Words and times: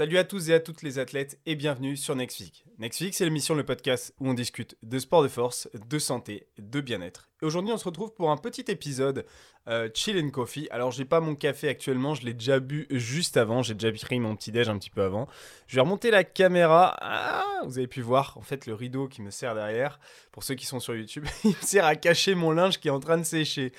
Salut 0.00 0.16
à 0.16 0.24
tous 0.24 0.48
et 0.48 0.54
à 0.54 0.60
toutes 0.60 0.80
les 0.80 0.98
athlètes 0.98 1.38
et 1.44 1.56
bienvenue 1.56 1.94
sur 1.94 2.16
Nextfix. 2.16 2.64
Nextfix, 2.78 3.18
c'est 3.18 3.24
l'émission, 3.26 3.54
le 3.54 3.64
podcast 3.64 4.14
où 4.18 4.30
on 4.30 4.32
discute 4.32 4.78
de 4.82 4.98
sport 4.98 5.22
de 5.22 5.28
force, 5.28 5.68
de 5.74 5.98
santé, 5.98 6.46
de 6.56 6.80
bien-être. 6.80 7.28
Et 7.42 7.44
aujourd'hui, 7.44 7.70
on 7.70 7.76
se 7.76 7.84
retrouve 7.84 8.14
pour 8.14 8.30
un 8.30 8.38
petit 8.38 8.64
épisode 8.68 9.26
euh, 9.68 9.90
chill 9.92 10.18
and 10.18 10.30
coffee. 10.30 10.68
Alors, 10.70 10.90
j'ai 10.90 11.04
pas 11.04 11.20
mon 11.20 11.34
café 11.34 11.68
actuellement, 11.68 12.14
je 12.14 12.24
l'ai 12.24 12.32
déjà 12.32 12.60
bu 12.60 12.86
juste 12.88 13.36
avant. 13.36 13.62
J'ai 13.62 13.74
déjà 13.74 13.92
pris 13.92 14.18
mon 14.20 14.36
petit 14.36 14.52
déj 14.52 14.70
un 14.70 14.78
petit 14.78 14.88
peu 14.88 15.02
avant. 15.02 15.28
Je 15.66 15.74
vais 15.74 15.82
remonter 15.82 16.10
la 16.10 16.24
caméra. 16.24 16.96
Ah, 17.02 17.60
vous 17.66 17.76
avez 17.76 17.86
pu 17.86 18.00
voir 18.00 18.38
en 18.38 18.42
fait 18.42 18.64
le 18.64 18.72
rideau 18.72 19.06
qui 19.06 19.20
me 19.20 19.30
sert 19.30 19.54
derrière. 19.54 20.00
Pour 20.32 20.44
ceux 20.44 20.54
qui 20.54 20.64
sont 20.64 20.80
sur 20.80 20.96
YouTube, 20.96 21.26
il 21.44 21.50
me 21.50 21.60
sert 21.60 21.84
à 21.84 21.94
cacher 21.94 22.34
mon 22.34 22.52
linge 22.52 22.80
qui 22.80 22.88
est 22.88 22.90
en 22.90 23.00
train 23.00 23.18
de 23.18 23.24
sécher. 23.24 23.72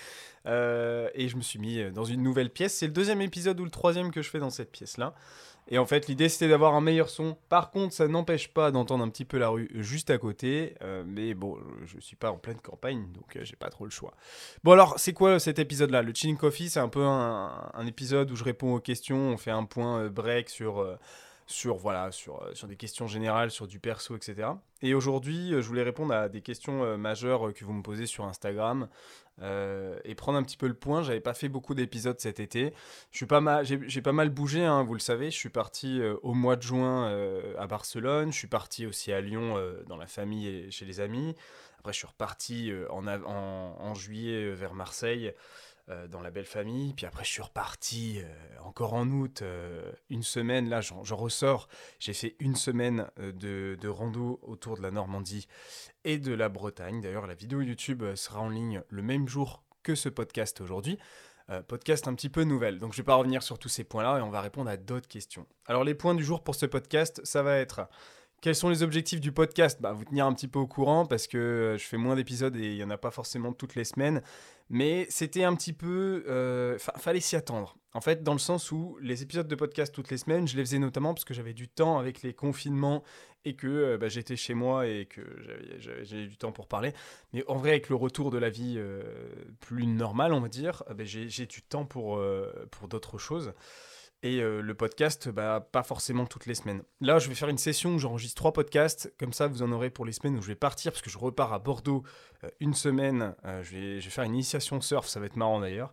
Euh, 0.46 1.10
et 1.16 1.30
je 1.30 1.36
me 1.36 1.42
suis 1.42 1.58
mis 1.58 1.92
dans 1.92 2.06
une 2.06 2.22
nouvelle 2.22 2.52
pièce. 2.52 2.76
C'est 2.76 2.88
le 2.88 2.94
deuxième 2.94 3.22
épisode 3.22 3.60
ou 3.60 3.64
le 3.64 3.72
troisième 3.72 4.12
que 4.12 4.22
je 4.22 4.30
fais 4.30 4.40
dans 4.40 4.52
cette 4.52 4.72
pièce-là. 4.72 5.16
Et 5.68 5.78
en 5.78 5.86
fait, 5.86 6.08
l'idée 6.08 6.28
c'était 6.28 6.50
d'avoir 6.50 6.76
un 6.76 6.82
meilleur 6.82 7.10
son. 7.10 7.38
Par 7.48 7.72
contre, 7.72 7.94
ça 7.94 8.08
n'empêche 8.08 8.50
pas 8.50 8.72
d'entendre 8.72 9.04
un 9.04 9.10
petit 9.10 9.26
peu 9.26 9.38
la 9.38 9.50
rue 9.50 9.70
juste 9.76 10.10
à 10.10 10.18
côté. 10.18 10.76
Euh, 10.82 11.04
mais 11.06 11.34
bon, 11.34 11.58
je 11.86 12.00
suis 12.00 12.16
pas 12.16 12.32
en 12.32 12.38
pleine 12.38 12.60
campagne, 12.60 13.06
donc 13.14 13.36
euh, 13.38 13.44
j'ai 13.44 13.56
pas 13.56 13.70
trop 13.70 13.86
le 13.86 13.92
choix. 13.92 14.14
Bon, 14.64 14.72
alors, 14.72 15.00
c'est 15.00 15.14
quoi 15.14 15.40
cet 15.40 15.60
épisode-là? 15.60 16.02
Le 16.02 16.14
Chilling 16.14 16.38
Coffee, 16.38 16.70
c'est 16.70 16.80
un 16.80 16.90
peu 16.90 17.04
un, 17.04 17.86
épisode 17.88 18.32
où 18.32 18.36
je 18.36 18.44
réponds 18.44 18.76
aux 18.76 18.80
questions. 18.80 19.30
On 19.30 19.38
fait 19.38 19.52
un 19.52 19.64
point 19.64 20.02
euh, 20.02 20.10
break 20.10 20.50
sur. 20.50 20.86
Sur, 21.52 21.76
voilà, 21.76 22.12
sur, 22.12 22.48
sur 22.54 22.68
des 22.68 22.76
questions 22.76 23.08
générales, 23.08 23.52
sur 23.52 23.68
du 23.68 23.80
perso, 23.80 24.16
etc. 24.16 24.50
Et 24.82 24.94
aujourd'hui, 24.94 25.50
je 25.52 25.68
voulais 25.68 25.84
répondre 25.84 26.14
à 26.14 26.30
des 26.30 26.42
questions 26.42 26.98
majeures 26.98 27.54
que 27.54 27.66
vous 27.66 27.74
me 27.74 27.84
posez 27.84 28.08
sur 28.08 28.26
Instagram. 28.26 28.88
Euh, 29.42 30.00
et 30.04 30.14
prendre 30.14 30.38
un 30.38 30.44
petit 30.44 30.58
peu 30.58 30.68
le 30.68 30.74
point. 30.74 31.02
J'avais 31.02 31.20
pas 31.20 31.34
fait 31.34 31.50
beaucoup 31.50 31.74
d'épisodes 31.74 32.20
cet 32.20 32.40
été. 32.40 32.74
Je 33.12 33.18
suis 33.18 33.26
pas 33.26 33.42
mal, 33.42 33.66
j'ai 33.66 34.02
pas 34.02 34.12
mal 34.12 34.30
bougé, 34.30 34.64
hein, 34.64 34.84
vous 34.84 34.94
le 34.94 35.00
savez. 35.00 35.32
Je 35.32 35.38
suis 35.38 35.50
parti 35.50 36.00
euh, 36.00 36.16
au 36.22 36.34
mois 36.34 36.56
de 36.56 36.62
juin 36.62 37.08
euh, 37.08 37.56
à 37.58 37.66
Barcelone. 37.66 38.32
Je 38.32 38.38
suis 38.38 38.48
parti 38.48 38.86
aussi 38.86 39.12
à 39.12 39.22
Lyon 39.22 39.56
dans 39.88 39.98
la 39.98 40.08
famille 40.08 40.48
et 40.48 40.72
chez 40.72 40.86
les 40.86 41.00
amis. 41.00 41.36
Après, 41.80 41.94
je 41.94 41.98
suis 41.98 42.08
reparti 42.08 42.72
en, 42.92 43.08
en, 43.08 43.26
en, 43.26 43.94
juillet 43.96 44.52
vers 44.52 44.76
Marseille. 44.76 45.34
Euh, 45.92 46.08
dans 46.08 46.22
la 46.22 46.32
belle 46.32 46.46
famille. 46.46 46.94
Puis 46.94 47.06
après, 47.06 47.24
je 47.24 47.30
suis 47.30 47.42
reparti 47.42 48.20
euh, 48.20 48.60
encore 48.64 48.94
en 48.94 49.08
août, 49.08 49.42
euh, 49.42 49.92
une 50.10 50.24
semaine. 50.24 50.70
Là, 50.70 50.80
j'en 50.82 51.16
ressors. 51.16 51.68
J'ai 52.00 52.14
fait 52.14 52.36
une 52.40 52.56
semaine 52.56 53.08
de, 53.18 53.78
de, 53.80 53.88
rando 53.88 54.40
autour 54.44 54.78
de 54.78 54.82
la 54.82 54.92
Normandie 54.92 55.48
et 56.04 56.18
de 56.18 56.34
la 56.34 56.50
Bretagne. 56.50 57.02
D'ailleurs, 57.02 57.28
la 57.28 57.34
vidéo 57.34 57.62
YouTube 57.62 58.04
sera 58.16 58.40
en 58.40 58.50
ligne 58.50 58.84
le 58.90 59.02
même 59.02 59.28
jour 59.28 59.64
que 59.84 59.96
ce 59.96 60.10
podcast 60.10 60.62
aujourd'hui. 60.62 60.98
podcast 61.68 62.08
un 62.08 62.16
petit 62.16 62.30
peu 62.30 62.44
nouvelle. 62.44 62.80
Donc, 62.80 62.94
je 62.94 63.00
ne 63.00 63.04
vais 63.04 63.08
pas 63.08 63.16
revenir 63.16 63.44
sur 63.44 63.60
tous 63.60 63.70
ces 63.70 63.84
points-là 63.84 64.20
et 64.20 64.22
on 64.22 64.30
va 64.30 64.42
répondre 64.42 64.70
à 64.70 64.78
d'autres 64.78 65.08
questions. 65.08 65.46
Alors, 65.66 65.84
les 65.84 65.96
points 65.96 66.16
du 66.16 66.24
jour 66.24 66.44
pour 66.44 66.56
ce 66.56 66.66
podcast, 66.66 67.22
ça 67.26 67.44
va 67.44 67.58
être 67.58 67.88
quels 68.42 68.56
sont 68.56 68.70
les 68.70 68.82
objectifs 68.82 69.22
du 69.22 69.32
podcast? 69.32 69.80
Bah, 69.82 69.94
Vous 69.94 70.04
tenir 70.04 70.26
un 70.26 70.34
petit 70.34 70.48
peu 70.48 70.58
au 70.58 70.66
courant 70.66 71.06
parce 71.06 71.28
que 71.28 71.38
euh, 71.38 71.78
je 71.78 71.86
fais 71.86 71.98
moins 71.98 72.16
d'épisodes 72.16 72.56
et 72.56 72.72
il 72.72 72.76
n'y 72.76 72.84
en 72.84 72.90
a 72.90 72.98
pas 72.98 73.12
forcément 73.12 73.54
toutes 73.54 73.76
les 73.76 73.86
semaines. 73.86 74.22
Mais 74.70 75.06
c'était 75.10 75.44
un 75.44 75.54
petit 75.56 75.74
peu... 75.74 76.24
Euh, 76.28 76.78
fallait 76.80 77.20
s'y 77.20 77.36
attendre. 77.36 77.78
En 77.94 78.02
fait, 78.02 78.24
dans 78.24 78.34
le 78.34 78.40
sens 78.40 78.72
où 78.72 78.98
les 79.02 79.22
épisodes 79.22 79.48
de 79.48 79.56
podcast 79.56 79.94
toutes 79.94 80.10
les 80.10 80.18
semaines, 80.18 80.48
je 80.48 80.58
les 80.58 80.64
faisais 80.64 80.80
notamment 80.80 81.14
parce 81.14 81.26
que 81.26 81.34
j'avais 81.34 81.54
du 81.54 81.68
temps 81.68 82.00
avec 82.00 82.24
les 82.24 82.34
confinements 82.34 83.04
et 83.46 83.56
que 83.56 83.68
euh, 83.68 83.98
bah, 83.98 84.08
j'étais 84.08 84.36
chez 84.36 84.56
moi 84.56 84.88
et 84.88 85.06
que 85.06 85.22
j'avais 85.78 86.28
du 86.28 86.38
temps 86.38 86.52
pour 86.52 86.68
parler. 86.68 86.94
Mais 87.34 87.44
en 87.48 87.58
vrai, 87.58 87.72
avec 87.72 87.90
le 87.90 87.96
retour 87.96 88.32
de 88.32 88.40
la 88.40 88.50
vie 88.50 88.82
plus 89.60 89.86
normale, 89.86 90.34
on 90.34 90.40
va 90.40 90.48
dire, 90.48 90.84
bah, 90.96 91.04
j'ai 91.04 91.46
du 91.46 91.62
temps 91.62 91.86
pour, 91.86 92.20
pour 92.72 92.88
d'autres 92.88 93.18
choses. 93.20 93.54
Et 94.24 94.40
euh, 94.40 94.62
le 94.62 94.76
podcast, 94.76 95.30
bah, 95.30 95.68
pas 95.72 95.82
forcément 95.82 96.28
toutes 96.28 96.46
les 96.46 96.54
semaines. 96.54 96.84
Là, 97.00 97.18
je 97.18 97.28
vais 97.28 97.34
faire 97.34 97.50
une 97.50 97.58
session 97.58 97.96
où 97.96 98.00
j'enregistre 98.00 98.36
trois 98.36 98.54
podcasts. 98.54 99.12
Comme 99.20 99.34
ça, 99.34 99.48
vous 99.48 99.64
en 99.64 99.72
aurez 99.72 99.90
pour 99.90 100.06
les 100.06 100.12
semaines 100.12 100.38
où 100.38 100.42
je 100.44 100.48
vais 100.48 100.56
partir, 100.56 100.92
parce 100.92 101.02
que 101.02 101.10
je 101.10 101.18
repars 101.18 101.54
à 101.54 101.60
Bordeaux 101.60 102.04
euh, 102.44 102.50
une 102.60 102.76
semaine. 102.76 103.34
Euh, 103.46 103.64
je, 103.64 103.72
vais, 103.72 104.00
je, 104.00 104.06
vais, 104.06 104.12
faire 104.12 104.24
une 104.24 104.36
initiation 104.36 104.80
surf, 104.80 105.08
ça 105.08 105.20
va 105.20 105.26
être 105.26 105.38
marrant 105.38 105.60
d'ailleurs. 105.60 105.92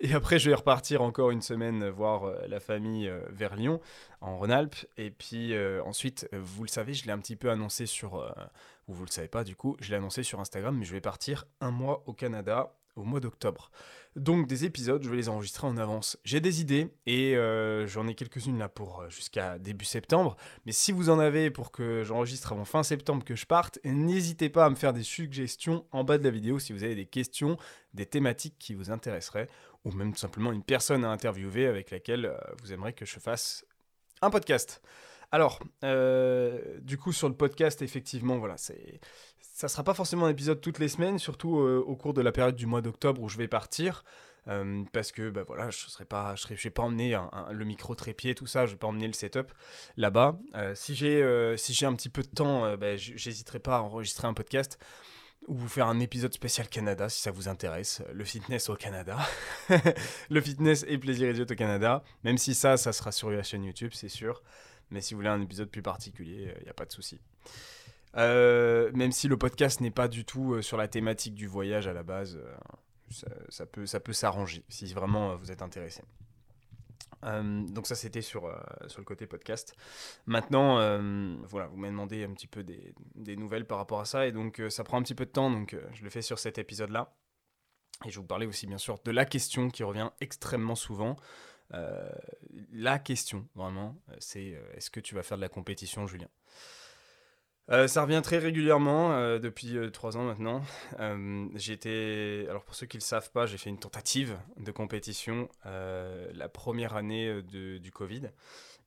Et 0.00 0.14
après, 0.14 0.38
je 0.38 0.48
vais 0.48 0.56
repartir 0.56 1.02
encore 1.02 1.30
une 1.30 1.42
semaine 1.42 1.86
voir 1.88 2.32
la 2.48 2.60
famille 2.60 3.10
vers 3.28 3.56
Lyon, 3.56 3.80
en 4.20 4.38
Rhône-Alpes. 4.38 4.86
Et 4.96 5.10
puis 5.10 5.54
ensuite, 5.86 6.28
vous 6.32 6.64
le 6.64 6.68
savez, 6.68 6.92
je 6.92 7.06
l'ai 7.06 7.12
un 7.12 7.18
petit 7.18 7.36
peu 7.36 7.50
annoncé 7.50 7.86
sur... 7.86 8.14
ou 8.88 8.92
vous 8.92 9.06
le 9.06 9.10
savez 9.10 9.28
pas, 9.28 9.42
du 9.42 9.56
coup, 9.56 9.74
je 9.80 9.88
l'ai 9.88 9.96
annoncé 9.96 10.22
sur 10.22 10.38
Instagram, 10.38 10.76
mais 10.76 10.84
je 10.84 10.92
vais 10.92 11.00
partir 11.00 11.46
un 11.62 11.70
mois 11.70 12.02
au 12.04 12.12
Canada 12.12 12.74
au 12.96 13.04
mois 13.04 13.20
d'octobre. 13.20 13.70
Donc 14.16 14.46
des 14.46 14.64
épisodes, 14.64 15.02
je 15.02 15.10
vais 15.10 15.16
les 15.16 15.28
enregistrer 15.28 15.66
en 15.66 15.76
avance. 15.76 16.16
J'ai 16.24 16.40
des 16.40 16.62
idées 16.62 16.88
et 17.04 17.36
euh, 17.36 17.86
j'en 17.86 18.08
ai 18.08 18.14
quelques-unes 18.14 18.58
là 18.58 18.70
pour 18.70 19.02
euh, 19.02 19.10
jusqu'à 19.10 19.58
début 19.58 19.84
septembre. 19.84 20.38
Mais 20.64 20.72
si 20.72 20.90
vous 20.90 21.10
en 21.10 21.18
avez 21.18 21.50
pour 21.50 21.70
que 21.70 22.02
j'enregistre 22.02 22.52
avant 22.52 22.64
fin 22.64 22.82
septembre 22.82 23.24
que 23.24 23.34
je 23.34 23.44
parte, 23.44 23.78
n'hésitez 23.84 24.48
pas 24.48 24.64
à 24.64 24.70
me 24.70 24.74
faire 24.74 24.94
des 24.94 25.02
suggestions 25.02 25.84
en 25.92 26.02
bas 26.02 26.16
de 26.16 26.24
la 26.24 26.30
vidéo 26.30 26.58
si 26.58 26.72
vous 26.72 26.82
avez 26.82 26.94
des 26.94 27.04
questions, 27.04 27.58
des 27.92 28.06
thématiques 28.06 28.56
qui 28.58 28.72
vous 28.72 28.90
intéresseraient 28.90 29.48
ou 29.84 29.92
même 29.92 30.14
tout 30.14 30.18
simplement 30.18 30.50
une 30.50 30.64
personne 30.64 31.04
à 31.04 31.10
interviewer 31.10 31.66
avec 31.66 31.90
laquelle 31.90 32.24
euh, 32.24 32.38
vous 32.62 32.72
aimeriez 32.72 32.94
que 32.94 33.04
je 33.04 33.20
fasse 33.20 33.66
un 34.22 34.30
podcast. 34.30 34.80
Alors, 35.32 35.58
du 35.82 36.98
coup, 36.98 37.12
sur 37.12 37.28
le 37.28 37.34
podcast, 37.34 37.82
effectivement, 37.82 38.38
voilà, 38.38 38.56
c'est 38.56 39.00
ça 39.56 39.68
sera 39.68 39.82
pas 39.82 39.94
forcément 39.94 40.26
un 40.26 40.28
épisode 40.28 40.60
toutes 40.60 40.78
les 40.78 40.88
semaines, 40.88 41.18
surtout 41.18 41.60
euh, 41.60 41.82
au 41.86 41.96
cours 41.96 42.12
de 42.12 42.20
la 42.20 42.30
période 42.30 42.56
du 42.56 42.66
mois 42.66 42.82
d'octobre 42.82 43.22
où 43.22 43.30
je 43.30 43.38
vais 43.38 43.48
partir. 43.48 44.04
Euh, 44.48 44.84
parce 44.92 45.12
que 45.12 45.30
bah 45.30 45.44
voilà, 45.46 45.70
je 45.70 45.78
serai 45.78 46.04
pas, 46.04 46.34
je, 46.36 46.46
vais 46.46 46.70
pas 46.70 46.82
emmener 46.82 47.18
le 47.50 47.64
micro 47.64 47.94
trépied, 47.94 48.34
tout 48.34 48.46
ça, 48.46 48.66
je 48.66 48.72
vais 48.72 48.76
pas 48.76 48.86
emmener 48.86 49.06
le 49.06 49.14
setup 49.14 49.52
là-bas. 49.96 50.38
Euh, 50.56 50.74
si 50.74 50.94
j'ai 50.94 51.56
si 51.56 51.86
un 51.86 51.94
petit 51.94 52.10
peu 52.10 52.22
de 52.22 52.28
temps, 52.28 52.76
bah, 52.76 52.98
j'hésiterai 52.98 53.58
pas 53.58 53.78
à 53.78 53.80
enregistrer 53.80 54.28
un 54.28 54.34
podcast 54.34 54.78
ou 55.48 55.54
vous 55.54 55.68
faire 55.68 55.86
un 55.86 56.00
épisode 56.00 56.34
spécial 56.34 56.68
Canada 56.68 57.08
si 57.08 57.22
ça 57.22 57.30
vous 57.30 57.48
intéresse. 57.48 58.02
Le 58.12 58.24
fitness 58.24 58.68
au 58.68 58.76
Canada, 58.76 59.16
le 60.28 60.40
fitness 60.42 60.84
et 60.86 60.98
plaisir 60.98 61.30
idiot 61.30 61.46
au 61.50 61.54
Canada. 61.54 62.04
Même 62.24 62.36
si 62.36 62.54
ça, 62.54 62.76
ça 62.76 62.92
sera 62.92 63.10
sur 63.10 63.30
la 63.30 63.42
chaîne 63.42 63.64
YouTube, 63.64 63.92
c'est 63.94 64.10
sûr. 64.10 64.42
Mais 64.90 65.00
si 65.00 65.14
vous 65.14 65.20
voulez 65.20 65.30
un 65.30 65.40
épisode 65.40 65.70
plus 65.70 65.82
particulier, 65.82 66.52
il 66.58 66.64
n'y 66.64 66.68
a 66.68 66.74
pas 66.74 66.84
de 66.84 66.92
souci. 66.92 67.18
Euh, 68.16 68.90
même 68.94 69.12
si 69.12 69.28
le 69.28 69.36
podcast 69.36 69.80
n'est 69.80 69.90
pas 69.90 70.08
du 70.08 70.24
tout 70.24 70.54
euh, 70.54 70.62
sur 70.62 70.76
la 70.76 70.88
thématique 70.88 71.34
du 71.34 71.46
voyage 71.46 71.86
à 71.86 71.92
la 71.92 72.02
base, 72.02 72.36
euh, 72.36 73.28
ça, 73.50 73.66
peut, 73.66 73.86
ça 73.86 74.00
peut 74.00 74.12
s'arranger 74.12 74.64
si 74.68 74.92
vraiment 74.92 75.36
vous 75.36 75.52
êtes 75.52 75.62
intéressé. 75.62 76.02
donc 77.22 77.86
ça 77.86 77.94
c'était 77.94 78.22
sur, 78.22 78.52
sur 78.88 79.00
le 79.00 79.04
côté 79.04 79.26
podcast. 79.26 79.74
Maintenant, 80.26 80.76
voilà, 81.44 81.68
vous 81.68 81.76
m'avez 81.76 81.92
demandé 81.92 82.24
un 82.24 82.32
petit 82.32 82.48
peu 82.48 82.64
des, 82.64 82.94
des, 83.14 83.36
nouvelles 83.36 83.64
par 83.64 83.78
rapport 83.78 84.00
à 84.00 84.06
ça 84.06 84.26
et 84.26 84.32
donc 84.32 84.60
ça 84.70 84.82
prend 84.82 84.98
un 84.98 85.02
petit 85.02 85.14
peu 85.14 85.24
de 85.24 85.30
temps, 85.30 85.50
donc 85.50 85.76
je 85.92 86.02
le 86.02 86.10
fais 86.10 86.22
sur 86.22 86.40
cet 86.40 86.58
épisode-là. 86.58 87.14
Et 88.04 88.10
je 88.10 88.16
vais 88.16 88.22
vous 88.22 88.26
parler 88.26 88.46
aussi 88.46 88.66
bien 88.66 88.78
sûr 88.78 88.98
de 89.04 89.10
la 89.12 89.24
question 89.24 89.70
qui 89.70 89.84
revient 89.84 90.10
extrêmement 90.20 90.74
souvent. 90.74 91.14
la 92.72 92.98
question, 92.98 93.46
vraiment, 93.54 93.96
c'est 94.18 94.60
est-ce 94.74 94.90
que 94.90 95.00
tu 95.00 95.14
vas 95.14 95.22
faire 95.22 95.38
de 95.38 95.42
la 95.42 95.48
compétition, 95.48 96.08
Julien? 96.08 96.28
Euh, 97.70 97.88
ça 97.88 98.02
revient 98.02 98.20
très 98.22 98.38
régulièrement 98.38 99.12
euh, 99.12 99.40
depuis 99.40 99.76
euh, 99.76 99.90
trois 99.90 100.16
ans 100.16 100.22
maintenant. 100.22 100.62
alors 100.98 102.62
pour 102.64 102.74
ceux 102.76 102.86
qui 102.86 102.96
ne 102.96 103.00
le 103.00 103.04
savent 103.04 103.30
pas, 103.32 103.46
j'ai 103.46 103.58
fait 103.58 103.70
une 103.70 103.78
tentative 103.78 104.38
de 104.58 104.70
compétition 104.70 105.48
la 105.64 106.48
première 106.48 106.94
année 106.96 107.42
du 107.42 107.90
Covid. 107.92 108.30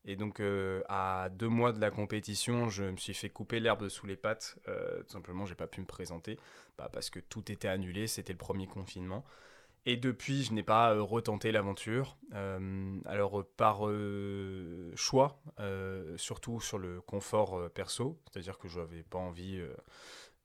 Et 0.05 0.15
donc 0.15 0.41
à 0.87 1.29
deux 1.29 1.49
mois 1.49 1.73
de 1.73 1.81
la 1.81 1.91
compétition, 1.91 2.69
je 2.69 2.85
me 2.85 2.97
suis 2.97 3.13
fait 3.13 3.29
couper 3.29 3.59
l'herbe 3.59 3.89
sous 3.89 4.07
les 4.07 4.15
pattes. 4.15 4.57
tout 4.65 5.11
simplement, 5.11 5.45
j'ai 5.45 5.55
pas 5.55 5.67
pu 5.67 5.81
me 5.81 5.85
présenter 5.85 6.39
bah, 6.77 6.89
parce 6.91 7.09
que 7.09 7.19
tout 7.19 7.51
était 7.51 7.67
annulé. 7.67 8.07
C'était 8.07 8.33
le 8.33 8.37
premier 8.37 8.67
confinement. 8.67 9.25
Et 9.89 9.97
depuis, 9.97 10.43
je 10.43 10.53
n'ai 10.53 10.61
pas 10.61 10.93
euh, 10.93 11.01
retenté 11.01 11.51
l'aventure. 11.51 12.15
Euh, 12.35 12.99
alors, 13.05 13.39
euh, 13.39 13.51
par 13.57 13.79
choix, 14.95 15.41
surtout 16.15 16.61
sur 16.61 16.77
le 16.77 17.01
confort 17.01 17.71
perso, 17.71 18.21
c'est-à-dire 18.31 18.59
que 18.59 18.67
je 18.67 18.79
n'avais 18.79 19.01
pas 19.01 19.17
envie 19.17 19.59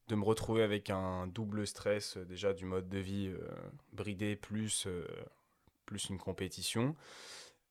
de 0.09 0.15
me 0.15 0.25
retrouver 0.25 0.63
avec 0.63 0.89
un 0.89 1.27
double 1.27 1.67
stress, 1.67 2.17
déjà 2.17 2.55
du 2.55 2.65
mode 2.65 2.89
de 2.89 2.99
vie 2.99 3.31
bridé, 3.93 4.35
plus, 4.35 4.89
plus 5.85 6.09
une 6.09 6.19
compétition. 6.19 6.97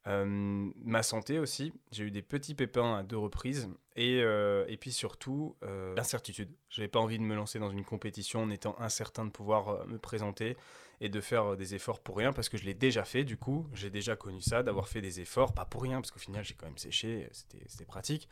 ma 0.05 1.03
santé 1.03 1.39
aussi, 1.39 1.73
j'ai 1.91 2.03
eu 2.03 2.11
des 2.11 2.21
petits 2.21 2.55
pépins 2.55 2.97
à 2.97 3.03
deux 3.03 3.17
reprises 3.17 3.69
et, 3.95 4.19
et 4.19 4.77
puis 4.77 4.91
surtout 4.91 5.55
l'incertitude. 5.95 6.49
Je 6.69 6.81
n'avais 6.81 6.89
pas 6.89 6.99
envie 6.99 7.17
de 7.17 7.23
me 7.23 7.35
lancer 7.35 7.59
dans 7.59 7.71
une 7.71 7.85
compétition 7.85 8.43
en 8.43 8.49
étant 8.49 8.79
incertain 8.79 9.25
de 9.25 9.31
pouvoir 9.31 9.87
me 9.87 9.97
présenter 9.97 10.55
et 11.03 11.09
de 11.09 11.21
faire 11.21 11.51
euh, 11.51 11.55
des 11.55 11.75
efforts 11.75 11.99
pour 11.99 12.17
rien 12.17 12.31
parce 12.31 12.49
que 12.49 12.57
je 12.57 12.63
l'ai 12.63 12.73
déjà 12.73 13.03
fait 13.03 13.25
du 13.25 13.37
coup, 13.37 13.67
j'ai 13.73 13.89
déjà 13.89 14.15
connu 14.15 14.41
ça, 14.41 14.63
d'avoir 14.63 14.87
fait 14.87 15.01
des 15.01 15.19
efforts, 15.19 15.53
pas 15.53 15.65
pour 15.65 15.83
rien 15.83 15.99
parce 15.99 16.11
qu'au 16.11 16.19
final 16.19 16.43
j'ai 16.43 16.55
quand 16.55 16.65
même 16.65 16.77
séché, 16.77 17.29
c'était 17.67 17.85
pratique. 17.85 18.29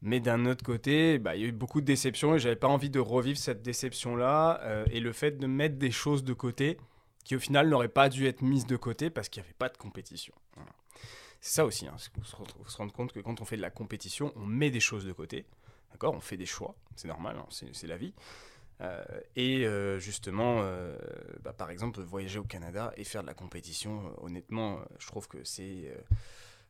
Mais 0.00 0.20
d'un 0.20 0.46
autre 0.46 0.64
côté, 0.64 1.18
bah, 1.18 1.34
il 1.34 1.42
y 1.42 1.44
a 1.44 1.48
eu 1.48 1.52
beaucoup 1.52 1.80
de 1.80 1.86
déceptions 1.86 2.36
et 2.36 2.38
j'avais 2.38 2.54
pas 2.54 2.68
envie 2.68 2.88
de 2.88 3.00
revivre 3.00 3.36
cette 3.36 3.62
déception-là 3.62 4.60
euh, 4.62 4.84
et 4.92 5.00
le 5.00 5.12
fait 5.12 5.32
de 5.32 5.46
mettre 5.48 5.76
des 5.76 5.90
choses 5.90 6.22
de 6.22 6.32
côté 6.32 6.78
qui 7.24 7.34
au 7.34 7.40
final 7.40 7.68
n'auraient 7.68 7.88
pas 7.88 8.08
dû 8.08 8.26
être 8.26 8.42
mises 8.42 8.64
de 8.64 8.76
côté 8.76 9.10
parce 9.10 9.28
qu'il 9.28 9.42
n'y 9.42 9.48
avait 9.48 9.56
pas 9.58 9.68
de 9.68 9.76
compétition. 9.76 10.32
C'est 11.40 11.54
ça 11.56 11.64
aussi, 11.64 11.84
il 11.84 11.88
hein, 11.88 11.96
faut 12.22 12.44
se 12.68 12.76
rendre 12.76 12.92
compte 12.92 13.12
que 13.12 13.20
quand 13.20 13.40
on 13.40 13.44
fait 13.44 13.56
de 13.56 13.62
la 13.62 13.70
compétition, 13.70 14.32
on 14.36 14.46
met 14.46 14.70
des 14.70 14.80
choses 14.80 15.04
de 15.04 15.12
côté, 15.12 15.46
d'accord? 15.92 16.14
On 16.14 16.20
fait 16.20 16.36
des 16.36 16.46
choix, 16.46 16.74
c'est 16.96 17.06
normal, 17.06 17.36
hein, 17.38 17.46
c'est 17.50 17.86
la 17.86 17.96
vie. 17.96 18.12
Euh, 18.80 19.02
et 19.34 19.66
euh, 19.66 19.98
justement, 19.98 20.60
euh, 20.62 20.96
bah, 21.42 21.52
par 21.52 21.70
exemple, 21.70 22.00
voyager 22.00 22.38
au 22.38 22.44
Canada 22.44 22.92
et 22.96 23.04
faire 23.04 23.22
de 23.22 23.26
la 23.26 23.34
compétition, 23.34 24.14
honnêtement, 24.22 24.80
je 24.98 25.06
trouve 25.06 25.28
que 25.28 25.42
c'est 25.44 25.92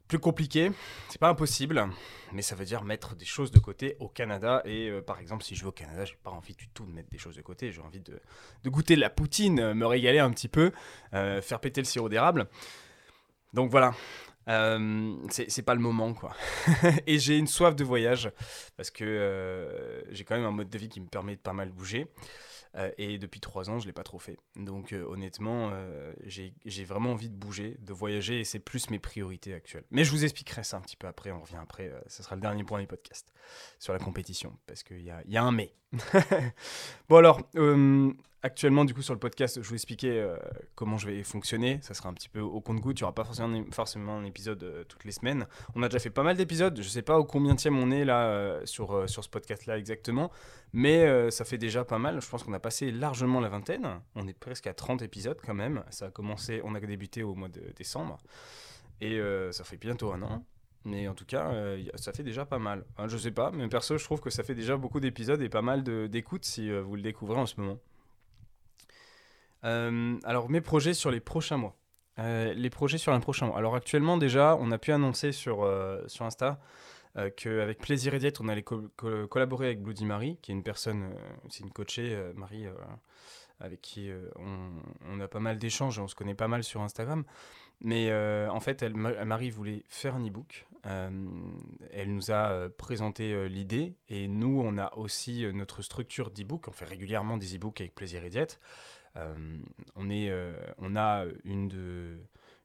plus 0.06 0.18
compliqué. 0.18 0.72
C'est 1.10 1.20
pas 1.20 1.28
impossible, 1.28 1.86
mais 2.32 2.40
ça 2.40 2.54
veut 2.54 2.64
dire 2.64 2.82
mettre 2.82 3.14
des 3.14 3.26
choses 3.26 3.50
de 3.50 3.58
côté 3.58 3.96
au 4.00 4.08
Canada. 4.08 4.62
Et 4.64 4.90
par 5.06 5.20
exemple, 5.20 5.44
si 5.44 5.54
je 5.54 5.62
vais 5.62 5.68
au 5.68 5.72
Canada, 5.72 6.04
j'ai 6.04 6.16
pas 6.22 6.30
envie 6.30 6.54
du 6.54 6.68
tout 6.68 6.86
de 6.86 6.92
mettre 6.92 7.10
des 7.10 7.18
choses 7.18 7.36
de 7.36 7.42
côté. 7.42 7.72
J'ai 7.72 7.82
envie 7.82 8.00
de, 8.00 8.18
de, 8.64 8.70
goûter 8.70 8.96
la 8.96 9.10
poutine, 9.10 9.74
me 9.74 9.86
régaler 9.86 10.18
un 10.18 10.30
petit 10.30 10.48
peu, 10.48 10.72
faire 11.12 11.60
péter 11.60 11.82
le 11.82 11.86
sirop 11.86 12.08
d'érable. 12.08 12.48
Donc 13.54 13.70
voilà, 13.70 13.94
euh, 14.48 15.16
c'est 15.30 15.62
pas 15.62 15.74
le 15.74 15.80
moment, 15.80 16.14
quoi. 16.14 16.34
et 17.06 17.18
j'ai 17.18 17.36
une 17.36 17.46
soif 17.46 17.76
de 17.76 17.84
voyage 17.84 18.30
parce 18.76 18.90
que 18.90 19.04
euh, 19.04 20.02
j'ai 20.12 20.24
quand 20.24 20.36
même 20.36 20.46
un 20.46 20.52
mode 20.52 20.70
de 20.70 20.78
vie 20.78 20.88
qui 20.88 21.00
me 21.00 21.06
permet 21.06 21.36
de 21.36 21.40
pas 21.40 21.52
mal 21.52 21.70
bouger. 21.70 22.06
Euh, 22.76 22.90
et 22.98 23.18
depuis 23.18 23.40
trois 23.40 23.70
ans, 23.70 23.78
je 23.78 23.86
l'ai 23.86 23.92
pas 23.92 24.02
trop 24.02 24.18
fait. 24.18 24.36
Donc 24.56 24.92
honnêtement, 24.92 25.72
j'ai 26.24 26.84
vraiment 26.84 27.12
envie 27.12 27.28
de 27.28 27.34
bouger, 27.34 27.76
de 27.80 27.92
voyager, 27.92 28.40
et 28.40 28.44
c'est 28.44 28.58
plus 28.58 28.90
mes 28.90 28.98
priorités 28.98 29.54
actuelles. 29.54 29.84
Mais 29.90 30.04
je 30.04 30.10
vous 30.10 30.24
expliquerai 30.24 30.64
ça 30.64 30.76
un 30.76 30.80
petit 30.80 30.96
peu 30.96 31.06
après, 31.06 31.30
on 31.30 31.40
revient 31.40 31.58
après, 31.60 31.92
ce 32.06 32.22
sera 32.22 32.36
le 32.36 32.42
dernier 32.42 32.64
point 32.64 32.80
du 32.80 32.86
podcast, 32.86 33.32
sur 33.78 33.92
la 33.92 33.98
compétition, 33.98 34.56
parce 34.66 34.82
qu'il 34.82 35.02
y 35.02 35.10
a, 35.10 35.22
y 35.26 35.36
a, 35.36 35.42
un 35.42 35.52
mais. 35.52 35.72
bon 37.08 37.16
alors, 37.16 37.40
Actuellement, 38.44 38.84
du 38.84 38.94
coup, 38.94 39.02
sur 39.02 39.14
le 39.14 39.18
podcast, 39.18 39.60
je 39.60 39.68
vous 39.68 39.74
expliquer 39.74 40.20
euh, 40.20 40.36
comment 40.76 40.96
je 40.96 41.08
vais 41.08 41.24
fonctionner. 41.24 41.80
Ça 41.82 41.92
sera 41.92 42.08
un 42.08 42.14
petit 42.14 42.28
peu 42.28 42.38
au 42.38 42.60
compte-goutte. 42.60 43.00
Il 43.00 43.02
n'y 43.02 43.04
aura 43.04 43.14
pas 43.14 43.24
forcément, 43.24 43.64
forcément 43.72 44.16
un 44.16 44.24
épisode 44.24 44.62
euh, 44.62 44.84
toutes 44.84 45.04
les 45.04 45.10
semaines. 45.10 45.48
On 45.74 45.82
a 45.82 45.88
déjà 45.88 45.98
fait 45.98 46.10
pas 46.10 46.22
mal 46.22 46.36
d'épisodes. 46.36 46.76
Je 46.76 46.82
ne 46.82 46.88
sais 46.88 47.02
pas 47.02 47.18
au 47.18 47.24
combien 47.24 47.56
on 47.72 47.90
est 47.90 48.04
là 48.04 48.26
euh, 48.26 48.64
sur, 48.64 49.08
sur 49.10 49.24
ce 49.24 49.28
podcast-là 49.28 49.76
exactement. 49.76 50.30
Mais 50.72 51.30
ça 51.32 51.44
fait 51.44 51.58
déjà 51.58 51.84
pas 51.84 51.98
mal. 51.98 52.20
Je 52.20 52.28
pense 52.28 52.44
qu'on 52.44 52.52
a 52.52 52.60
passé 52.60 52.92
largement 52.92 53.40
la 53.40 53.48
vingtaine. 53.48 54.00
On 54.14 54.28
est 54.28 54.38
presque 54.38 54.68
à 54.68 54.74
30 54.74 55.02
épisodes 55.02 55.40
quand 55.44 55.54
même. 55.54 55.82
Ça 55.90 56.06
a 56.06 56.10
commencé, 56.10 56.60
on 56.62 56.74
a 56.74 56.80
débuté 56.80 57.22
au 57.24 57.34
mois 57.34 57.48
de 57.48 57.72
décembre. 57.74 58.18
Et 59.00 59.18
ça 59.50 59.64
fait 59.64 59.78
bientôt 59.78 60.12
un 60.12 60.22
an. 60.22 60.44
Mais 60.84 61.08
en 61.08 61.14
tout 61.14 61.24
cas, 61.24 61.50
ça 61.94 62.12
fait 62.12 62.22
déjà 62.22 62.44
pas 62.44 62.58
mal. 62.58 62.84
Je 62.98 63.08
je 63.08 63.16
sais 63.16 63.30
pas, 63.30 63.50
mais 63.50 63.66
perso, 63.68 63.96
je 63.96 64.04
trouve 64.04 64.20
que 64.20 64.30
ça 64.30 64.42
fait 64.42 64.54
déjà 64.54 64.76
beaucoup 64.76 65.00
d'épisodes 65.00 65.40
et 65.40 65.48
pas 65.48 65.62
mal 65.62 65.82
d'écoutes 65.82 66.44
si 66.44 66.70
vous 66.70 66.94
le 66.94 67.02
découvrez 67.02 67.40
en 67.40 67.46
ce 67.46 67.58
moment. 67.58 67.78
Euh, 69.64 70.18
alors, 70.24 70.48
mes 70.50 70.60
projets 70.60 70.94
sur 70.94 71.10
les 71.10 71.20
prochains 71.20 71.56
mois. 71.56 71.76
Euh, 72.18 72.52
les 72.52 72.70
projets 72.70 72.98
sur 72.98 73.12
les 73.12 73.20
prochains 73.20 73.46
mois. 73.46 73.58
Alors, 73.58 73.74
actuellement, 73.74 74.16
déjà, 74.16 74.56
on 74.60 74.70
a 74.70 74.78
pu 74.78 74.92
annoncer 74.92 75.32
sur, 75.32 75.62
euh, 75.62 76.02
sur 76.06 76.24
Insta 76.24 76.60
qu'avec 77.36 77.78
Plaisir 77.78 78.14
et 78.14 78.20
Diète, 78.20 78.40
on 78.40 78.46
allait 78.46 78.62
collaborer 78.62 79.66
avec 79.66 79.82
Bloody 79.82 80.04
Marie, 80.04 80.38
qui 80.40 80.52
est 80.52 80.54
une 80.54 80.62
personne, 80.62 81.12
c'est 81.48 81.64
une 81.64 81.72
coachée, 81.72 82.16
Marie, 82.36 82.66
avec 83.58 83.80
qui 83.80 84.08
on, 84.36 85.18
a 85.18 85.26
pas 85.26 85.40
mal 85.40 85.58
d'échanges, 85.58 85.98
on 85.98 86.06
se 86.06 86.14
connaît 86.14 86.36
pas 86.36 86.46
mal 86.46 86.62
sur 86.62 86.80
Instagram. 86.80 87.24
Mais 87.80 88.12
en 88.48 88.60
fait, 88.60 88.84
Marie 88.94 89.50
voulait 89.50 89.82
faire 89.88 90.14
un 90.14 90.24
e-book. 90.24 90.68
elle 90.84 92.14
nous 92.14 92.30
a 92.30 92.68
présenté 92.78 93.48
l'idée 93.48 93.96
et 94.08 94.28
nous, 94.28 94.62
on 94.64 94.78
a 94.78 94.94
aussi 94.94 95.44
notre 95.52 95.82
structure 95.82 96.30
d'e-book. 96.30 96.68
On 96.68 96.72
fait 96.72 96.84
régulièrement 96.84 97.36
des 97.36 97.56
e-books 97.56 97.80
avec 97.80 97.96
Plaisir 97.96 98.22
et 98.22 98.30
Diète. 98.30 98.60
Euh, 99.18 99.34
on, 99.96 100.10
est, 100.10 100.30
euh, 100.30 100.52
on 100.78 100.96
a 100.96 101.24
une, 101.44 101.68
de, 101.68 102.18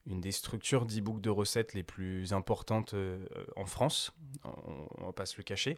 une 0.06 0.22
des 0.22 0.32
structures 0.32 0.86
d'e-book 0.86 1.22
de 1.22 1.30
recettes 1.30 1.74
les 1.74 1.84
plus 1.84 2.34
importantes 2.34 2.94
euh, 2.94 3.26
en 3.56 3.66
France, 3.66 4.14
on, 4.44 5.02
ne 5.02 5.06
va 5.06 5.14
pas 5.14 5.26
se 5.26 5.38
le 5.38 5.44
cacher. 5.44 5.78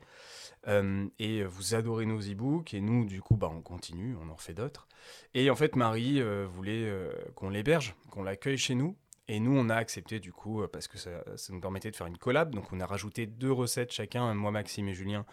et 1.19 1.43
vous 1.43 1.75
adorez 1.75 2.05
nos 2.05 2.19
e-books, 2.19 2.73
et 2.73 2.81
nous, 2.81 3.05
du 3.05 3.21
coup, 3.21 3.37
bah, 3.37 3.51
on 3.53 3.61
continue, 3.61 4.15
on 4.21 4.29
en 4.29 4.35
refait 4.35 4.53
d'autres. 4.53 4.87
Et 5.33 5.49
en 5.49 5.55
fait, 5.55 5.75
Marie 5.75 6.21
voulait 6.45 6.91
qu'on 7.35 7.49
l'héberge, 7.49 7.95
qu'on 8.09 8.23
l'accueille 8.23 8.57
chez 8.57 8.75
nous. 8.75 8.95
Et 9.27 9.39
nous, 9.39 9.57
on 9.57 9.69
a 9.69 9.75
accepté 9.75 10.19
du 10.19 10.31
coup, 10.31 10.61
parce 10.71 10.87
que 10.87 10.99
ça, 10.99 11.09
ça, 11.35 11.51
nous 11.51 11.59
permettait 11.59 11.89
de 11.89 11.95
faire 11.95 12.05
une 12.05 12.17
collab. 12.17 12.53
Donc, 12.53 12.71
on 12.71 12.79
a 12.79 12.85
rajouté 12.85 13.25
deux 13.25 13.51
recettes 13.51 13.91
chacun, 13.91 14.33
moi, 14.35 14.51
Maxime 14.51 14.87
et 14.87 14.93
Julien, 14.93 15.25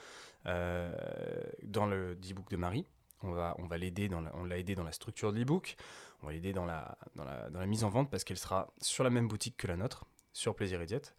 dans 0.44 1.86
le 1.86 2.12
e-book 2.12 2.48
de 2.50 2.56
Marie. 2.56 2.86
On 3.22 3.32
va, 3.32 3.54
l'aider 3.78 4.08
dans 4.08 4.20
l'a 4.20 4.58
aidé 4.58 4.74
dans 4.74 4.84
la 4.84 4.92
structure 4.92 5.32
de 5.32 5.38
l'ebook, 5.38 5.76
on 6.22 6.26
va 6.26 6.32
l'aider 6.32 6.52
dans 6.52 6.64
la, 6.64 6.96
dans, 7.14 7.24
la, 7.24 7.50
dans 7.50 7.60
la 7.60 7.66
mise 7.66 7.84
en 7.84 7.88
vente 7.88 8.10
parce 8.10 8.24
qu'elle 8.24 8.38
sera 8.38 8.72
sur 8.80 9.04
la 9.04 9.10
même 9.10 9.28
boutique 9.28 9.56
que 9.56 9.66
la 9.66 9.76
nôtre, 9.76 10.04
sur 10.32 10.54
Plaisir 10.54 10.80
et 10.82 10.86
Diète. 10.86 11.14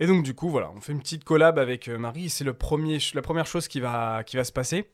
Et 0.00 0.06
donc 0.06 0.24
du 0.24 0.34
coup, 0.34 0.48
voilà, 0.48 0.70
on 0.72 0.80
fait 0.80 0.92
une 0.92 1.00
petite 1.00 1.24
collab 1.24 1.58
avec 1.58 1.88
euh, 1.88 1.98
Marie. 1.98 2.28
C'est 2.28 2.44
le 2.44 2.54
premier, 2.54 2.98
la 3.14 3.22
première 3.22 3.46
chose 3.46 3.68
qui 3.68 3.80
va, 3.80 4.24
qui 4.24 4.36
va 4.36 4.44
se 4.44 4.52
passer. 4.52 4.90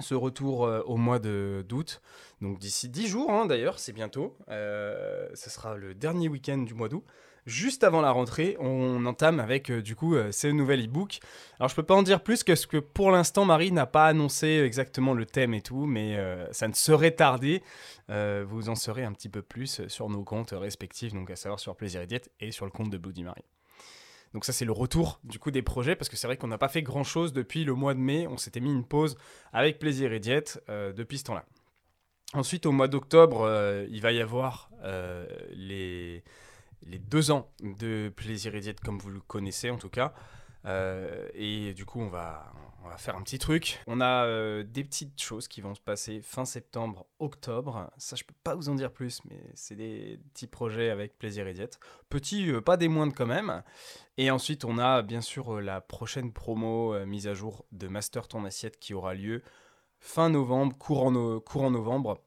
Ce 0.00 0.14
retour 0.14 0.64
euh, 0.64 0.80
au 0.86 0.96
mois 0.96 1.20
d'août, 1.20 2.00
donc 2.40 2.58
d'ici 2.58 2.88
10 2.88 3.06
jours 3.06 3.30
hein, 3.30 3.46
d'ailleurs, 3.46 3.78
c'est 3.78 3.92
bientôt. 3.92 4.36
Euh, 4.48 5.28
ce 5.34 5.50
sera 5.50 5.76
le 5.76 5.94
dernier 5.94 6.28
week-end 6.28 6.58
du 6.58 6.74
mois 6.74 6.88
d'août 6.88 7.04
juste 7.46 7.84
avant 7.84 8.00
la 8.00 8.10
rentrée, 8.10 8.56
on 8.58 9.04
entame 9.06 9.40
avec 9.40 9.70
euh, 9.70 9.82
du 9.82 9.94
coup 9.96 10.14
euh, 10.14 10.32
ce 10.32 10.46
nouvel 10.46 10.84
e-book. 10.84 11.20
Alors 11.58 11.68
je 11.68 11.74
peux 11.74 11.82
pas 11.82 11.94
en 11.94 12.02
dire 12.02 12.22
plus 12.22 12.42
que 12.42 12.54
ce 12.54 12.66
que 12.66 12.78
pour 12.78 13.10
l'instant 13.10 13.44
Marie 13.44 13.72
n'a 13.72 13.86
pas 13.86 14.06
annoncé 14.06 14.62
exactement 14.64 15.14
le 15.14 15.26
thème 15.26 15.54
et 15.54 15.62
tout, 15.62 15.86
mais 15.86 16.16
euh, 16.16 16.50
ça 16.52 16.68
ne 16.68 16.72
serait 16.72 17.12
tardé. 17.12 17.62
vous 18.08 18.68
en 18.68 18.74
saurez 18.74 19.04
un 19.04 19.12
petit 19.12 19.28
peu 19.28 19.42
plus 19.42 19.86
sur 19.88 20.08
nos 20.08 20.22
comptes 20.22 20.52
respectifs, 20.52 21.12
donc 21.12 21.30
à 21.30 21.36
savoir 21.36 21.60
sur 21.60 21.76
Plaisir 21.76 22.02
et 22.02 22.06
Diète 22.06 22.30
et 22.40 22.50
sur 22.52 22.64
le 22.64 22.70
compte 22.70 22.90
de 22.90 22.98
Bloody 22.98 23.24
Marie. 23.24 23.44
Donc 24.32 24.44
ça 24.44 24.52
c'est 24.52 24.64
le 24.64 24.72
retour 24.72 25.20
du 25.22 25.38
coup 25.38 25.50
des 25.50 25.62
projets 25.62 25.94
parce 25.94 26.08
que 26.08 26.16
c'est 26.16 26.26
vrai 26.26 26.36
qu'on 26.36 26.48
n'a 26.48 26.58
pas 26.58 26.68
fait 26.68 26.82
grand 26.82 27.04
chose 27.04 27.32
depuis 27.32 27.64
le 27.64 27.74
mois 27.74 27.94
de 27.94 28.00
mai. 28.00 28.26
On 28.26 28.36
s'était 28.36 28.60
mis 28.60 28.72
une 28.72 28.84
pause 28.84 29.16
avec 29.52 29.78
Plaisir 29.78 30.12
et 30.12 30.20
Diète 30.20 30.62
depuis 30.68 31.18
ce 31.18 31.24
temps-là. 31.24 31.44
Ensuite 32.32 32.66
au 32.66 32.72
mois 32.72 32.88
d'octobre, 32.88 33.48
il 33.88 34.00
va 34.00 34.12
y 34.12 34.20
avoir 34.20 34.70
les 35.50 36.24
les 36.86 36.98
deux 36.98 37.30
ans 37.30 37.50
de 37.60 38.12
Plaisir 38.14 38.54
et 38.54 38.60
Diète 38.60 38.80
comme 38.80 38.98
vous 38.98 39.10
le 39.10 39.20
connaissez 39.20 39.70
en 39.70 39.78
tout 39.78 39.90
cas. 39.90 40.14
Euh, 40.66 41.28
et 41.34 41.74
du 41.74 41.84
coup, 41.84 42.00
on 42.00 42.08
va, 42.08 42.52
on 42.84 42.88
va 42.88 42.96
faire 42.96 43.16
un 43.16 43.22
petit 43.22 43.38
truc. 43.38 43.80
On 43.86 44.00
a 44.00 44.24
euh, 44.24 44.62
des 44.62 44.82
petites 44.82 45.20
choses 45.20 45.46
qui 45.46 45.60
vont 45.60 45.74
se 45.74 45.80
passer 45.80 46.20
fin 46.22 46.44
septembre, 46.44 47.06
octobre. 47.18 47.90
Ça, 47.98 48.16
je 48.16 48.24
peux 48.24 48.34
pas 48.42 48.54
vous 48.54 48.68
en 48.68 48.74
dire 48.74 48.90
plus, 48.90 49.20
mais 49.28 49.38
c'est 49.54 49.76
des 49.76 50.18
petits 50.32 50.46
projets 50.46 50.90
avec 50.90 51.18
plaisir 51.18 51.46
et 51.46 51.54
diète. 51.54 51.78
Petits, 52.08 52.50
euh, 52.50 52.60
pas 52.60 52.76
des 52.76 52.88
moindres 52.88 53.14
quand 53.14 53.26
même. 53.26 53.62
Et 54.16 54.30
ensuite, 54.30 54.64
on 54.64 54.78
a 54.78 55.02
bien 55.02 55.20
sûr 55.20 55.60
la 55.60 55.80
prochaine 55.80 56.32
promo 56.32 57.04
mise 57.04 57.26
à 57.26 57.34
jour 57.34 57.66
de 57.72 57.88
Master 57.88 58.28
Ton 58.28 58.44
Assiette 58.44 58.78
qui 58.78 58.94
aura 58.94 59.14
lieu 59.14 59.42
fin 59.98 60.30
novembre, 60.30 60.76
courant, 60.78 61.40
courant 61.40 61.70
novembre. 61.70 62.20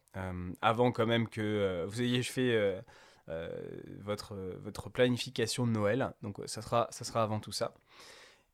avant 0.61 0.91
quand 0.91 1.05
même 1.05 1.27
que 1.27 1.85
vous 1.87 2.01
ayez 2.01 2.23
fait 2.23 2.83
votre, 3.99 4.35
votre 4.61 4.89
planification 4.89 5.67
de 5.67 5.71
Noël. 5.71 6.13
Donc 6.21 6.37
ça 6.45 6.61
sera, 6.61 6.87
ça 6.91 7.03
sera 7.03 7.23
avant 7.23 7.39
tout 7.39 7.51
ça. 7.51 7.73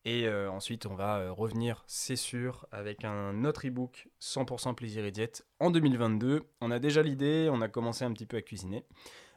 Et 0.06 0.28
euh, 0.28 0.52
ensuite, 0.52 0.86
on 0.86 0.96
va 0.96 1.20
euh, 1.20 1.32
revenir, 1.32 1.84
c'est 1.88 2.18
sûr, 2.18 2.68
avec 2.72 3.06
un 3.06 3.46
autre 3.46 3.66
e-book 3.66 4.10
100% 4.22 4.76
plaisir 4.76 5.06
et 5.06 5.12
diète 5.12 5.46
en 5.60 5.72
2022. 5.72 6.44
On 6.60 6.72
a 6.72 6.80
déjà 6.80 7.02
l'idée, 7.02 7.50
on 7.50 7.62
a 7.62 7.70
commencé 7.70 8.04
un 8.04 8.12
petit 8.12 8.26
peu 8.26 8.38
à 8.38 8.42
cuisiner. 8.42 8.86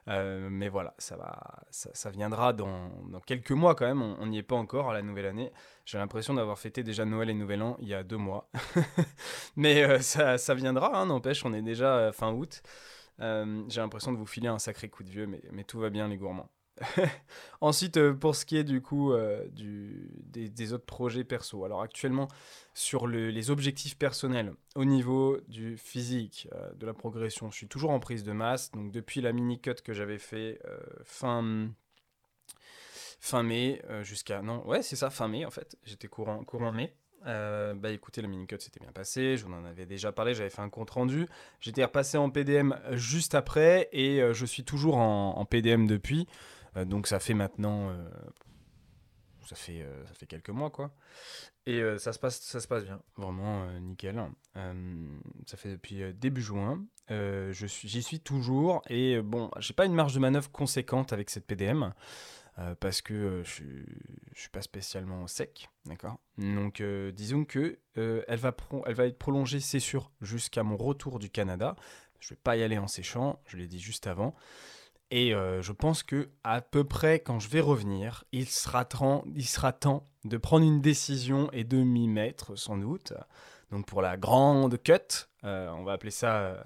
mais 0.08 0.68
voilà, 0.68 0.94
ça, 0.98 1.16
va, 1.16 1.64
ça, 1.70 2.10
viendra 2.10 2.52
dans, 2.52 2.90
dans, 3.10 3.20
quelques 3.20 3.52
mois 3.52 3.76
quand 3.76 3.86
même. 3.86 4.02
On 4.02 4.26
n'y 4.26 4.38
est 4.38 4.42
pas 4.42 4.56
encore 4.56 4.90
à 4.90 4.94
la 4.94 5.02
nouvelle 5.02 5.26
année. 5.26 5.52
J'ai 5.84 5.98
l'impression 5.98 6.34
d'avoir 6.34 6.58
fêté 6.58 6.82
déjà 6.82 7.04
Noël 7.04 7.30
et 7.30 7.34
Nouvel 7.34 7.62
An 7.62 7.76
il 7.80 7.88
y 7.88 7.94
a 7.94 8.02
deux 8.02 8.16
mois. 8.16 8.50
mais 9.56 10.00
ça, 10.02 10.36
ça, 10.36 10.54
viendra, 10.54 10.96
hein, 10.98 11.06
n'empêche, 11.06 11.44
on 11.44 11.52
est 11.52 11.62
déjà 11.62 12.10
fin 12.12 12.32
août. 12.32 12.62
Euh, 13.20 13.64
j'ai 13.68 13.80
l'impression 13.80 14.12
de 14.12 14.18
vous 14.18 14.26
filer 14.26 14.48
un 14.48 14.58
sacré 14.58 14.88
coup 14.88 15.04
de 15.04 15.10
vieux, 15.10 15.26
mais, 15.26 15.64
tout 15.64 15.78
va 15.78 15.90
bien 15.90 16.08
les 16.08 16.16
gourmands. 16.16 16.50
Ensuite, 17.62 17.96
euh, 17.96 18.12
pour 18.12 18.36
ce 18.36 18.44
qui 18.44 18.58
est 18.58 18.64
du 18.64 18.82
coup 18.82 19.12
euh, 19.12 19.46
des, 19.50 20.72
autres 20.74 20.84
projets 20.84 21.24
perso, 21.24 21.64
alors 21.64 21.80
actuellement 21.80 22.28
sur 22.74 23.06
les 23.06 23.50
objectifs 23.50 23.96
personnels 23.96 24.52
au 24.74 24.84
niveau 24.84 25.38
du 25.48 25.78
physique, 25.78 26.48
de 26.74 26.84
la 26.84 26.92
progression, 26.92 27.50
je 27.50 27.56
suis 27.56 27.68
toujours 27.68 27.90
en 27.90 28.00
prise 28.00 28.24
de 28.24 28.32
masse. 28.32 28.70
Donc 28.72 28.92
depuis 28.92 29.22
la 29.22 29.32
mini 29.32 29.58
cut 29.58 29.76
que 29.82 29.94
j'avais 29.94 30.18
fait 30.18 30.60
fin 31.04 31.70
fin 33.20 33.42
mai 33.42 33.80
jusqu'à 34.02 34.42
non 34.42 34.62
ouais 34.66 34.82
c'est 34.82 34.96
ça 34.96 35.08
fin 35.08 35.28
mai 35.28 35.46
en 35.46 35.50
fait, 35.50 35.78
j'étais 35.84 36.08
courant 36.08 36.44
courant 36.44 36.72
mai. 36.72 36.94
Euh, 37.26 37.74
bah 37.74 37.90
écoutez, 37.90 38.22
le 38.22 38.28
mini-cut 38.28 38.60
s'était 38.60 38.80
bien 38.80 38.92
passé, 38.92 39.36
je 39.36 39.44
vous 39.44 39.52
en 39.52 39.64
avais 39.64 39.86
déjà 39.86 40.12
parlé, 40.12 40.34
j'avais 40.34 40.50
fait 40.50 40.62
un 40.62 40.68
compte 40.68 40.90
rendu. 40.90 41.26
J'étais 41.60 41.84
repassé 41.84 42.18
en 42.18 42.30
PDM 42.30 42.74
juste 42.92 43.34
après 43.34 43.88
et 43.92 44.22
euh, 44.22 44.32
je 44.32 44.46
suis 44.46 44.64
toujours 44.64 44.98
en, 44.98 45.44
PDM 45.44 45.86
depuis. 45.86 46.28
Euh, 46.76 46.84
donc 46.84 47.06
ça 47.06 47.18
fait 47.18 47.34
maintenant. 47.34 47.92
ça, 49.46 49.56
fait, 49.56 49.84
ça 50.06 50.14
fait 50.14 50.26
quelques 50.26 50.50
mois 50.50 50.70
quoi. 50.70 50.92
Et 51.66 51.82
ça, 51.98 52.12
se 52.12 52.18
passe, 52.20 52.40
ça 52.40 52.60
se 52.60 52.68
passe 52.68 52.84
bien, 52.84 53.00
vraiment 53.16 53.66
nickel. 53.80 54.22
ça 55.46 55.56
fait 55.56 55.70
depuis 55.70 56.14
début 56.14 56.42
juin. 56.42 56.84
J'y 57.08 57.68
suis, 57.68 58.02
suis 58.02 58.20
toujours 58.20 58.82
et 58.88 59.20
bon, 59.20 59.50
j'ai 59.58 59.74
pas 59.74 59.86
une 59.86 59.94
marge 59.94 60.14
de 60.14 60.20
manœuvre 60.20 60.50
conséquente 60.50 61.12
avec 61.12 61.30
cette 61.30 61.46
PDM. 61.46 61.92
Parce 62.80 63.02
que 63.02 63.42
je, 63.44 63.62
ne 63.64 64.34
suis 64.34 64.48
pas 64.48 64.62
spécialement 64.62 65.26
sec, 65.26 65.68
d'accord? 65.84 66.18
Donc 66.38 66.82
disons 67.14 67.44
que 67.44 67.78
elle 67.94 68.38
va 68.38 68.54
elle 68.86 68.94
va 68.94 69.06
être 69.06 69.18
prolongée, 69.18 69.60
c'est 69.60 69.80
sûr, 69.80 70.10
jusqu'à 70.20 70.62
mon 70.62 70.76
retour 70.76 71.18
du 71.18 71.30
Canada. 71.30 71.76
Je 72.18 72.30
vais 72.30 72.40
pas 72.42 72.56
y 72.56 72.62
aller 72.62 72.78
en 72.78 72.88
séchant, 72.88 73.40
je 73.46 73.56
l'ai 73.56 73.66
dit 73.66 73.78
juste 73.78 74.06
avant. 74.06 74.34
Et 75.10 75.32
je 75.32 75.72
pense 75.72 76.02
que 76.02 76.30
à 76.44 76.60
peu 76.60 76.84
près 76.84 77.20
quand 77.20 77.40
je 77.40 77.48
vais 77.48 77.60
revenir, 77.60 78.24
il 78.32 78.48
sera, 78.48 78.88
il 79.34 79.46
sera 79.46 79.72
temps 79.72 80.04
de 80.24 80.36
prendre 80.38 80.64
une 80.64 80.80
décision 80.80 81.50
et 81.52 81.64
de 81.64 81.78
m'y 81.78 82.08
mettre 82.08 82.56
sans 82.56 82.78
doute. 82.78 83.12
Donc 83.70 83.86
pour 83.86 84.00
la 84.00 84.16
grande 84.16 84.82
cut, 84.82 85.26
on 85.42 85.84
va 85.84 85.92
appeler 85.92 86.10
ça 86.10 86.64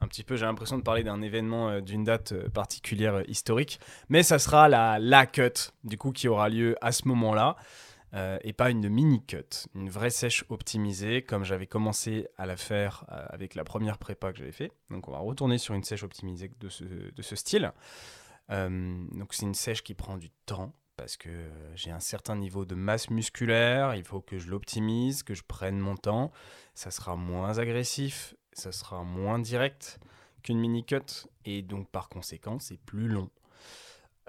un 0.00 0.06
petit 0.06 0.24
peu, 0.24 0.36
j'ai 0.36 0.46
l'impression 0.46 0.78
de 0.78 0.82
parler 0.82 1.02
d'un 1.02 1.22
événement 1.22 1.70
euh, 1.70 1.80
d'une 1.80 2.04
date 2.04 2.32
euh, 2.32 2.48
particulière 2.48 3.16
euh, 3.16 3.22
historique, 3.28 3.80
mais 4.08 4.22
ça 4.22 4.38
sera 4.38 4.68
la, 4.68 4.98
la 4.98 5.26
cut, 5.26 5.72
du 5.84 5.98
coup, 5.98 6.12
qui 6.12 6.28
aura 6.28 6.48
lieu 6.48 6.76
à 6.80 6.92
ce 6.92 7.08
moment-là, 7.08 7.56
et 8.42 8.54
pas 8.54 8.70
une 8.70 8.88
mini-cut, 8.88 9.68
une 9.74 9.90
vraie 9.90 10.08
sèche 10.08 10.42
optimisée, 10.48 11.20
comme 11.20 11.44
j'avais 11.44 11.66
commencé 11.66 12.26
à 12.38 12.46
la 12.46 12.56
faire 12.56 13.04
avec 13.08 13.54
la 13.54 13.64
première 13.64 13.98
prépa 13.98 14.32
que 14.32 14.38
j'avais 14.38 14.50
fait. 14.50 14.72
Donc 14.88 15.08
on 15.08 15.12
va 15.12 15.18
retourner 15.18 15.58
sur 15.58 15.74
une 15.74 15.84
sèche 15.84 16.04
optimisée 16.04 16.50
de 16.58 16.70
ce, 16.70 16.84
de 16.84 17.22
ce 17.22 17.36
style. 17.36 17.70
donc 18.48 19.34
c'est 19.34 19.44
une 19.44 19.52
sèche 19.52 19.82
qui 19.82 19.92
prend 19.92 20.16
du 20.16 20.30
temps, 20.46 20.72
parce 20.96 21.18
que 21.18 21.28
j'ai 21.74 21.90
un 21.90 22.00
certain 22.00 22.34
niveau 22.34 22.64
de 22.64 22.74
masse 22.74 23.10
musculaire, 23.10 23.94
il 23.94 24.04
faut 24.04 24.22
que 24.22 24.38
je 24.38 24.48
l'optimise, 24.48 25.22
que 25.22 25.34
je 25.34 25.42
prenne 25.46 25.78
mon 25.78 25.98
temps, 25.98 26.32
ça 26.74 26.90
sera 26.90 27.14
moins 27.14 27.58
agressif, 27.58 28.34
ça 28.58 28.72
sera 28.72 29.02
moins 29.04 29.38
direct 29.38 29.98
qu'une 30.42 30.58
mini-cut, 30.58 31.28
et 31.44 31.62
donc 31.62 31.88
par 31.88 32.08
conséquent, 32.08 32.58
c'est 32.58 32.78
plus 32.78 33.08
long. 33.08 33.30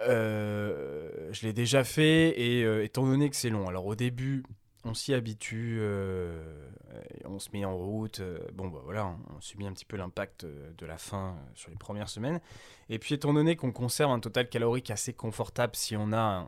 Euh, 0.02 1.30
je 1.32 1.46
l'ai 1.46 1.54
déjà 1.54 1.84
fait, 1.84 2.40
et 2.40 2.64
euh, 2.64 2.84
étant 2.84 3.06
donné 3.06 3.30
que 3.30 3.36
c'est 3.36 3.50
long, 3.50 3.68
alors 3.68 3.86
au 3.86 3.96
début, 3.96 4.44
on 4.86 4.94
s'y 4.94 5.14
habitue, 5.14 5.78
euh, 5.82 6.70
on 7.26 7.38
se 7.38 7.50
met 7.52 7.66
en 7.66 7.76
route, 7.78 8.22
bon 8.54 8.70
bah 8.70 8.80
voilà, 8.84 9.14
on 9.36 9.42
subit 9.42 9.68
un 9.68 9.74
petit 9.74 9.86
peu 9.86 9.98
l'impact 9.98 10.46
de 10.46 10.86
la 10.86 10.98
faim 10.98 11.36
sur 11.54 11.70
les 11.70 11.76
premières 11.76 12.10
semaines, 12.10 12.40
et 12.90 12.98
puis 12.98 13.16
étant 13.16 13.34
donné 13.34 13.56
qu'on 13.58 13.74
conserve 13.74 14.12
un 14.12 14.20
total 14.20 14.48
calorique 14.48 14.90
assez 14.90 15.12
confortable 15.14 15.76
si 15.76 15.98
on 15.98 16.14
a 16.14 16.18
un, 16.18 16.48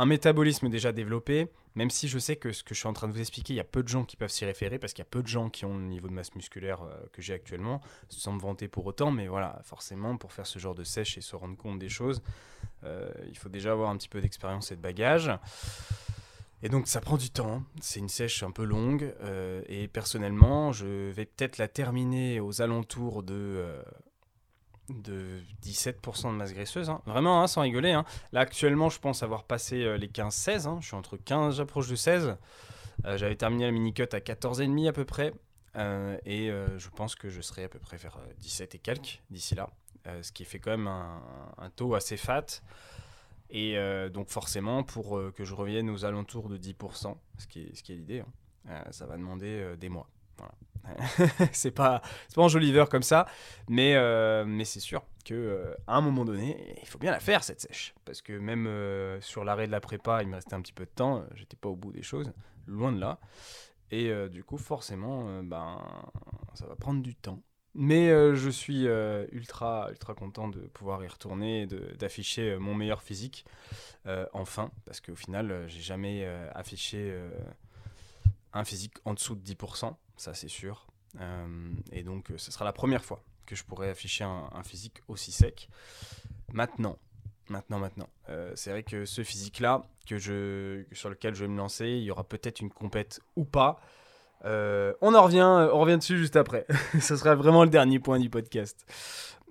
un 0.00 0.06
métabolisme 0.06 0.70
déjà 0.70 0.92
développé, 0.92 1.48
même 1.74 1.90
si 1.90 2.08
je 2.08 2.18
sais 2.18 2.36
que 2.36 2.52
ce 2.52 2.64
que 2.64 2.74
je 2.74 2.80
suis 2.80 2.88
en 2.88 2.94
train 2.94 3.06
de 3.06 3.12
vous 3.12 3.20
expliquer, 3.20 3.52
il 3.52 3.56
y 3.56 3.60
a 3.60 3.64
peu 3.64 3.82
de 3.82 3.88
gens 3.88 4.04
qui 4.04 4.16
peuvent 4.16 4.30
s'y 4.30 4.46
référer, 4.46 4.78
parce 4.78 4.94
qu'il 4.94 5.02
y 5.02 5.06
a 5.06 5.10
peu 5.10 5.22
de 5.22 5.28
gens 5.28 5.50
qui 5.50 5.66
ont 5.66 5.76
le 5.76 5.84
niveau 5.84 6.08
de 6.08 6.14
masse 6.14 6.34
musculaire 6.34 6.80
euh, 6.82 6.94
que 7.12 7.20
j'ai 7.20 7.34
actuellement, 7.34 7.82
sans 8.08 8.32
me 8.32 8.40
vanter 8.40 8.66
pour 8.66 8.86
autant, 8.86 9.10
mais 9.10 9.28
voilà, 9.28 9.60
forcément, 9.62 10.16
pour 10.16 10.32
faire 10.32 10.46
ce 10.46 10.58
genre 10.58 10.74
de 10.74 10.84
sèche 10.84 11.18
et 11.18 11.20
se 11.20 11.36
rendre 11.36 11.54
compte 11.54 11.78
des 11.78 11.90
choses, 11.90 12.22
euh, 12.84 13.10
il 13.28 13.36
faut 13.36 13.50
déjà 13.50 13.72
avoir 13.72 13.90
un 13.90 13.98
petit 13.98 14.08
peu 14.08 14.22
d'expérience 14.22 14.72
et 14.72 14.76
de 14.76 14.80
bagage. 14.80 15.30
Et 16.62 16.70
donc 16.70 16.88
ça 16.88 17.02
prend 17.02 17.18
du 17.18 17.28
temps, 17.28 17.62
c'est 17.82 18.00
une 18.00 18.08
sèche 18.08 18.42
un 18.42 18.52
peu 18.52 18.64
longue, 18.64 19.14
euh, 19.20 19.60
et 19.68 19.86
personnellement, 19.86 20.72
je 20.72 21.10
vais 21.10 21.26
peut-être 21.26 21.58
la 21.58 21.68
terminer 21.68 22.40
aux 22.40 22.62
alentours 22.62 23.22
de 23.22 23.82
de 24.90 25.40
17% 25.62 26.32
de 26.32 26.36
masse 26.36 26.52
graisseuse. 26.52 26.90
Hein. 26.90 27.00
Vraiment, 27.06 27.42
hein, 27.42 27.46
sans 27.46 27.62
rigoler. 27.62 27.92
Hein. 27.92 28.04
Là, 28.32 28.40
actuellement, 28.40 28.88
je 28.88 28.98
pense 28.98 29.22
avoir 29.22 29.44
passé 29.44 29.82
euh, 29.82 29.96
les 29.96 30.08
15-16. 30.08 30.80
Je 30.80 30.86
suis 30.86 30.96
entre 30.96 31.16
15, 31.16 31.56
j'approche 31.56 31.88
de 31.88 31.96
16. 31.96 32.36
Euh, 33.06 33.16
j'avais 33.16 33.36
terminé 33.36 33.64
la 33.64 33.70
mini-cut 33.70 34.02
à 34.12 34.18
14,5 34.18 34.88
à 34.88 34.92
peu 34.92 35.04
près. 35.04 35.32
Euh, 35.76 36.18
et 36.24 36.50
je 36.78 36.88
pense 36.88 37.14
que 37.14 37.28
je 37.28 37.40
serai 37.40 37.64
à 37.64 37.68
peu 37.68 37.78
près 37.78 37.96
vers 37.96 38.18
17 38.38 38.74
et 38.74 38.78
quelques 38.78 39.22
d'ici 39.30 39.54
là. 39.54 39.70
ce 40.22 40.32
qui 40.32 40.44
fait 40.44 40.58
quand 40.58 40.72
même 40.72 40.88
un, 40.88 41.70
taux 41.76 41.94
assez 41.94 42.16
fat. 42.16 42.46
Et 43.50 43.76
donc 44.12 44.30
forcément, 44.30 44.82
pour 44.82 45.20
que 45.32 45.44
je 45.44 45.54
revienne 45.54 45.88
aux 45.88 46.04
alentours 46.04 46.48
de 46.48 46.58
10%, 46.58 47.16
ce 47.38 47.46
qui 47.46 47.62
est, 47.62 47.76
ce 47.76 47.84
qui 47.84 47.92
est 47.92 47.96
l'idée, 47.96 48.24
ça 48.90 49.06
va 49.06 49.16
demander 49.16 49.76
des 49.78 49.88
mois. 49.88 50.08
C'est 51.52 51.70
pas, 51.70 52.02
pas 52.34 52.42
enjoliveur 52.42 52.88
comme 52.88 53.02
ça, 53.02 53.26
mais, 53.68 53.94
euh, 53.96 54.44
mais 54.46 54.64
c'est 54.64 54.80
sûr 54.80 55.02
que 55.24 55.34
euh, 55.34 55.74
un 55.86 56.00
moment 56.00 56.24
donné, 56.24 56.76
il 56.80 56.88
faut 56.88 56.98
bien 56.98 57.10
la 57.10 57.20
faire 57.20 57.44
cette 57.44 57.60
sèche. 57.60 57.94
Parce 58.04 58.22
que 58.22 58.32
même 58.32 58.66
euh, 58.66 59.20
sur 59.20 59.44
l'arrêt 59.44 59.66
de 59.66 59.72
la 59.72 59.80
prépa, 59.80 60.22
il 60.22 60.28
me 60.28 60.34
restait 60.34 60.54
un 60.54 60.62
petit 60.62 60.72
peu 60.72 60.84
de 60.84 60.90
temps, 60.90 61.24
j'étais 61.34 61.56
pas 61.56 61.68
au 61.68 61.76
bout 61.76 61.92
des 61.92 62.02
choses, 62.02 62.32
loin 62.66 62.92
de 62.92 63.00
là. 63.00 63.20
Et 63.92 64.12
du 64.28 64.44
coup, 64.44 64.56
forcément, 64.56 65.42
ben, 65.42 65.84
ça 66.54 66.64
va 66.66 66.76
prendre 66.76 67.02
du 67.02 67.16
temps. 67.16 67.42
Mais 67.74 68.08
je 68.36 68.48
suis 68.48 68.84
ultra, 69.32 69.88
ultra 69.90 70.14
content 70.14 70.46
de 70.46 70.60
pouvoir 70.60 71.02
y 71.02 71.08
retourner 71.08 71.62
et 71.62 71.66
d'afficher 71.66 72.56
mon 72.56 72.72
meilleur 72.72 73.02
physique, 73.02 73.44
enfin, 74.32 74.70
parce 74.84 75.00
qu'au 75.00 75.16
final, 75.16 75.64
j'ai 75.66 75.80
jamais 75.80 76.24
affiché 76.54 77.12
un 78.52 78.62
physique 78.62 78.94
en 79.04 79.14
dessous 79.14 79.34
de 79.34 79.42
10% 79.42 79.96
ça 80.20 80.34
c'est 80.34 80.48
sûr. 80.48 80.86
Euh, 81.20 81.72
et 81.92 82.02
donc, 82.02 82.30
euh, 82.30 82.34
ce 82.36 82.52
sera 82.52 82.64
la 82.64 82.72
première 82.72 83.04
fois 83.04 83.22
que 83.46 83.56
je 83.56 83.64
pourrai 83.64 83.88
afficher 83.88 84.22
un, 84.22 84.62
physique 84.62 85.02
aussi 85.08 85.32
sec. 85.32 85.68
Maintenant, 86.52 86.98
maintenant, 87.48 87.78
maintenant. 87.78 88.08
Euh, 88.28 88.52
c'est 88.54 88.70
vrai 88.70 88.84
que 88.84 89.04
ce 89.06 89.24
physique-là, 89.24 89.82
que 90.06 90.18
je, 90.18 90.84
sur 90.92 91.08
lequel 91.08 91.34
je 91.34 91.44
vais 91.44 91.50
me 91.50 91.56
lancer, 91.56 91.88
il 91.88 92.02
y 92.02 92.10
aura 92.10 92.22
peut-être 92.22 92.60
une 92.60 92.70
compète 92.70 93.20
ou 93.34 93.44
pas. 93.44 93.80
on 94.44 95.14
en 95.14 95.22
revient, 95.22 95.68
on 95.72 95.80
revient 95.80 95.96
dessus 95.96 96.18
juste 96.18 96.36
après. 96.36 96.66
ce 97.00 97.16
sera 97.16 97.34
vraiment 97.34 97.64
le 97.64 97.70
dernier 97.70 97.98
point 97.98 98.20
du 98.20 98.30
podcast. 98.30 98.84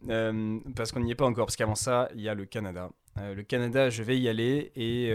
parce 0.07 0.91
qu'on 0.93 1.01
n'y 1.01 1.11
est 1.11 1.15
pas 1.15 1.25
encore, 1.25 1.47
parce 1.47 1.57
qu'avant 1.57 1.75
ça, 1.75 2.09
il 2.13 2.21
y 2.21 2.29
a 2.29 2.35
le 2.35 2.45
Canada. 2.45 2.91
Le 3.19 3.43
Canada, 3.43 3.89
je 3.89 4.03
vais 4.03 4.17
y 4.19 4.29
aller 4.29 4.71
et 4.75 5.09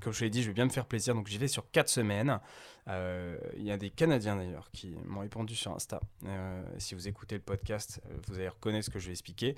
comme 0.00 0.12
je 0.12 0.24
l'ai 0.24 0.30
dit, 0.30 0.42
je 0.42 0.48
vais 0.48 0.54
bien 0.54 0.64
me 0.64 0.70
faire 0.70 0.86
plaisir. 0.86 1.14
Donc 1.14 1.28
j'y 1.28 1.38
vais 1.38 1.48
sur 1.48 1.70
4 1.70 1.88
semaines. 1.88 2.40
Euh, 2.88 3.38
il 3.56 3.64
y 3.64 3.70
a 3.70 3.76
des 3.76 3.90
Canadiens 3.90 4.36
d'ailleurs 4.36 4.70
qui 4.72 4.96
m'ont 5.06 5.20
répondu 5.20 5.54
sur 5.54 5.72
Insta. 5.72 6.00
Euh, 6.26 6.64
si 6.78 6.94
vous 6.94 7.08
écoutez 7.08 7.36
le 7.36 7.42
podcast, 7.42 8.00
euh, 8.06 8.16
vous 8.26 8.34
allez 8.34 8.48
reconnaître 8.48 8.86
ce 8.86 8.90
que 8.90 8.98
je 8.98 9.06
vais 9.06 9.12
expliquer. 9.12 9.56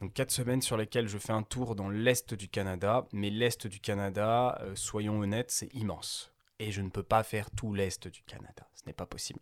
Donc 0.00 0.12
quatre 0.12 0.30
semaines 0.30 0.62
sur 0.62 0.76
lesquelles 0.76 1.08
je 1.08 1.18
fais 1.18 1.32
un 1.32 1.42
tour 1.42 1.74
dans 1.74 1.88
l'est 1.88 2.34
du 2.34 2.48
Canada. 2.48 3.06
Mais 3.12 3.30
l'est 3.30 3.66
du 3.66 3.80
Canada, 3.80 4.60
soyons 4.74 5.20
honnêtes, 5.20 5.50
c'est 5.50 5.72
immense. 5.74 6.32
Et 6.58 6.72
je 6.72 6.80
ne 6.80 6.88
peux 6.88 7.02
pas 7.02 7.22
faire 7.22 7.50
tout 7.50 7.74
l'est 7.74 8.08
du 8.08 8.22
Canada. 8.22 8.68
Ce 8.74 8.82
n'est 8.86 8.94
pas 8.94 9.06
possible. 9.06 9.40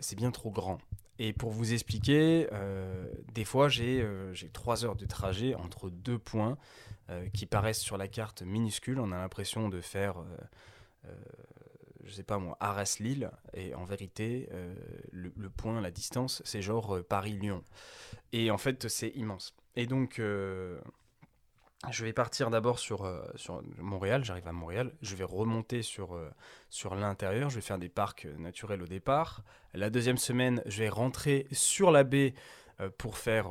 c'est 0.00 0.16
bien 0.16 0.30
trop 0.30 0.50
grand. 0.50 0.78
Et 1.18 1.32
pour 1.32 1.50
vous 1.50 1.72
expliquer, 1.72 2.46
des 3.32 3.44
fois 3.44 3.68
j'ai 3.68 4.04
trois 4.52 4.84
heures 4.84 4.96
de 4.96 5.06
trajet 5.06 5.54
entre 5.54 5.88
deux 5.88 6.18
points 6.18 6.58
qui 7.32 7.46
paraissent 7.46 7.80
sur 7.80 7.96
la 7.96 8.06
carte 8.08 8.42
minuscules. 8.42 9.00
On 9.00 9.12
a 9.12 9.16
l'impression 9.16 9.68
de 9.68 9.80
faire 9.80 10.16
je 12.06 12.12
sais 12.12 12.22
pas 12.22 12.38
moi, 12.38 12.56
Arras-Lille, 12.60 13.30
et 13.54 13.74
en 13.74 13.84
vérité, 13.84 14.48
euh, 14.52 14.74
le, 15.10 15.50
point, 15.50 15.80
la 15.80 15.90
distance, 15.90 16.42
c'est 16.44 16.62
genre 16.62 16.96
euh, 16.96 17.02
Paris-Lyon. 17.02 17.62
Et 18.32 18.50
en 18.50 18.58
fait, 18.58 18.88
c'est 18.88 19.10
immense. 19.10 19.54
Et 19.74 19.86
donc, 19.86 20.18
euh, 20.18 20.80
je 21.90 22.04
vais 22.04 22.12
partir 22.12 22.50
d'abord 22.50 22.78
sur, 22.78 23.10
sur 23.34 23.62
Montréal, 23.78 24.24
j'arrive 24.24 24.48
à 24.48 24.52
Montréal, 24.52 24.92
je 25.02 25.16
vais 25.16 25.24
remonter 25.24 25.82
sur, 25.82 26.18
sur 26.70 26.94
l'intérieur, 26.94 27.50
je 27.50 27.56
vais 27.56 27.60
faire 27.60 27.78
des 27.78 27.88
parcs 27.88 28.26
naturels 28.38 28.82
au 28.82 28.86
départ. 28.86 29.42
La 29.74 29.90
deuxième 29.90 30.18
semaine, 30.18 30.62
je 30.66 30.78
vais 30.78 30.88
rentrer 30.88 31.46
sur 31.52 31.90
la 31.90 32.04
baie 32.04 32.34
pour 32.98 33.16
faire 33.16 33.48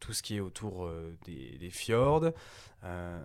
tout 0.00 0.12
ce 0.12 0.22
qui 0.22 0.36
est 0.36 0.40
autour 0.40 0.90
des, 1.24 1.70
fjords. 1.70 2.32
Euh, 2.84 3.22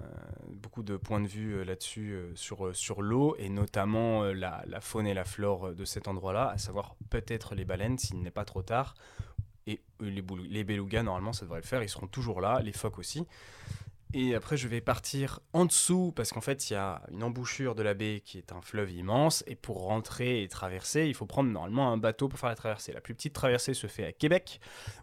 beaucoup 0.49 0.83
de 0.83 0.97
points 0.97 1.19
de 1.19 1.27
vue 1.27 1.55
euh, 1.55 1.63
là-dessus 1.63 2.11
euh, 2.11 2.31
sur, 2.35 2.75
sur 2.75 3.01
l'eau 3.01 3.35
et 3.39 3.49
notamment 3.49 4.25
la, 4.25 4.63
faune 4.81 5.07
et 5.07 5.15
la 5.15 5.25
flore 5.25 5.73
de 5.73 5.83
cet 5.83 6.07
endroit-là, 6.07 6.49
à 6.49 6.59
savoir 6.59 6.95
peut-être 7.09 7.55
les 7.55 7.65
baleines 7.65 7.97
s'il 7.97 8.21
n'est 8.21 8.29
pas 8.29 8.45
trop 8.45 8.61
tard. 8.61 8.93
Et 9.65 9.81
les, 9.99 10.23
les 10.49 11.01
normalement, 11.01 11.33
ça 11.33 11.45
devrait 11.45 11.61
le 11.61 11.65
faire, 11.65 11.81
ils 11.81 11.89
seront 11.89 12.07
toujours 12.07 12.39
là, 12.39 12.61
les 12.61 12.71
phoques 12.71 12.99
aussi. 12.99 13.25
Et 14.13 14.35
après, 14.35 14.55
je 14.55 14.67
vais 14.69 14.79
partir 14.79 15.41
en 15.51 15.65
dessous 15.65 16.13
parce 16.15 16.31
qu'en 16.31 16.41
fait, 16.41 16.69
il 16.69 16.73
y 16.73 16.75
a 16.77 17.01
une 17.11 17.23
embouchure 17.23 17.75
de 17.75 17.83
la 17.83 17.93
baie 17.93 18.21
qui 18.23 18.37
est 18.37 18.53
un 18.53 18.61
fleuve 18.61 18.91
immense. 18.91 19.43
Et 19.47 19.55
pour 19.55 19.83
rentrer 19.83 20.43
et 20.43 20.47
traverser, 20.47 21.07
il 21.07 21.13
faut 21.13 21.25
prendre 21.25 21.49
normalement 21.49 21.91
un 21.91 21.97
bateau 21.97 22.29
pour 22.29 22.39
faire 22.39 22.49
la 22.49 22.55
traversée. 22.55 22.93
La 22.93 23.01
plus 23.01 23.13
petite 23.13 23.33
traversée 23.33 23.73
se 23.73 23.87
fait 23.87 24.05
à 24.05 24.13
Québec, 24.13 24.61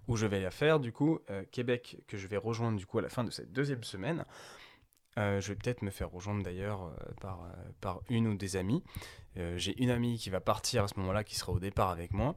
où 0.08 0.16
je 0.16 0.26
vais 0.26 0.40
la 0.40 0.50
faire. 0.50 0.80
Du 0.80 0.90
coup, 0.90 1.18
euh, 1.30 1.44
Québec 1.50 1.98
que 2.08 2.16
je 2.16 2.26
vais 2.26 2.38
rejoindre 2.38 2.78
du 2.78 2.86
coup 2.86 2.98
à 2.98 3.02
la 3.02 3.10
fin 3.10 3.24
de 3.24 3.30
cette 3.30 3.52
deuxième 3.52 3.84
semaine. 3.84 4.24
Euh, 5.18 5.40
je 5.40 5.48
vais 5.48 5.54
peut-être 5.54 5.82
me 5.82 5.90
faire 5.90 6.10
rejoindre 6.10 6.42
d'ailleurs 6.42 6.84
euh, 6.84 7.12
par, 7.20 7.46
par 7.80 8.00
une 8.08 8.26
ou 8.26 8.34
des 8.34 8.56
amis. 8.56 8.82
J'ai 9.56 9.74
une 9.82 9.90
amie 9.90 10.16
qui 10.16 10.30
va 10.30 10.40
partir 10.40 10.84
à 10.84 10.88
ce 10.88 10.94
moment-là, 11.00 11.24
qui 11.24 11.34
sera 11.34 11.50
au 11.50 11.58
départ 11.58 11.90
avec 11.90 12.12
moi. 12.12 12.36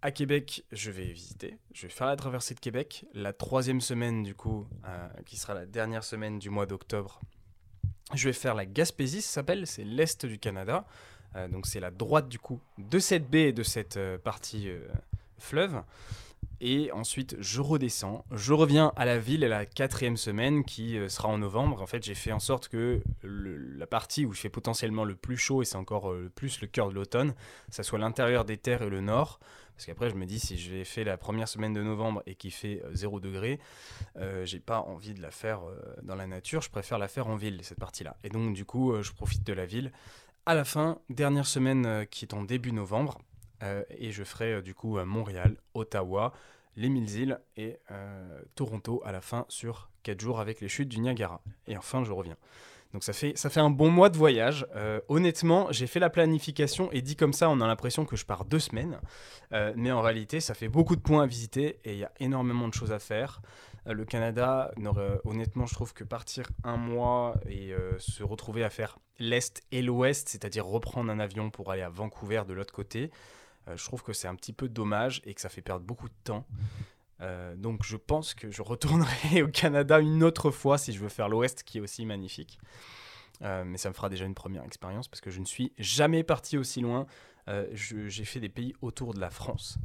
À 0.00 0.12
Québec, 0.12 0.64
je 0.70 0.92
vais 0.92 1.10
visiter. 1.10 1.58
Je 1.72 1.82
vais 1.82 1.92
faire 1.92 2.06
la 2.06 2.14
traversée 2.14 2.54
de 2.54 2.60
Québec. 2.60 3.04
La 3.14 3.32
troisième 3.32 3.80
semaine, 3.80 4.22
du 4.22 4.32
coup, 4.32 4.68
euh, 4.86 5.08
qui 5.26 5.36
sera 5.36 5.54
la 5.54 5.66
dernière 5.66 6.04
semaine 6.04 6.38
du 6.38 6.50
mois 6.50 6.66
d'octobre, 6.66 7.20
je 8.14 8.28
vais 8.28 8.32
faire 8.32 8.54
la 8.54 8.64
Gaspésie, 8.64 9.22
ça 9.22 9.32
s'appelle. 9.32 9.66
C'est 9.66 9.82
l'est 9.82 10.24
du 10.24 10.38
Canada. 10.38 10.86
Euh, 11.34 11.48
donc 11.48 11.66
c'est 11.66 11.80
la 11.80 11.90
droite, 11.90 12.28
du 12.28 12.38
coup, 12.38 12.60
de 12.78 13.00
cette 13.00 13.28
baie 13.28 13.48
et 13.48 13.52
de 13.52 13.64
cette 13.64 13.96
euh, 13.96 14.18
partie 14.18 14.70
fleuve. 15.36 15.82
et 16.60 16.92
ensuite 16.92 17.36
je 17.40 17.60
redescends. 17.60 18.24
Je 18.30 18.52
reviens 18.52 18.92
à 18.96 19.04
la 19.04 19.18
ville 19.18 19.40
la 19.40 19.66
quatrième 19.66 20.16
semaine 20.16 20.64
qui 20.64 20.96
sera 21.08 21.28
en 21.28 21.38
novembre. 21.38 21.82
En 21.82 21.86
fait, 21.86 22.04
j'ai 22.04 22.14
fait 22.14 22.32
en 22.32 22.40
sorte 22.40 22.68
que 22.68 23.02
la 23.22 23.86
partie 23.86 24.26
où 24.26 24.32
je 24.32 24.40
fais 24.40 24.48
potentiellement 24.48 25.04
le 25.04 25.16
plus 25.16 25.36
chaud, 25.36 25.62
et 25.62 25.64
c'est 25.64 25.76
encore 25.76 26.12
euh, 26.12 26.30
plus 26.34 26.60
le 26.60 26.68
cœur 26.68 26.88
de 26.88 26.94
l'automne, 26.94 27.34
ça 27.68 27.82
soit 27.82 27.98
l'intérieur 27.98 28.44
des 28.44 28.56
terres 28.56 28.82
et 28.82 28.90
le 28.90 29.00
nord. 29.00 29.40
Parce 29.78 29.86
qu'après, 29.86 30.10
je 30.10 30.16
me 30.16 30.26
dis, 30.26 30.40
si 30.40 30.58
j'ai 30.58 30.84
fait 30.84 31.04
la 31.04 31.16
première 31.16 31.48
semaine 31.48 31.72
de 31.72 31.82
novembre 31.82 32.22
et 32.26 32.34
qu'il 32.34 32.50
fait 32.50 32.82
0 32.92 33.20
degré, 33.20 33.60
j'ai 34.42 34.58
pas 34.58 34.80
envie 34.80 35.14
de 35.14 35.22
la 35.22 35.30
faire 35.30 35.60
dans 36.02 36.16
la 36.16 36.26
nature, 36.26 36.62
je 36.62 36.68
préfère 36.68 36.98
la 36.98 37.06
faire 37.06 37.28
en 37.28 37.36
ville, 37.36 37.60
cette 37.62 37.78
partie-là. 37.78 38.16
Et 38.24 38.28
donc, 38.28 38.54
du 38.54 38.64
coup, 38.64 39.00
je 39.00 39.12
profite 39.12 39.46
de 39.46 39.52
la 39.52 39.66
ville. 39.66 39.92
À 40.46 40.56
la 40.56 40.64
fin, 40.64 40.98
dernière 41.10 41.46
semaine 41.46 42.06
qui 42.10 42.24
est 42.24 42.34
en 42.34 42.42
début 42.42 42.72
novembre, 42.72 43.20
euh, 43.62 43.82
et 43.90 44.12
je 44.12 44.24
ferai 44.24 44.54
euh, 44.54 44.62
du 44.62 44.74
coup 44.74 44.98
Montréal, 45.04 45.56
Ottawa, 45.74 46.32
les 46.76 46.88
Mille-Îles 46.88 47.40
et 47.56 47.78
euh, 47.90 48.40
Toronto 48.54 49.02
à 49.04 49.12
la 49.12 49.20
fin 49.20 49.46
sur 49.48 49.90
4 50.04 50.20
jours 50.20 50.40
avec 50.40 50.60
les 50.60 50.68
chutes 50.68 50.88
du 50.88 51.00
Niagara. 51.00 51.42
Et 51.66 51.76
enfin, 51.76 52.04
je 52.04 52.12
reviens. 52.12 52.36
Donc 52.92 53.04
ça 53.04 53.12
fait, 53.12 53.34
un 53.56 53.70
bon 53.70 53.90
mois 53.90 54.08
de 54.08 54.16
voyage. 54.16 54.66
honnêtement, 55.08 55.68
j'ai 55.70 55.86
fait 55.86 56.00
la 56.00 56.08
planification 56.08 56.90
et 56.90 57.02
dit 57.02 57.16
comme 57.16 57.34
ça, 57.34 57.50
on 57.50 57.60
a 57.60 57.66
l'impression 57.66 58.06
que 58.06 58.16
je 58.16 58.24
pars 58.24 58.44
deux 58.46 58.60
semaines. 58.60 58.98
mais 59.76 59.92
en 59.92 60.00
réalité, 60.00 60.40
ça 60.40 60.54
fait 60.54 60.68
beaucoup 60.68 60.96
de 60.96 61.02
points 61.02 61.24
à 61.24 61.26
visiter 61.26 61.80
et 61.84 61.92
il 61.92 61.98
y 61.98 62.04
a 62.04 62.12
énormément 62.18 62.66
de 62.66 62.72
choses 62.72 62.92
à 62.92 62.98
faire. 62.98 63.42
le 63.84 64.06
Canada, 64.06 64.70
honnêtement, 65.24 65.66
je 65.66 65.74
trouve 65.74 65.92
que 65.92 66.02
partir 66.02 66.48
un 66.64 66.78
mois 66.78 67.34
et 67.46 67.74
se 67.98 68.22
retrouver 68.22 68.64
à 68.64 68.70
faire 68.70 68.98
l'Est 69.18 69.62
et 69.70 69.82
l'Ouest, 69.82 70.30
c'est-à-dire 70.30 70.64
reprendre 70.64 71.10
un 71.10 71.18
avion 71.18 71.50
pour 71.50 71.70
aller 71.70 71.82
à 71.82 71.90
Vancouver 71.90 72.42
de 72.48 72.54
l'autre 72.54 72.72
côté, 72.72 73.10
euh, 73.68 73.76
je 73.76 73.84
trouve 73.84 74.02
que 74.02 74.12
c'est 74.12 74.28
un 74.28 74.34
petit 74.34 74.52
peu 74.52 74.68
dommage 74.68 75.20
et 75.24 75.34
que 75.34 75.40
ça 75.40 75.48
fait 75.48 75.62
perdre 75.62 75.84
beaucoup 75.84 76.08
de 76.08 76.14
temps. 76.24 76.46
Euh, 77.20 77.56
donc 77.56 77.82
je 77.84 77.96
pense 77.96 78.34
que 78.34 78.50
je 78.50 78.62
retournerai 78.62 79.42
au 79.42 79.48
Canada 79.48 79.98
une 79.98 80.22
autre 80.22 80.50
fois 80.50 80.78
si 80.78 80.92
je 80.92 81.00
veux 81.00 81.08
faire 81.08 81.28
l'Ouest 81.28 81.62
qui 81.62 81.78
est 81.78 81.80
aussi 81.80 82.06
magnifique. 82.06 82.58
Euh, 83.42 83.64
mais 83.64 83.78
ça 83.78 83.88
me 83.88 83.94
fera 83.94 84.08
déjà 84.08 84.24
une 84.24 84.34
première 84.34 84.64
expérience 84.64 85.08
parce 85.08 85.20
que 85.20 85.30
je 85.30 85.40
ne 85.40 85.44
suis 85.44 85.72
jamais 85.78 86.24
parti 86.24 86.58
aussi 86.58 86.80
loin. 86.80 87.06
j'ai 87.72 88.24
fait 88.24 88.40
des 88.40 88.48
pays 88.48 88.74
autour 88.82 89.14
de 89.14 89.20
la 89.20 89.30
France. 89.30 89.78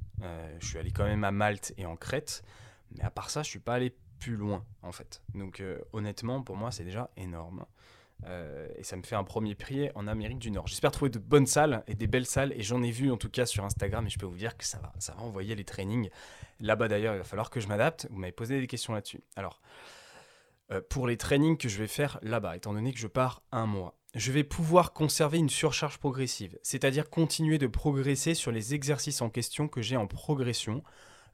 je 0.59 0.65
suis 0.65 0.77
allé 0.77 0.91
quand 0.91 1.05
même 1.05 1.23
à 1.23 1.31
Malte 1.31 1.73
et 1.77 1.85
en 1.85 1.95
Crète. 1.95 2.43
Mais 2.95 3.03
à 3.03 3.09
part 3.09 3.29
ça, 3.29 3.41
je 3.41 3.49
suis 3.49 3.59
pas 3.59 3.75
allé 3.75 3.95
plus 4.19 4.35
loin 4.35 4.65
en 4.81 4.91
fait. 4.91 5.21
Donc 5.33 5.63
honnêtement, 5.93 6.41
pour 6.41 6.57
moi, 6.57 6.71
c'est 6.71 6.83
déjà 6.83 7.09
énorme. 7.15 7.65
Euh, 8.25 8.67
et 8.75 8.83
ça 8.83 8.95
me 8.95 9.03
fait 9.03 9.15
un 9.15 9.23
premier 9.23 9.55
prix 9.55 9.89
en 9.95 10.07
Amérique 10.07 10.39
du 10.39 10.51
Nord. 10.51 10.67
J'espère 10.67 10.91
trouver 10.91 11.11
de 11.11 11.19
bonnes 11.19 11.45
salles 11.45 11.83
et 11.87 11.95
des 11.95 12.07
belles 12.07 12.25
salles. 12.25 12.53
Et 12.53 12.63
j'en 12.63 12.81
ai 12.83 12.91
vu 12.91 13.11
en 13.11 13.17
tout 13.17 13.29
cas 13.29 13.45
sur 13.45 13.65
Instagram. 13.65 14.05
Et 14.07 14.09
je 14.09 14.17
peux 14.17 14.25
vous 14.25 14.37
dire 14.37 14.57
que 14.57 14.65
ça 14.65 14.79
va, 14.79 14.93
ça 14.99 15.13
va 15.13 15.21
envoyer 15.21 15.55
les 15.55 15.65
trainings. 15.65 16.09
Là-bas 16.59 16.87
d'ailleurs, 16.87 17.15
il 17.15 17.19
va 17.19 17.23
falloir 17.23 17.49
que 17.49 17.59
je 17.59 17.67
m'adapte. 17.67 18.07
Vous 18.09 18.17
m'avez 18.17 18.31
posé 18.31 18.59
des 18.59 18.67
questions 18.67 18.93
là-dessus. 18.93 19.21
Alors, 19.35 19.61
euh, 20.71 20.81
pour 20.89 21.07
les 21.07 21.17
trainings 21.17 21.57
que 21.57 21.67
je 21.67 21.77
vais 21.77 21.87
faire 21.87 22.19
là-bas, 22.21 22.55
étant 22.55 22.73
donné 22.73 22.93
que 22.93 22.99
je 22.99 23.07
pars 23.07 23.43
un 23.51 23.65
mois, 23.65 23.97
je 24.15 24.31
vais 24.31 24.43
pouvoir 24.43 24.93
conserver 24.93 25.39
une 25.39 25.49
surcharge 25.49 25.97
progressive. 25.97 26.57
C'est-à-dire 26.63 27.09
continuer 27.09 27.57
de 27.57 27.67
progresser 27.67 28.35
sur 28.35 28.51
les 28.51 28.73
exercices 28.73 29.21
en 29.21 29.29
question 29.29 29.67
que 29.67 29.81
j'ai 29.81 29.97
en 29.97 30.07
progression 30.07 30.83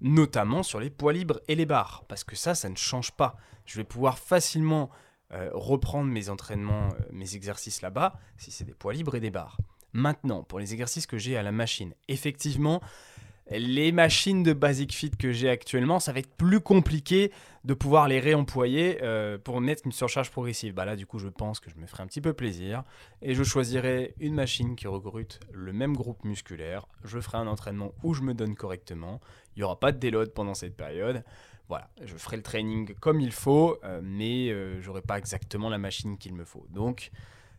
notamment 0.01 0.63
sur 0.63 0.79
les 0.79 0.89
poids 0.89 1.13
libres 1.13 1.41
et 1.47 1.55
les 1.55 1.65
barres, 1.65 2.05
parce 2.07 2.23
que 2.23 2.35
ça, 2.35 2.55
ça 2.55 2.69
ne 2.69 2.75
change 2.75 3.11
pas. 3.11 3.35
Je 3.65 3.77
vais 3.77 3.83
pouvoir 3.83 4.17
facilement 4.17 4.89
euh, 5.31 5.49
reprendre 5.53 6.09
mes 6.09 6.29
entraînements, 6.29 6.89
euh, 6.89 7.03
mes 7.11 7.35
exercices 7.35 7.81
là-bas, 7.81 8.19
si 8.37 8.51
c'est 8.51 8.65
des 8.65 8.73
poids 8.73 8.93
libres 8.93 9.15
et 9.15 9.19
des 9.19 9.29
barres. 9.29 9.57
Maintenant, 9.93 10.43
pour 10.43 10.59
les 10.59 10.73
exercices 10.73 11.07
que 11.07 11.17
j'ai 11.17 11.37
à 11.37 11.43
la 11.43 11.51
machine, 11.51 11.93
effectivement, 12.07 12.81
les 13.51 13.91
machines 13.91 14.43
de 14.43 14.53
Basic 14.53 14.93
Fit 14.93 15.11
que 15.11 15.31
j'ai 15.31 15.49
actuellement, 15.49 15.99
ça 15.99 16.13
va 16.13 16.19
être 16.19 16.35
plus 16.35 16.59
compliqué 16.59 17.31
de 17.63 17.73
pouvoir 17.73 18.07
les 18.07 18.19
réemployer 18.19 18.99
euh, 19.01 19.37
pour 19.37 19.59
mettre 19.59 19.83
une 19.85 19.91
surcharge 19.91 20.29
progressive. 20.29 20.73
Bah 20.73 20.85
là, 20.85 20.95
du 20.95 21.05
coup, 21.05 21.19
je 21.19 21.27
pense 21.27 21.59
que 21.59 21.69
je 21.69 21.75
me 21.77 21.87
ferai 21.87 22.03
un 22.03 22.07
petit 22.07 22.21
peu 22.21 22.33
plaisir 22.33 22.83
et 23.21 23.33
je 23.33 23.43
choisirai 23.43 24.13
une 24.19 24.35
machine 24.35 24.75
qui 24.75 24.87
recrute 24.87 25.39
le 25.51 25.73
même 25.73 25.95
groupe 25.95 26.23
musculaire. 26.23 26.85
Je 27.03 27.19
ferai 27.19 27.37
un 27.39 27.47
entraînement 27.47 27.91
où 28.03 28.13
je 28.13 28.21
me 28.21 28.33
donne 28.33 28.55
correctement. 28.55 29.19
Il 29.55 29.59
n'y 29.59 29.63
aura 29.63 29.79
pas 29.79 29.91
de 29.91 29.97
déload 29.97 30.31
pendant 30.31 30.53
cette 30.53 30.77
période. 30.77 31.23
Voilà, 31.69 31.87
je 32.03 32.15
ferai 32.17 32.35
le 32.35 32.41
training 32.41 32.95
comme 32.95 33.21
il 33.21 33.31
faut, 33.31 33.77
euh, 33.83 34.01
mais 34.03 34.49
euh, 34.49 34.81
j'aurai 34.81 35.03
pas 35.03 35.19
exactement 35.19 35.69
la 35.69 35.77
machine 35.77 36.17
qu'il 36.17 36.33
me 36.33 36.43
faut. 36.43 36.65
Donc, 36.71 37.11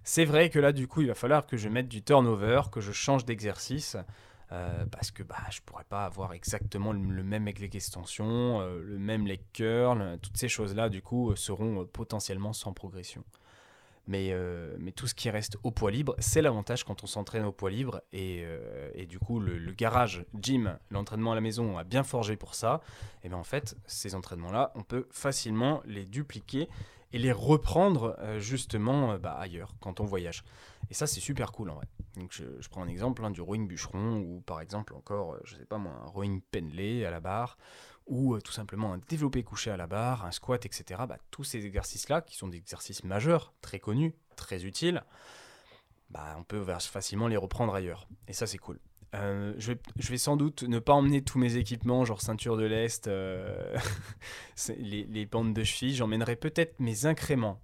c'est 0.02 0.24
vrai 0.24 0.50
que 0.50 0.58
là, 0.58 0.72
du 0.72 0.88
coup, 0.88 1.00
il 1.00 1.06
va 1.06 1.14
falloir 1.14 1.46
que 1.46 1.56
je 1.56 1.68
mette 1.68 1.86
du 1.86 2.02
turnover, 2.02 2.62
que 2.72 2.80
je 2.80 2.90
change 2.90 3.24
d'exercice, 3.24 3.96
euh, 4.50 4.84
parce 4.86 5.12
que 5.12 5.22
bah, 5.22 5.36
je 5.52 5.60
pourrais 5.64 5.84
pas 5.84 6.04
avoir 6.06 6.32
exactement 6.32 6.92
le, 6.92 7.22
même 7.22 7.44
leg 7.44 7.76
extension, 7.76 8.60
le 8.60 8.98
même 8.98 9.28
leg 9.28 9.42
curl, 9.52 10.18
toutes 10.20 10.36
ces 10.36 10.48
choses-là, 10.48 10.88
du 10.88 11.02
coup, 11.02 11.36
seront 11.36 11.86
potentiellement 11.86 12.52
sans 12.52 12.72
progression. 12.72 13.22
Euh, 14.12 14.76
mais, 14.78 14.92
tout 14.92 15.06
ce 15.06 15.14
qui 15.14 15.30
reste 15.30 15.56
au 15.62 15.70
poids 15.70 15.90
libre, 15.90 16.14
c'est 16.18 16.42
l'avantage 16.42 16.84
quand 16.84 17.04
on 17.04 17.06
s'entraîne 17.06 17.44
au 17.44 17.52
poids 17.52 17.70
libre. 17.70 18.02
Et, 18.12 18.42
euh, 18.44 19.04
du 19.06 19.18
coup, 19.18 19.40
le, 19.40 19.72
garage, 19.72 20.24
gym, 20.40 20.78
l'entraînement 20.90 21.32
à 21.32 21.34
la 21.34 21.40
maison 21.40 21.78
a 21.78 21.84
bien 21.84 22.02
forgé 22.02 22.36
pour 22.36 22.54
ça. 22.54 22.80
Et 23.22 23.28
bien 23.28 23.38
en 23.38 23.44
fait, 23.44 23.76
ces 23.86 24.14
entraînements-là, 24.14 24.72
on 24.74 24.82
peut 24.82 25.06
facilement 25.10 25.80
les 25.84 26.04
dupliquer 26.04 26.68
et 27.12 27.18
les 27.18 27.32
reprendre 27.32 28.16
euh, 28.20 28.38
justement 28.38 29.18
bah, 29.18 29.32
ailleurs 29.32 29.74
quand 29.80 30.00
on 30.00 30.04
voyage. 30.04 30.44
Et 30.90 30.94
ça, 30.94 31.06
c'est 31.06 31.20
super 31.20 31.52
cool 31.52 31.70
en 31.70 31.74
vrai. 31.74 31.86
Donc 32.16 32.32
je, 32.32 32.68
prends 32.68 32.82
un 32.82 32.88
exemple 32.88 33.24
hein, 33.24 33.30
du 33.30 33.40
rowing 33.40 33.66
bûcheron 33.66 34.18
ou 34.18 34.40
par 34.40 34.60
exemple 34.60 34.94
encore, 34.94 35.36
je 35.44 35.56
sais 35.56 35.64
pas 35.64 35.78
moi, 35.78 35.92
un 36.04 36.08
rowing 36.08 36.40
penlé 36.50 37.04
à 37.04 37.10
la 37.10 37.20
barre 37.20 37.56
ou 38.10 38.34
euh, 38.34 38.40
tout 38.40 38.52
simplement 38.52 38.92
un 38.92 39.00
développé 39.08 39.42
couché 39.42 39.70
à 39.70 39.76
la 39.78 39.86
barre, 39.86 40.26
un 40.26 40.32
squat, 40.32 40.66
etc. 40.66 41.02
Bah, 41.08 41.16
tous 41.30 41.44
ces 41.44 41.64
exercices-là, 41.64 42.20
qui 42.20 42.36
sont 42.36 42.48
des 42.48 42.58
exercices 42.58 43.04
majeurs, 43.04 43.54
très 43.62 43.78
connus, 43.78 44.14
très 44.36 44.66
utiles, 44.66 45.02
bah, 46.10 46.36
on 46.36 46.42
peut 46.42 46.62
facilement 46.78 47.28
les 47.28 47.36
reprendre 47.36 47.74
ailleurs. 47.74 48.08
Et 48.28 48.32
ça, 48.32 48.46
c'est 48.46 48.58
cool. 48.58 48.78
Euh, 49.14 49.54
je, 49.58 49.72
vais, 49.72 49.78
vais, 49.96 50.18
sans 50.18 50.36
doute 50.36 50.64
ne 50.64 50.78
pas 50.78 50.92
emmener 50.92 51.22
tous 51.22 51.38
mes 51.38 51.56
équipements, 51.56 52.04
genre 52.04 52.20
ceinture 52.20 52.56
de 52.56 52.64
l'Est, 52.64 53.08
euh, 53.08 53.76
les, 54.76 55.04
les, 55.04 55.26
bandes 55.26 55.54
de 55.54 55.64
cheville. 55.64 55.94
J'emmènerai 55.94 56.36
peut-être 56.36 56.78
mes 56.80 57.06
incréments 57.06 57.60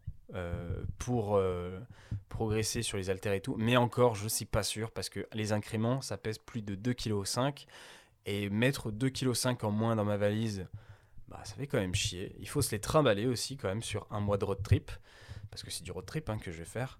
pour 0.98 1.40
progresser 2.28 2.82
sur 2.82 2.98
les 2.98 3.10
haltères 3.10 3.32
et 3.32 3.40
tout. 3.40 3.54
Mais 3.58 3.76
encore, 3.76 4.14
je 4.14 4.24
ne 4.24 4.28
suis 4.28 4.44
pas 4.44 4.62
sûr 4.62 4.90
parce 4.90 5.08
que 5.08 5.26
les 5.32 5.52
incréments, 5.52 6.00
ça 6.02 6.18
pèse 6.18 6.38
plus 6.38 6.62
de 6.62 6.74
2,5 6.74 7.52
kg. 7.52 7.66
Et 8.26 8.50
mettre 8.50 8.90
2,5 8.90 9.56
kg 9.56 9.64
en 9.64 9.70
moins 9.70 9.96
dans 9.96 10.04
ma 10.04 10.16
valise, 10.16 10.66
bah, 11.28 11.40
ça 11.44 11.54
fait 11.54 11.66
quand 11.66 11.78
même 11.78 11.94
chier. 11.94 12.34
Il 12.38 12.48
faut 12.48 12.62
se 12.62 12.72
les 12.72 12.80
trimballer 12.80 13.26
aussi 13.26 13.56
quand 13.56 13.68
même 13.68 13.82
sur 13.82 14.06
un 14.10 14.20
mois 14.20 14.36
de 14.36 14.44
road 14.44 14.62
trip, 14.62 14.90
parce 15.50 15.62
que 15.62 15.70
c'est 15.70 15.84
du 15.84 15.92
road 15.92 16.06
trip 16.06 16.28
hein, 16.28 16.38
que 16.38 16.50
je 16.50 16.58
vais 16.58 16.64
faire. 16.64 16.98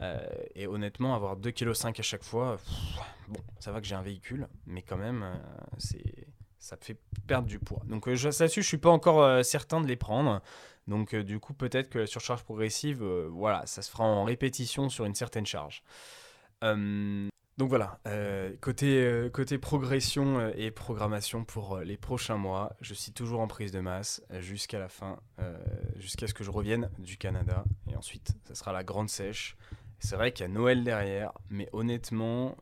Euh, 0.00 0.26
et 0.54 0.66
honnêtement, 0.66 1.14
avoir 1.14 1.36
2,5 1.36 1.92
kg 1.92 2.00
à 2.00 2.02
chaque 2.02 2.22
fois, 2.22 2.58
bon, 3.28 3.40
ça 3.58 3.72
va 3.72 3.80
que 3.80 3.86
j'ai 3.86 3.94
un 3.94 4.02
véhicule, 4.02 4.48
mais 4.66 4.82
quand 4.82 4.96
même, 4.96 5.22
euh, 5.22 5.34
c'est 5.78 6.28
ça 6.58 6.76
fait 6.76 6.98
perdre 7.28 7.46
du 7.46 7.60
poids. 7.60 7.82
Donc 7.86 8.08
euh, 8.08 8.14
là-dessus, 8.14 8.62
je 8.62 8.66
suis 8.66 8.78
pas 8.78 8.90
encore 8.90 9.44
certain 9.44 9.80
de 9.80 9.86
les 9.86 9.96
prendre. 9.96 10.42
Donc 10.88 11.14
du 11.14 11.38
coup, 11.38 11.54
peut-être 11.54 11.88
que 11.88 12.00
la 12.00 12.06
surcharge 12.06 12.42
progressive, 12.42 13.04
voilà, 13.04 13.64
ça 13.66 13.82
se 13.82 13.90
fera 13.90 14.04
en 14.04 14.24
répétition 14.24 14.88
sur 14.88 15.04
une 15.04 15.14
certaine 15.14 15.46
charge. 15.46 15.84
Donc 17.58 17.70
voilà, 17.70 18.00
euh, 18.06 18.52
côté, 18.60 19.02
euh, 19.02 19.30
côté 19.30 19.56
progression 19.56 20.38
euh, 20.38 20.50
et 20.56 20.70
programmation 20.70 21.42
pour 21.42 21.78
les 21.78 21.96
prochains 21.96 22.36
mois, 22.36 22.76
je 22.82 22.92
suis 22.92 23.12
toujours 23.12 23.40
en 23.40 23.48
prise 23.48 23.72
de 23.72 23.80
masse 23.80 24.22
jusqu'à 24.40 24.78
la 24.78 24.88
fin, 24.88 25.18
jusqu'à 25.96 26.26
ce 26.26 26.34
que 26.34 26.44
je 26.44 26.50
revienne 26.50 26.90
du 26.98 27.16
Canada. 27.16 27.64
Et 27.90 27.96
ensuite, 27.96 28.34
ça 28.46 28.54
sera 28.54 28.72
la 28.72 28.84
grande 28.84 29.08
sèche. 29.08 29.56
C'est 29.98 30.16
vrai 30.16 30.32
qu'il 30.32 30.44
y 30.44 30.50
a 30.50 30.52
Noël 30.52 30.84
derrière, 30.84 31.32
mais 31.48 31.70
honnêtement, 31.72 32.56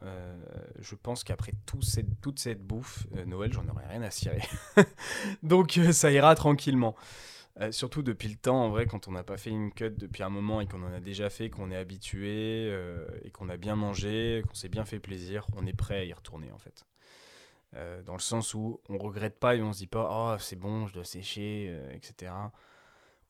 je 0.78 0.94
pense 0.94 1.24
qu'après 1.24 1.52
toute 1.66 2.38
cette 2.38 2.62
bouffe, 2.62 3.07
Noël, 3.26 3.52
j'en 3.52 3.66
aurai 3.68 3.87
rien 3.87 4.02
à 4.02 4.11
cirer. 4.11 4.42
Donc 5.42 5.80
ça 5.92 6.12
ira 6.12 6.37
tranquillement. 6.37 6.94
Euh, 7.61 7.71
surtout 7.71 8.03
depuis 8.03 8.29
le 8.29 8.35
temps, 8.35 8.64
en 8.64 8.69
vrai, 8.69 8.87
quand 8.87 9.07
on 9.07 9.12
n'a 9.12 9.23
pas 9.23 9.37
fait 9.37 9.51
une 9.51 9.73
cut 9.73 9.90
depuis 9.90 10.25
un 10.25 10.29
moment 10.29 10.61
et 10.61 10.67
qu'on 10.67 10.83
en 10.83 10.93
a 10.93 11.01
déjà 11.01 11.31
fait, 11.31 11.51
qu'on 11.51 11.71
est 11.71 11.77
habitué 11.77 12.67
euh, 12.69 13.07
et 13.23 13.31
qu'on 13.31 13.49
a 13.49 13.57
bien 13.57 13.77
mangé, 13.77 14.43
qu'on 14.49 14.55
s'est 14.55 14.69
bien 14.69 14.85
fait 14.85 14.99
plaisir, 14.99 15.47
on 15.57 15.64
est 15.67 15.73
prêt 15.73 15.99
à 15.99 16.05
y 16.05 16.12
retourner 16.12 16.51
en 16.51 16.59
fait. 16.59 16.85
Euh, 17.77 18.03
dans 18.03 18.14
le 18.14 18.21
sens 18.21 18.55
où 18.55 18.81
on 18.88 18.99
regrette 18.99 19.38
pas 19.38 19.55
et 19.55 19.62
on 19.62 19.73
se 19.73 19.79
dit 19.79 19.87
pas 19.87 20.09
oh 20.11 20.37
c'est 20.40 20.59
bon, 20.59 20.88
je 20.88 20.95
dois 20.95 21.05
sécher, 21.05 21.77
etc. 21.93 22.33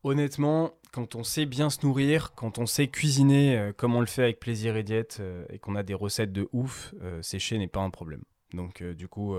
Honnêtement, 0.05 0.73
quand 0.93 1.15
on 1.17 1.25
sait 1.25 1.47
bien 1.47 1.69
se 1.69 1.85
nourrir, 1.85 2.35
quand 2.35 2.59
on 2.59 2.67
sait 2.67 2.89
cuisiner 2.89 3.73
comme 3.77 3.95
on 3.95 4.01
le 4.01 4.07
fait 4.07 4.23
avec 4.23 4.41
plaisir 4.41 4.77
et 4.77 4.83
diète 4.83 5.23
et 5.51 5.59
qu'on 5.59 5.77
a 5.77 5.83
des 5.83 5.95
recettes 5.95 6.33
de 6.33 6.49
ouf, 6.53 6.95
sécher 7.23 7.57
n'est 7.59 7.69
pas 7.69 7.81
un 7.81 7.91
problème. 7.91 8.23
Donc 8.53 8.83
du 8.83 9.09
coup, 9.09 9.35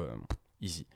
easy. 0.62 0.88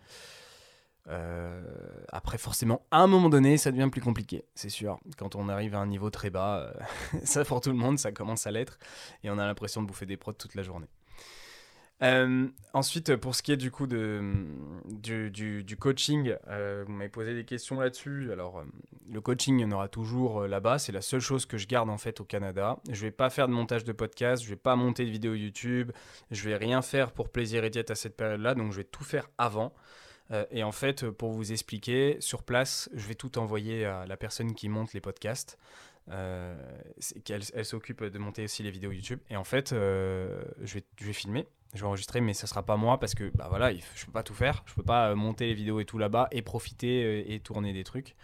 Euh, 1.07 1.61
après, 2.09 2.37
forcément, 2.37 2.85
à 2.91 2.99
un 2.99 3.07
moment 3.07 3.29
donné, 3.29 3.57
ça 3.57 3.71
devient 3.71 3.89
plus 3.91 4.01
compliqué, 4.01 4.45
c'est 4.53 4.69
sûr. 4.69 4.99
Quand 5.17 5.35
on 5.35 5.49
arrive 5.49 5.75
à 5.75 5.79
un 5.79 5.87
niveau 5.87 6.09
très 6.09 6.29
bas, 6.29 6.59
euh, 6.59 7.19
ça 7.23 7.43
pour 7.45 7.61
tout 7.61 7.71
le 7.71 7.77
monde, 7.77 7.97
ça 7.97 8.11
commence 8.11 8.45
à 8.47 8.51
l'être, 8.51 8.77
et 9.23 9.29
on 9.29 9.37
a 9.37 9.45
l'impression 9.45 9.81
de 9.81 9.87
bouffer 9.87 10.05
des 10.05 10.17
prods 10.17 10.33
toute 10.33 10.55
la 10.55 10.63
journée. 10.63 10.87
Euh, 12.01 12.47
ensuite, 12.73 13.17
pour 13.17 13.35
ce 13.35 13.43
qui 13.43 13.51
est 13.51 13.57
du 13.57 13.71
coup 13.71 13.85
de, 13.85 14.21
du, 15.01 15.77
coaching, 15.77 16.33
vous 16.47 16.93
m'avez 16.93 17.09
posé 17.09 17.33
des 17.33 17.43
questions 17.43 17.77
là-dessus. 17.77 18.31
Alors, 18.31 18.63
le 19.11 19.19
coaching, 19.19 19.59
il 19.59 19.63
y 19.63 19.65
en 19.65 19.71
aura 19.73 19.89
toujours 19.89 20.47
là-bas. 20.47 20.79
C'est 20.79 20.93
la 20.93 21.01
seule 21.01 21.19
chose 21.19 21.45
que 21.45 21.57
je 21.57 21.67
garde 21.67 21.89
en 21.89 21.97
fait 21.97 22.21
au 22.21 22.23
Canada. 22.23 22.77
Je 22.89 23.01
vais 23.01 23.11
pas 23.11 23.29
faire 23.29 23.49
de 23.49 23.53
montage 23.53 23.83
de 23.83 23.91
podcast, 23.91 24.41
je 24.41 24.47
vais 24.47 24.55
pas 24.55 24.77
monter 24.77 25.03
de 25.03 25.09
vidéos 25.09 25.33
YouTube, 25.33 25.91
je 26.31 26.47
vais 26.47 26.55
rien 26.55 26.81
faire 26.81 27.11
pour 27.11 27.27
plaisir 27.27 27.65
et 27.65 27.69
diète 27.69 27.91
à 27.91 27.95
cette 27.95 28.15
période-là. 28.15 28.55
Donc, 28.55 28.71
je 28.71 28.77
vais 28.77 28.85
tout 28.85 29.03
faire 29.03 29.27
avant. 29.37 29.73
Et 30.51 30.63
en 30.63 30.71
fait, 30.71 31.09
pour 31.09 31.31
vous 31.31 31.51
expliquer, 31.51 32.17
sur 32.19 32.43
place, 32.43 32.89
je 32.93 33.07
vais 33.07 33.15
tout 33.15 33.39
envoyer 33.39 33.85
à 33.85 34.05
la 34.05 34.17
personne 34.17 34.53
qui 34.53 34.69
monte 34.69 34.93
les 34.93 35.01
podcasts. 35.01 35.57
qu'elle 36.07 37.41
elle, 37.53 37.65
s'occupe 37.65 38.03
de 38.03 38.19
monter 38.19 38.43
aussi 38.43 38.61
les 38.63 38.71
vidéos 38.71 38.91
YouTube. 38.91 39.19
Et 39.29 39.37
en 39.37 39.43
fait, 39.43 39.69
je, 39.71 40.73
vais, 40.73 41.13
filmer 41.13 41.47
je 41.73 41.81
vais 41.81 41.85
enregistrer, 41.85 42.21
mais 42.21 42.33
ça 42.33 42.47
sera 42.47 42.63
pas 42.63 42.77
moi 42.77 42.99
parce 42.99 43.13
que 43.13 43.31
bah 43.35 43.47
voilà, 43.49 43.71
je 43.73 44.05
peux 44.05 44.11
pas 44.11 44.23
tout 44.23 44.33
faire. 44.33 44.63
Je 44.65 44.73
peux 44.73 44.83
pas 44.83 45.09
euh, 45.09 45.15
monter 45.15 45.47
les 45.47 45.53
vidéos 45.53 45.79
et 45.79 45.85
tout 45.85 45.97
là-bas 45.97 46.27
et 46.31 46.41
profiter 46.41 47.03
euh, 47.03 47.23
et 47.27 47.39
tourner 47.39 47.73
des 47.73 47.83
trucs. 47.83 48.15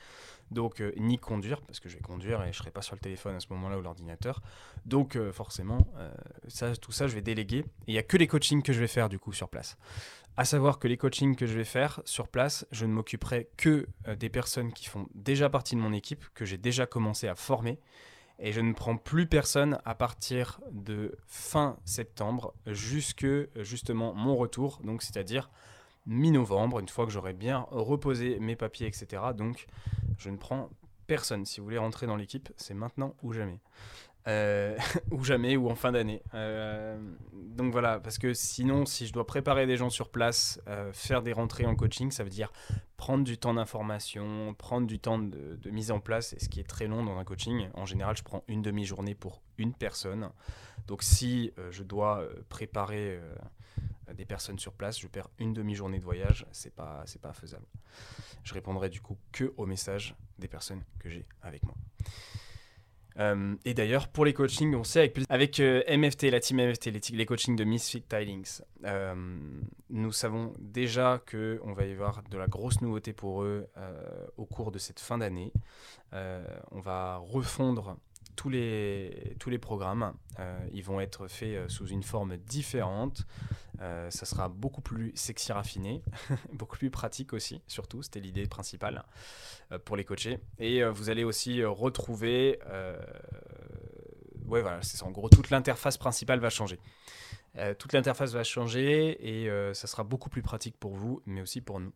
Donc, 0.55 0.81
euh, 0.81 0.91
ni 0.97 1.19
conduire, 1.19 1.61
parce 1.61 1.79
que 1.79 1.87
je 1.87 1.95
vais 1.95 2.01
conduire 2.01 2.41
et 2.43 2.51
je 2.51 2.57
serai 2.57 2.71
pas 2.71 2.81
sur 2.81 2.95
le 2.95 2.99
téléphone 2.99 3.35
à 3.35 3.39
ce 3.39 3.47
moment-là 3.51 3.77
ou 3.77 3.81
l'ordinateur. 3.81 4.41
Donc, 4.85 5.17
forcément, 5.31 5.87
ça, 6.47 6.75
tout 6.75 6.91
ça, 6.91 7.07
je 7.07 7.13
vais 7.13 7.21
déléguer. 7.21 7.65
Il 7.87 7.93
n'y 7.93 7.99
a 7.99 8.03
que 8.03 8.17
les 8.17 8.27
coachings 8.27 8.63
que 8.63 8.73
je 8.73 8.79
vais 8.79 8.87
faire 8.87 9.09
du 9.09 9.19
coup 9.19 9.33
sur 9.33 9.49
place. 9.49 9.77
À 10.37 10.45
savoir 10.45 10.79
que 10.79 10.87
les 10.87 10.97
coachings 10.97 11.35
que 11.35 11.45
je 11.45 11.53
vais 11.53 11.63
faire 11.63 12.01
sur 12.05 12.27
place, 12.27 12.65
je 12.71 12.85
ne 12.85 12.93
m'occuperai 12.93 13.49
que 13.57 13.87
des 14.17 14.29
personnes 14.29 14.73
qui 14.73 14.87
font 14.87 15.07
déjà 15.13 15.49
partie 15.49 15.75
de 15.75 15.81
mon 15.81 15.93
équipe, 15.93 16.23
que 16.33 16.45
j'ai 16.45 16.57
déjà 16.57 16.85
commencé 16.85 17.27
à 17.27 17.35
former 17.35 17.79
et 18.39 18.51
je 18.51 18.61
ne 18.61 18.73
prends 18.73 18.97
plus 18.97 19.27
personne 19.27 19.79
à 19.85 19.95
partir 19.95 20.59
de 20.71 21.17
fin 21.27 21.77
septembre 21.85 22.53
jusque 22.67 23.27
justement 23.55 24.13
mon 24.13 24.35
retour, 24.35 24.81
donc 24.83 25.03
c'est-à-dire 25.03 25.49
mi-novembre, 26.05 26.79
une 26.79 26.89
fois 26.89 27.05
que 27.05 27.11
j'aurai 27.11 27.33
bien 27.33 27.65
reposé 27.71 28.39
mes 28.39 28.55
papiers, 28.55 28.87
etc. 28.87 29.21
Donc 29.35 29.67
je 30.17 30.29
ne 30.29 30.37
prends 30.37 30.69
personne. 31.07 31.45
Si 31.45 31.59
vous 31.59 31.65
voulez 31.65 31.77
rentrer 31.77 32.07
dans 32.07 32.15
l'équipe, 32.15 32.49
c'est 32.57 32.73
maintenant 32.73 33.15
ou 33.21 33.33
jamais. 33.33 33.59
Euh, 34.27 34.75
ou 35.11 35.23
jamais, 35.23 35.55
ou 35.55 35.69
en 35.69 35.75
fin 35.75 35.91
d'année. 35.91 36.21
Euh, 36.33 36.97
donc 37.33 37.71
voilà, 37.71 37.99
parce 37.99 38.17
que 38.17 38.33
sinon, 38.33 38.85
si 38.85 39.05
je 39.07 39.13
dois 39.13 39.27
préparer 39.27 39.67
des 39.67 39.77
gens 39.77 39.89
sur 39.89 40.09
place, 40.09 40.59
euh, 40.67 40.91
faire 40.93 41.21
des 41.21 41.33
rentrées 41.33 41.65
en 41.65 41.75
coaching, 41.75 42.11
ça 42.11 42.23
veut 42.23 42.29
dire 42.29 42.51
prendre 42.97 43.23
du 43.23 43.37
temps 43.37 43.53
d'information, 43.53 44.55
prendre 44.55 44.87
du 44.87 44.99
temps 44.99 45.19
de, 45.19 45.69
mise 45.69 45.91
en 45.91 45.99
place, 45.99 46.33
et 46.33 46.39
ce 46.39 46.49
qui 46.49 46.59
est 46.59 46.67
très 46.67 46.87
long 46.87 47.03
dans 47.03 47.17
un 47.17 47.23
coaching. 47.23 47.67
En 47.75 47.85
général, 47.85 48.17
je 48.17 48.23
prends 48.23 48.43
une 48.47 48.61
demi-journée 48.61 49.15
pour 49.15 49.41
une 49.57 49.73
personne. 49.73 50.29
Donc 50.87 51.03
si 51.03 51.51
je 51.71 51.83
dois 51.83 52.27
préparer 52.49 53.19
des 54.13 54.25
personnes 54.25 54.59
sur 54.59 54.73
place, 54.73 54.99
je 54.99 55.07
perds 55.07 55.29
une 55.39 55.53
demi-journée 55.53 55.99
de 55.99 56.03
voyage, 56.03 56.45
c'est 56.51 56.73
pas, 56.73 57.03
c'est 57.05 57.21
pas 57.21 57.33
faisable. 57.33 57.65
Je 58.43 58.53
répondrai 58.53 58.89
du 58.89 59.01
coup 59.01 59.17
que 59.31 59.53
aux 59.57 59.65
messages 59.65 60.15
des 60.39 60.47
personnes 60.47 60.83
que 60.99 61.09
j'ai 61.09 61.25
avec 61.41 61.63
moi. 61.63 61.75
Euh, 63.17 63.55
et 63.63 63.73
d'ailleurs, 63.73 64.07
pour 64.09 64.25
les 64.25 64.33
coachings, 64.33 64.75
on 64.75 64.83
sait 64.83 65.13
avec, 65.29 65.59
euh, 65.59 65.81
MFT, 65.89 66.23
la 66.23 66.39
team 66.39 66.57
MFT, 66.57 66.88
les, 67.11 67.25
coachings 67.25 67.55
de 67.55 67.63
Misfit 67.63 68.01
Tidings, 68.01 68.61
euh, 68.83 69.15
nous 69.89 70.11
savons 70.11 70.53
déjà 70.59 71.21
qu'on 71.29 71.73
va 71.73 71.85
y 71.85 71.91
avoir 71.91 72.23
de 72.23 72.38
la 72.38 72.47
grosse 72.47 72.81
nouveauté 72.81 73.13
pour 73.13 73.43
eux 73.43 73.67
au 74.38 74.45
cours 74.45 74.71
de 74.71 74.79
cette 74.79 74.99
fin 74.99 75.17
d'année. 75.17 75.53
on 76.11 76.81
va 76.81 77.17
refondre 77.17 77.97
tous 78.35 78.49
les, 78.49 79.57
programmes. 79.61 80.13
ils 80.71 80.83
vont 80.83 80.99
être 80.99 81.27
faits 81.27 81.69
sous 81.69 81.87
une 81.87 82.03
forme 82.03 82.37
différente. 82.37 83.25
ça 83.79 84.25
sera 84.25 84.49
beaucoup 84.49 84.81
plus 84.81 85.11
sexy 85.15 85.51
raffiné, 85.51 86.03
beaucoup 86.53 86.77
plus 86.77 86.89
pratique 86.89 87.33
aussi, 87.33 87.61
surtout. 87.67 88.01
C'était 88.01 88.19
l'idée 88.19 88.47
principale 88.47 89.03
pour 89.85 89.95
les 89.95 90.03
coacher. 90.03 90.39
Et 90.59 90.83
vous 90.83 91.09
allez 91.09 91.23
aussi 91.23 91.63
retrouver. 91.63 92.59
ouais, 94.45 94.61
voilà, 94.61 94.81
c'est 94.81 95.01
En 95.03 95.11
gros, 95.11 95.29
toute 95.29 95.49
l'interface 95.49 95.97
principale 95.97 96.39
va 96.39 96.49
changer. 96.49 96.79
toute 97.79 97.93
l'interface 97.93 98.33
va 98.33 98.43
changer 98.43 99.43
et 99.45 99.73
ça 99.73 99.87
sera 99.87 100.03
beaucoup 100.03 100.29
plus 100.29 100.41
pratique 100.41 100.77
pour 100.77 100.95
vous, 100.95 101.21
mais 101.25 101.41
aussi 101.41 101.61
pour 101.61 101.79
nous. 101.79 101.93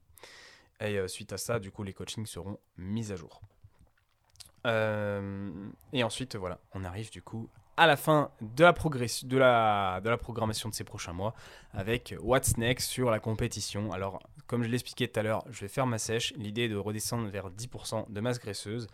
Et 0.81 1.05
suite 1.07 1.33
à 1.33 1.37
ça, 1.37 1.59
du 1.59 1.71
coup, 1.71 1.83
les 1.83 1.93
coachings 1.93 2.25
seront 2.25 2.57
mis 2.77 3.11
à 3.11 3.15
jour. 3.15 3.41
Euh, 4.65 5.51
et 5.93 6.03
ensuite, 6.03 6.35
voilà, 6.35 6.59
on 6.73 6.83
arrive 6.83 7.11
du 7.11 7.21
coup 7.21 7.49
à 7.77 7.87
la 7.87 7.95
fin 7.95 8.29
de 8.41 8.63
la, 8.63 8.73
de 8.73 9.37
la, 9.37 10.01
de 10.03 10.09
la 10.09 10.17
programmation 10.17 10.67
de 10.67 10.73
ces 10.73 10.83
prochains 10.83 11.13
mois 11.13 11.33
avec 11.73 12.13
What's 12.21 12.57
Next 12.57 12.89
sur 12.89 13.09
la 13.09 13.19
compétition. 13.19 13.91
Alors, 13.93 14.19
comme 14.47 14.63
je 14.63 14.69
l'expliquais 14.69 15.07
tout 15.07 15.19
à 15.19 15.23
l'heure, 15.23 15.45
je 15.49 15.61
vais 15.61 15.69
faire 15.69 15.85
ma 15.85 15.97
sèche. 15.97 16.33
L'idée 16.35 16.63
est 16.63 16.69
de 16.69 16.75
redescendre 16.75 17.29
vers 17.29 17.49
10% 17.49 18.11
de 18.11 18.19
masse 18.19 18.39
graisseuse. 18.39 18.87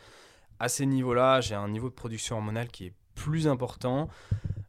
À 0.59 0.69
ces 0.69 0.85
niveaux-là, 0.85 1.41
j'ai 1.41 1.55
un 1.55 1.67
niveau 1.67 1.89
de 1.89 1.95
production 1.95 2.35
hormonale 2.35 2.67
qui 2.67 2.85
est 2.85 2.93
plus 3.15 3.47
important. 3.47 4.07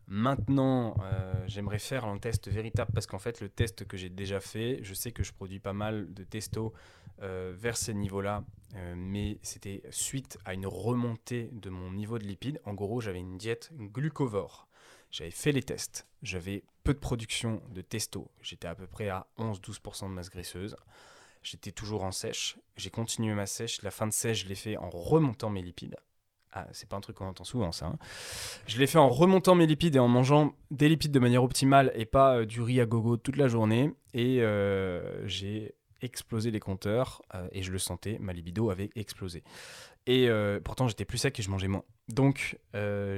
Maintenant, 0.09 0.97
euh, 1.03 1.35
j'aimerais 1.49 1.81
faire 1.81 2.05
un 2.05 2.19
test 2.19 2.49
véritable 2.49 2.92
parce 2.95 3.07
qu'en 3.07 3.19
fait, 3.19 3.40
le 3.40 3.49
test 3.49 3.87
que 3.87 3.97
j'ai 3.97 4.09
déjà 4.09 4.38
fait, 4.38 4.79
je 4.83 4.95
sais 4.95 5.11
que 5.11 5.25
je 5.25 5.33
produis 5.33 5.59
pas 5.59 5.73
mal 5.73 6.12
de 6.14 6.23
testo 6.23 6.73
euh, 7.23 7.53
vers 7.57 7.77
ces 7.77 7.92
niveaux-là, 7.92 8.45
euh, 8.77 8.95
mais 8.97 9.38
c'était 9.42 9.83
suite 9.90 10.38
à 10.45 10.55
une 10.55 10.66
remontée 10.66 11.51
de 11.53 11.71
mon 11.71 11.90
niveau 11.90 12.19
de 12.19 12.25
lipides. 12.25 12.61
En 12.64 12.75
gros, 12.75 13.01
j'avais 13.01 13.19
une 13.19 13.37
diète 13.37 13.71
glucovore. 13.75 14.69
J'avais 15.11 15.33
fait 15.33 15.51
les 15.51 15.62
tests, 15.62 16.07
j'avais 16.23 16.62
peu 16.85 16.95
de 16.95 16.99
production 16.99 17.61
de 17.71 17.81
testo. 17.81 18.31
J'étais 18.42 18.69
à 18.69 18.77
peu 18.77 18.87
près 18.87 19.09
à 19.09 19.27
11-12% 19.38 20.09
de 20.09 20.14
masse 20.14 20.31
graisseuse. 20.31 20.77
J'étais 21.42 21.73
toujours 21.73 22.05
en 22.05 22.12
sèche. 22.12 22.59
J'ai 22.77 22.90
continué 22.90 23.35
ma 23.35 23.47
sèche. 23.47 23.83
La 23.83 23.90
fin 23.90 24.07
de 24.07 24.12
sèche, 24.12 24.45
je 24.45 24.49
l'ai 24.49 24.55
fait 24.55 24.77
en 24.77 24.90
remontant 24.90 25.51
mes 25.51 25.62
lipides. 25.62 25.97
Ah, 26.59 26.66
c'est 26.73 26.88
pas 26.88 26.97
un 26.97 27.03
truc 27.03 27.16
qu'on 27.16 27.27
entend 27.27 27.45
souvent 27.45 27.71
ça. 27.71 27.85
Hein. 27.85 27.99
Je 28.66 28.79
l'ai 28.79 28.87
fait 28.87 28.97
en 28.97 29.11
remontant 29.11 29.55
mes 29.55 29.66
lipides 29.66 29.95
et 29.97 29.99
en 29.99 30.09
mangeant 30.09 30.55
des 30.71 30.88
lipides 30.88 31.12
de 31.12 31.19
manière 31.19 31.45
optimale 31.45 31.92
et 31.95 32.07
pas 32.07 32.38
euh, 32.38 32.47
du 32.47 32.62
riz 32.62 32.81
à 32.81 32.87
gogo 32.87 33.19
toute 33.19 33.37
la 33.37 33.47
journée. 33.47 33.92
Et 34.14 34.40
euh, 34.40 35.27
j'ai 35.29 35.75
explosé 36.01 36.51
les 36.51 36.59
compteurs 36.59 37.21
euh, 37.35 37.47
et 37.53 37.62
je 37.62 37.71
le 37.73 37.79
sentais, 37.79 38.16
ma 38.21 38.33
libido 38.33 38.71
avait 38.71 38.88
explosé. 38.97 39.45
Et 40.07 40.31
pourtant 40.64 40.87
j'étais 40.87 41.05
plus 41.05 41.19
sec 41.19 41.38
et 41.38 41.42
je 41.42 41.51
mangeais 41.51 41.66
moins. 41.66 41.83
Donc 42.09 42.57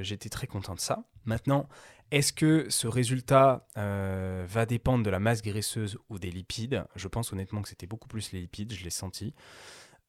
j'étais 0.01 0.29
très 0.29 0.47
content 0.47 0.73
de 0.73 0.79
ça. 0.79 1.03
Maintenant, 1.23 1.69
est-ce 2.09 2.33
que 2.33 2.65
ce 2.69 2.87
résultat 2.87 3.67
va 3.75 4.65
dépendre 4.65 5.03
de 5.03 5.11
la 5.11 5.19
masse 5.19 5.43
graisseuse 5.43 5.99
ou 6.09 6.17
des 6.17 6.31
lipides? 6.31 6.83
Je 6.95 7.07
pense 7.07 7.31
honnêtement 7.31 7.61
que 7.61 7.69
c'était 7.69 7.85
beaucoup 7.85 8.07
plus 8.07 8.31
les 8.31 8.41
lipides, 8.41 8.73
je 8.73 8.83
l'ai 8.83 8.89
senti. 8.89 9.35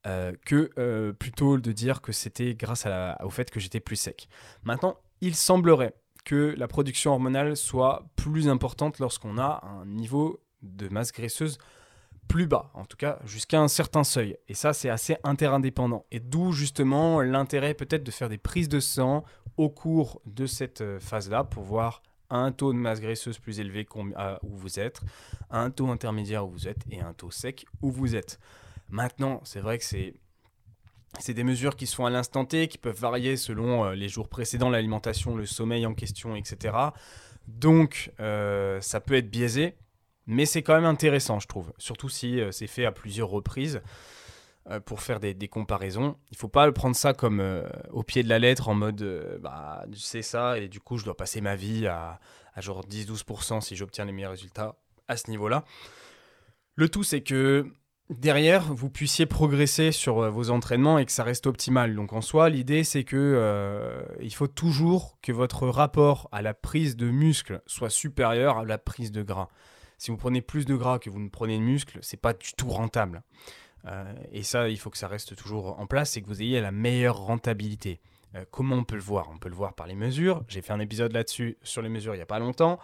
Euh, 0.06 0.32
que 0.46 0.70
euh, 0.78 1.12
plutôt 1.12 1.58
de 1.58 1.72
dire 1.72 2.00
que 2.00 2.10
c'était 2.10 2.54
grâce 2.54 2.86
au 3.22 3.28
fait 3.28 3.50
que 3.50 3.60
j'étais 3.60 3.80
plus 3.80 3.96
sec. 3.96 4.28
Maintenant, 4.62 4.96
il 5.20 5.34
semblerait 5.34 5.94
que 6.24 6.54
la 6.56 6.68
production 6.68 7.12
hormonale 7.12 7.54
soit 7.54 8.08
plus 8.16 8.48
importante 8.48 8.98
lorsqu'on 8.98 9.36
a 9.36 9.62
un 9.62 9.84
niveau 9.84 10.40
de 10.62 10.88
masse 10.88 11.12
graisseuse 11.12 11.58
plus 12.28 12.46
bas, 12.46 12.70
en 12.72 12.86
tout 12.86 12.96
cas 12.96 13.18
jusqu'à 13.26 13.60
un 13.60 13.68
certain 13.68 14.02
seuil. 14.02 14.38
Et 14.48 14.54
ça, 14.54 14.72
c'est 14.72 14.88
assez 14.88 15.18
interindépendant. 15.22 16.06
Et 16.10 16.20
d'où 16.20 16.52
justement 16.52 17.20
l'intérêt 17.20 17.74
peut-être 17.74 18.04
de 18.04 18.10
faire 18.10 18.30
des 18.30 18.38
prises 18.38 18.70
de 18.70 18.80
sang 18.80 19.24
au 19.58 19.68
cours 19.68 20.22
de 20.24 20.46
cette 20.46 20.80
euh, 20.80 20.98
phase-là 20.98 21.44
pour 21.44 21.64
voir 21.64 22.02
un 22.30 22.52
taux 22.52 22.72
de 22.72 22.78
masse 22.78 23.02
graisseuse 23.02 23.38
plus 23.38 23.60
élevé 23.60 23.86
où 23.94 24.56
vous 24.56 24.78
êtes, 24.78 25.02
un 25.50 25.70
taux 25.70 25.88
intermédiaire 25.88 26.46
où 26.46 26.50
vous 26.50 26.68
êtes 26.68 26.84
et 26.90 27.00
un 27.00 27.12
taux 27.12 27.30
sec 27.30 27.66
où 27.82 27.90
vous 27.90 28.16
êtes. 28.16 28.38
Maintenant, 28.90 29.40
c'est 29.44 29.60
vrai 29.60 29.78
que 29.78 29.84
c'est 29.84 30.14
c'est 31.18 31.34
des 31.34 31.44
mesures 31.44 31.76
qui 31.76 31.86
sont 31.86 32.06
à 32.06 32.10
l'instant 32.10 32.44
T, 32.44 32.68
qui 32.68 32.78
peuvent 32.78 32.98
varier 32.98 33.36
selon 33.36 33.84
euh, 33.84 33.94
les 33.94 34.08
jours 34.08 34.28
précédents, 34.28 34.70
l'alimentation, 34.70 35.34
le 35.34 35.44
sommeil 35.44 35.84
en 35.84 35.94
question, 35.94 36.36
etc. 36.36 36.76
Donc, 37.48 38.12
euh, 38.20 38.80
ça 38.80 39.00
peut 39.00 39.14
être 39.14 39.28
biaisé, 39.28 39.74
mais 40.26 40.46
c'est 40.46 40.62
quand 40.62 40.74
même 40.74 40.84
intéressant, 40.84 41.40
je 41.40 41.48
trouve. 41.48 41.72
Surtout 41.78 42.08
si 42.08 42.40
euh, 42.40 42.52
c'est 42.52 42.68
fait 42.68 42.84
à 42.84 42.92
plusieurs 42.92 43.28
reprises 43.28 43.82
pour 44.84 45.00
faire 45.00 45.18
des, 45.18 45.34
comparaisons. 45.48 46.16
Il 46.30 46.34
ne 46.34 46.38
faut 46.38 46.48
pas 46.48 46.70
prendre 46.70 46.94
ça 46.94 47.12
comme 47.12 47.42
au 47.90 48.04
pied 48.04 48.22
de 48.22 48.28
la 48.28 48.38
lettre, 48.38 48.68
en 48.68 48.74
mode, 48.74 49.38
bah, 49.40 49.84
c'est 49.96 50.22
ça, 50.22 50.58
et 50.58 50.68
du 50.68 50.78
coup, 50.78 50.96
je 50.96 51.04
dois 51.04 51.16
passer 51.16 51.40
ma 51.40 51.56
vie 51.56 51.88
à, 51.88 52.20
à 52.54 52.60
genre 52.60 52.86
10-12% 52.86 53.62
si 53.62 53.74
j'obtiens 53.74 54.04
les 54.04 54.12
meilleurs 54.12 54.30
résultats 54.30 54.76
à 55.08 55.16
ce 55.16 55.28
niveau-là. 55.28 55.64
Le 56.76 56.88
tout, 56.88 57.02
c'est 57.02 57.22
que 57.22 57.66
derrière, 58.10 58.62
vous 58.72 58.90
puissiez 58.90 59.26
progresser 59.26 59.92
sur 59.92 60.18
euh, 60.20 60.30
vos 60.30 60.50
entraînements 60.50 60.98
et 60.98 61.06
que 61.06 61.12
ça 61.12 61.24
reste 61.24 61.46
optimal. 61.46 61.94
Donc 61.94 62.12
en 62.12 62.20
soi, 62.20 62.50
l'idée 62.50 62.84
c'est 62.84 63.04
que 63.04 63.16
euh, 63.16 64.02
il 64.20 64.34
faut 64.34 64.48
toujours 64.48 65.16
que 65.22 65.32
votre 65.32 65.68
rapport 65.68 66.28
à 66.32 66.42
la 66.42 66.54
prise 66.54 66.96
de 66.96 67.10
muscle 67.10 67.62
soit 67.66 67.90
supérieur 67.90 68.58
à 68.58 68.64
la 68.64 68.78
prise 68.78 69.12
de 69.12 69.22
gras. 69.22 69.48
Si 69.98 70.10
vous 70.10 70.16
prenez 70.16 70.40
plus 70.40 70.64
de 70.64 70.74
gras 70.74 70.98
que 70.98 71.10
vous 71.10 71.20
ne 71.20 71.28
prenez 71.28 71.58
de 71.58 71.62
muscle, 71.62 71.98
c'est 72.02 72.20
pas 72.20 72.32
du 72.32 72.52
tout 72.54 72.68
rentable. 72.68 73.22
Euh, 73.86 74.12
et 74.32 74.42
ça, 74.42 74.68
il 74.68 74.78
faut 74.78 74.90
que 74.90 74.98
ça 74.98 75.08
reste 75.08 75.36
toujours 75.36 75.78
en 75.78 75.86
place 75.86 76.16
et 76.16 76.22
que 76.22 76.26
vous 76.26 76.42
ayez 76.42 76.60
la 76.60 76.72
meilleure 76.72 77.18
rentabilité. 77.18 78.00
Euh, 78.36 78.44
comment 78.50 78.76
on 78.76 78.84
peut 78.84 78.94
le 78.94 79.02
voir? 79.02 79.28
On 79.32 79.38
peut 79.38 79.48
le 79.48 79.54
voir 79.54 79.74
par 79.74 79.86
les 79.86 79.94
mesures. 79.94 80.44
J'ai 80.48 80.62
fait 80.62 80.72
un 80.72 80.80
épisode 80.80 81.12
là-dessus 81.12 81.58
sur 81.62 81.82
les 81.82 81.88
mesures 81.88 82.14
il 82.14 82.18
n'y 82.18 82.22
a 82.22 82.26
pas 82.26 82.38
longtemps. 82.38 82.78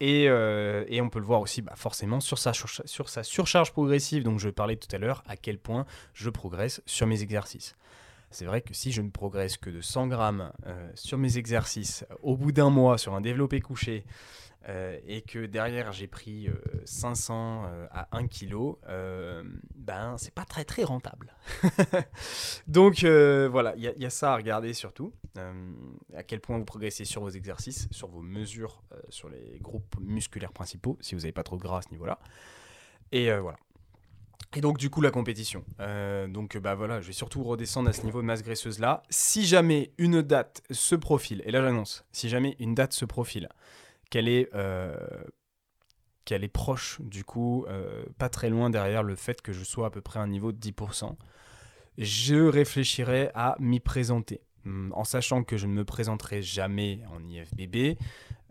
Et, 0.00 0.28
euh, 0.28 0.84
on 1.00 1.08
peut 1.08 1.18
le 1.18 1.24
voir 1.24 1.40
aussi 1.40 1.62
bah, 1.62 1.74
forcément 1.76 2.20
sur 2.20 2.38
sa, 2.38 2.52
sur 2.52 3.08
sa 3.08 3.22
surcharge 3.22 3.72
progressive. 3.72 4.22
Donc 4.22 4.38
je 4.38 4.48
parlais 4.48 4.76
tout 4.76 4.94
à 4.94 4.98
l'heure 4.98 5.22
à 5.26 5.36
quel 5.36 5.58
point 5.58 5.86
je 6.14 6.30
progresse 6.30 6.82
sur 6.86 7.06
mes 7.06 7.22
exercices. 7.22 7.76
C'est 8.30 8.46
vrai 8.46 8.62
que 8.62 8.72
si 8.72 8.92
je 8.92 9.02
ne 9.02 9.10
progresse 9.10 9.58
que 9.58 9.68
de 9.68 9.82
100 9.82 10.06
grammes 10.06 10.52
euh, 10.66 10.90
sur 10.94 11.18
mes 11.18 11.36
exercices 11.36 12.06
au 12.22 12.36
bout 12.36 12.50
d'un 12.50 12.70
mois 12.70 12.96
sur 12.96 13.14
un 13.14 13.20
développé 13.20 13.60
couché 13.60 14.04
euh, 14.68 14.98
et 15.06 15.22
que 15.22 15.46
derrière 15.46 15.92
j'ai 15.92 16.06
pris 16.06 16.48
500 16.84 17.64
euh, 17.64 17.86
à 17.90 18.16
1 18.16 18.28
kg, 18.28 18.76
ben 19.74 20.16
c'est 20.18 20.34
pas 20.34 20.44
très 20.44 20.64
très 20.64 20.84
rentable. 20.84 21.34
Donc 22.66 23.04
voilà, 23.04 23.74
il 23.76 23.82
y, 23.82 24.06
a 24.06 24.10
ça 24.10 24.32
à 24.32 24.36
regarder 24.36 24.72
surtout. 24.72 25.12
à 26.14 26.22
quel 26.22 26.40
point 26.40 26.58
vous 26.58 26.64
progressez 26.64 27.04
sur 27.04 27.22
vos 27.22 27.30
exercices, 27.30 27.88
sur 27.90 28.08
vos 28.08 28.22
mesures, 28.22 28.82
sur 29.08 29.28
les 29.28 29.58
groupes 29.60 29.96
musculaires 30.00 30.52
principaux, 30.52 30.96
si 31.00 31.14
vous 31.14 31.22
n'avez 31.22 31.32
pas 31.32 31.44
trop 31.44 31.56
de 31.56 31.62
gras 31.62 31.78
à 31.78 31.82
ce 31.82 31.90
niveau-là. 31.90 32.18
Et 33.10 33.30
voilà. 33.32 33.58
Et 34.54 34.60
donc 34.60 34.78
du 34.78 34.90
coup 34.90 35.00
la 35.00 35.10
compétition. 35.10 35.64
Euh, 35.80 36.28
donc 36.28 36.58
bah 36.58 36.74
voilà, 36.74 37.00
je 37.00 37.06
vais 37.06 37.12
surtout 37.12 37.42
redescendre 37.42 37.88
à 37.88 37.92
ce 37.92 38.02
niveau 38.04 38.20
de 38.20 38.26
masse 38.26 38.42
graisseuse 38.42 38.78
là. 38.78 39.02
Si 39.08 39.46
jamais 39.46 39.92
une 39.96 40.20
date 40.20 40.62
se 40.70 40.94
profile, 40.94 41.42
et 41.46 41.50
là 41.50 41.62
j'annonce, 41.62 42.04
si 42.12 42.28
jamais 42.28 42.56
une 42.58 42.74
date 42.74 42.92
se 42.92 43.06
profile, 43.06 43.48
qu'elle 44.12 44.28
est, 44.28 44.50
euh, 44.54 44.94
qu'elle 46.26 46.44
est 46.44 46.48
proche 46.48 47.00
du 47.00 47.24
coup, 47.24 47.64
euh, 47.66 48.04
pas 48.18 48.28
très 48.28 48.50
loin 48.50 48.68
derrière 48.68 49.02
le 49.02 49.16
fait 49.16 49.40
que 49.40 49.54
je 49.54 49.64
sois 49.64 49.86
à 49.86 49.90
peu 49.90 50.02
près 50.02 50.20
à 50.20 50.22
un 50.22 50.28
niveau 50.28 50.52
de 50.52 50.58
10%, 50.58 51.16
je 51.96 52.36
réfléchirai 52.36 53.30
à 53.34 53.56
m'y 53.58 53.80
présenter. 53.80 54.42
Hum, 54.66 54.92
en 54.94 55.04
sachant 55.04 55.44
que 55.44 55.56
je 55.56 55.66
ne 55.66 55.72
me 55.72 55.84
présenterai 55.86 56.42
jamais 56.42 57.00
en 57.10 57.26
IFBB, 57.26 57.98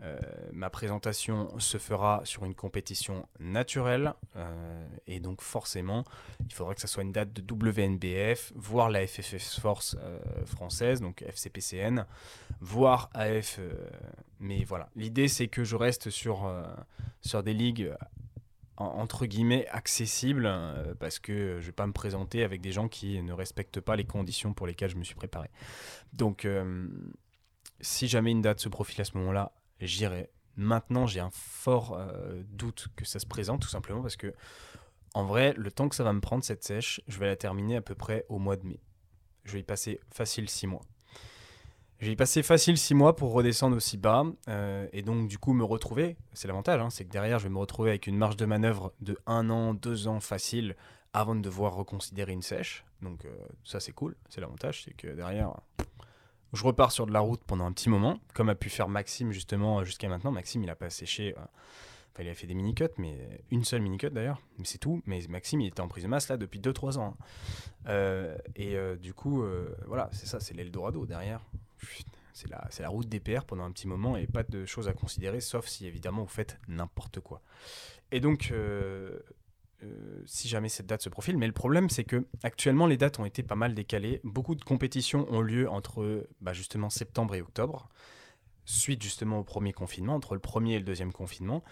euh, 0.04 0.18
ma 0.52 0.72
présentation 0.72 1.60
se 1.60 1.78
fera 1.78 2.22
sur 2.24 2.46
une 2.46 2.56
compétition 2.56 3.28
naturelle 3.40 4.16
euh, 4.36 4.88
et 5.06 5.20
donc 5.20 5.42
forcément 5.42 6.06
il 6.44 6.52
faudra 6.52 6.74
que 6.74 6.82
ça 6.82 6.88
soit 6.88 7.04
une 7.04 7.12
date 7.12 7.34
de 7.34 7.54
WNBF, 7.54 8.52
voire 8.56 8.90
la 8.90 9.06
FFF 9.06 9.60
Force 9.60 9.96
euh, 10.00 10.20
française, 10.46 11.02
donc 11.02 11.22
FCPCN, 11.22 12.06
voire 12.62 13.12
AF. 13.14 13.60
mais 14.40 14.64
voilà, 14.64 14.90
l'idée 14.96 15.28
c'est 15.28 15.48
que 15.48 15.64
je 15.64 15.76
reste 15.76 16.10
sur, 16.10 16.52
sur 17.22 17.44
des 17.44 17.54
ligues 17.54 17.94
entre 18.78 19.28
guillemets 19.28 19.68
accessibles 19.68 20.52
parce 21.00 21.20
que 21.20 21.60
je 21.60 21.68
vais 21.68 21.72
pas 21.72 21.86
me 21.86 21.94
présenter 21.94 22.44
avec 22.44 22.62
des 22.62 22.72
gens 22.72 22.88
qui 22.88 23.22
ne 23.22 23.34
respectent 23.34 23.82
pas 23.82 23.96
les 23.96 24.06
conditions 24.06 24.54
pour 24.54 24.66
lesquelles 24.66 24.90
je 24.90 24.98
me 24.98 25.04
suis 25.04 25.16
préparé. 25.16 25.50
Donc 26.14 26.48
si 27.82 28.08
jamais 28.08 28.32
une 28.32 28.42
date 28.42 28.60
se 28.60 28.70
profile 28.70 29.02
à 29.02 29.06
ce 29.06 29.18
moment-là, 29.18 29.52
j'irai. 29.88 30.30
Maintenant, 30.58 31.08
j'ai 31.08 31.20
un 31.20 31.32
fort 31.32 31.98
euh, 31.98 32.44
doute 32.50 32.88
que 32.96 33.06
ça 33.06 33.20
se 33.20 33.26
présente, 33.26 33.62
tout 33.62 33.70
simplement 33.70 34.02
parce 34.02 34.18
que, 34.18 34.34
en 35.14 35.26
vrai, 35.26 35.54
le 35.58 35.72
temps 35.72 35.90
que 35.90 35.96
ça 35.96 36.04
va 36.04 36.14
me 36.14 36.22
prendre 36.22 36.44
cette 36.44 36.64
sèche, 36.64 37.02
je 37.08 37.20
vais 37.20 37.28
la 37.28 37.36
terminer 37.36 37.78
à 37.78 37.82
peu 37.82 37.96
près 37.96 38.26
au 38.30 38.38
mois 38.38 38.58
de 38.58 38.66
mai. 38.66 38.80
Je 39.44 39.54
vais 39.54 39.60
y 39.60 39.64
passer 39.64 40.00
facile 40.10 40.50
six 40.50 40.68
mois. 40.68 40.84
Je 42.02 42.08
vais 42.08 42.14
y 42.14 42.16
passer 42.16 42.42
facile 42.42 42.80
six 42.80 42.96
mois 42.96 43.16
pour 43.16 43.32
redescendre 43.32 43.76
aussi 43.76 43.96
bas 43.96 44.26
euh, 44.48 44.88
et 44.92 45.04
donc 45.04 45.28
du 45.28 45.38
coup 45.38 45.54
me 45.54 45.64
retrouver. 45.64 46.18
C'est 46.34 46.48
l'avantage, 46.48 46.82
hein, 46.82 46.90
c'est 46.90 47.06
que 47.06 47.12
derrière 47.12 47.38
je 47.38 47.44
vais 47.44 47.54
me 47.54 47.60
retrouver 47.60 47.92
avec 47.92 48.08
une 48.08 48.18
marge 48.18 48.38
de 48.38 48.46
manœuvre 48.46 48.92
de 49.02 49.20
un 49.28 49.52
an, 49.52 49.76
deux 49.76 50.08
ans 50.08 50.20
facile 50.20 50.76
avant 51.14 51.36
de 51.36 51.42
devoir 51.42 51.76
reconsidérer 51.76 52.32
une 52.32 52.42
sèche. 52.42 52.86
Donc 53.04 53.26
euh, 53.26 53.30
ça 53.64 53.80
c'est 53.80 53.92
cool, 53.92 54.16
c'est 54.30 54.42
l'avantage, 54.42 54.84
c'est 54.84 54.94
que 54.94 55.10
derrière 55.10 55.54
je 56.54 56.64
repars 56.64 56.92
sur 56.92 57.06
de 57.06 57.14
la 57.14 57.20
route 57.20 57.42
pendant 57.46 57.66
un 57.66 57.72
petit 57.72 57.90
moment, 57.90 58.20
comme 58.34 58.50
a 58.50 58.56
pu 58.56 58.70
faire 58.70 58.90
Maxime 58.90 59.32
justement 59.32 59.84
jusqu'à 59.84 60.10
maintenant. 60.10 60.32
Maxime, 60.32 60.64
il 60.64 60.70
a 60.70 60.76
pas 60.76 60.90
séché. 60.90 61.34
Euh, 61.38 61.42
enfin, 62.12 62.24
il 62.24 62.30
a 62.30 62.34
fait 62.34 62.48
des 62.48 62.54
mini-cuts, 62.54 62.90
mais 62.98 63.44
une 63.52 63.64
seule 63.64 63.82
mini-cut 63.82 64.10
d'ailleurs, 64.10 64.42
mais 64.58 64.66
c'est 64.66 64.78
tout. 64.78 65.02
Mais 65.06 65.22
Maxime, 65.30 65.62
il 65.62 65.68
était 65.68 65.82
en 65.82 65.88
prise 65.88 66.04
de 66.04 66.10
masse 66.10 66.28
là 66.28 66.38
depuis 66.38 66.60
2-3 66.60 66.98
ans. 66.98 67.16
Hein. 67.18 67.26
Euh, 67.88 68.38
et 68.56 68.76
euh, 68.76 68.96
du 68.98 69.14
coup, 69.14 69.44
voilà, 69.88 70.10
c'est 70.12 70.26
ça, 70.26 70.40
c'est 70.40 70.54
l'Eldorado 70.54 71.06
derrière. 71.06 71.42
C'est 72.34 72.50
la, 72.50 72.68
la 72.80 72.90
route 72.90 73.10
des 73.10 73.20
PR 73.20 73.44
pendant 73.46 73.64
un 73.64 73.72
petit 73.72 73.88
moment 73.88 74.18
et 74.18 74.26
pas 74.26 74.44
de 74.44 74.66
choses 74.66 74.88
à 74.88 74.94
considérer, 74.94 75.42
sauf 75.42 75.68
si 75.68 75.86
évidemment 75.86 76.24
vous 76.24 76.30
faites 76.30 76.58
n'importe 76.68 77.20
quoi. 77.20 77.42
Et 78.12 78.20
donc, 78.20 78.54
euh, 79.84 80.22
si 80.26 80.48
jamais 80.48 80.70
cette 80.70 80.86
date 80.86 81.02
se 81.02 81.10
profile. 81.10 81.38
Mais 81.38 81.48
le 81.48 81.54
problème, 81.54 81.90
c'est 81.90 82.04
que 82.04 82.26
actuellement, 82.44 82.88
les 82.88 82.98
dates 82.98 83.20
ont 83.20 83.26
été 83.26 83.44
pas 83.44 83.56
mal 83.56 83.74
décalées. 83.74 84.22
Beaucoup 84.24 84.56
de 84.56 84.64
compétitions 84.64 85.26
ont 85.32 85.42
lieu 85.42 85.70
entre 85.70 86.28
bah, 86.42 86.54
justement 86.54 86.90
septembre 86.90 87.36
et 87.36 87.42
octobre, 87.42 87.90
suite 88.66 89.02
justement 89.02 89.40
au 89.40 89.44
premier 89.44 89.74
confinement, 89.74 90.16
entre 90.16 90.34
le 90.36 90.40
premier 90.40 90.76
et 90.76 90.80
le 90.80 90.86
deuxième 90.86 91.12
confinement. 91.12 91.64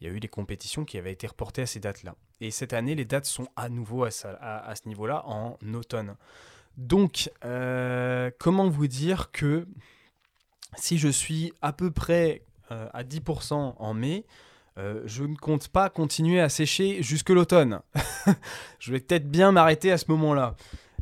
Il 0.00 0.06
y 0.06 0.10
a 0.10 0.12
eu 0.12 0.20
des 0.20 0.28
compétitions 0.28 0.84
qui 0.84 0.98
avaient 0.98 1.12
été 1.12 1.26
reportées 1.26 1.62
à 1.62 1.66
ces 1.66 1.80
dates-là. 1.80 2.14
Et 2.40 2.50
cette 2.50 2.72
année, 2.72 2.94
les 2.94 3.04
dates 3.06 3.24
sont 3.24 3.48
à 3.56 3.68
nouveau 3.68 4.04
à, 4.04 4.10
ce 4.10 4.88
niveau-là 4.88 5.26
en 5.26 5.56
automne. 5.72 6.16
Donc, 6.76 7.30
euh, 7.44 8.30
comment 8.38 8.68
vous 8.68 8.86
dire 8.86 9.30
que 9.32 9.66
si 10.76 10.98
je 10.98 11.08
suis 11.08 11.52
à 11.62 11.72
peu 11.72 11.90
près 11.90 12.42
euh, 12.70 12.88
à 12.92 13.02
10% 13.02 13.54
en 13.78 13.94
mai, 13.94 14.26
euh, 14.78 15.02
je 15.06 15.24
ne 15.24 15.36
compte 15.36 15.68
pas 15.68 15.88
continuer 15.88 16.40
à 16.40 16.48
sécher 16.48 17.02
jusque 17.02 17.30
l'automne. 17.30 17.80
je 18.78 18.92
vais 18.92 19.00
peut-être 19.00 19.30
bien 19.30 19.52
m'arrêter 19.52 19.90
à 19.90 19.98
ce 19.98 20.04
moment-là. 20.08 20.54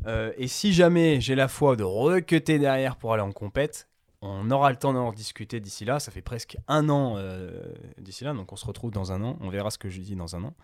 Euh, 0.06 0.32
et 0.36 0.48
si 0.48 0.72
jamais 0.72 1.20
j'ai 1.20 1.34
la 1.34 1.48
foi 1.48 1.74
de 1.76 1.82
recuter 1.82 2.58
derrière 2.58 2.96
pour 2.96 3.12
aller 3.12 3.22
en 3.22 3.32
compète, 3.32 3.88
on 4.22 4.50
aura 4.50 4.70
le 4.70 4.76
temps 4.76 4.92
d'en 4.92 5.12
discuter 5.12 5.60
d'ici 5.60 5.84
là. 5.84 5.98
Ça 5.98 6.12
fait 6.12 6.22
presque 6.22 6.56
un 6.68 6.88
an 6.88 7.14
euh, 7.16 7.50
d'ici 7.98 8.24
là, 8.24 8.32
donc 8.32 8.52
on 8.52 8.56
se 8.56 8.66
retrouve 8.66 8.92
dans 8.92 9.12
un 9.12 9.22
an. 9.24 9.36
On 9.40 9.48
verra 9.48 9.70
ce 9.70 9.78
que 9.78 9.88
je 9.88 10.00
dis 10.00 10.14
dans 10.14 10.36
un 10.36 10.44
an 10.44 10.54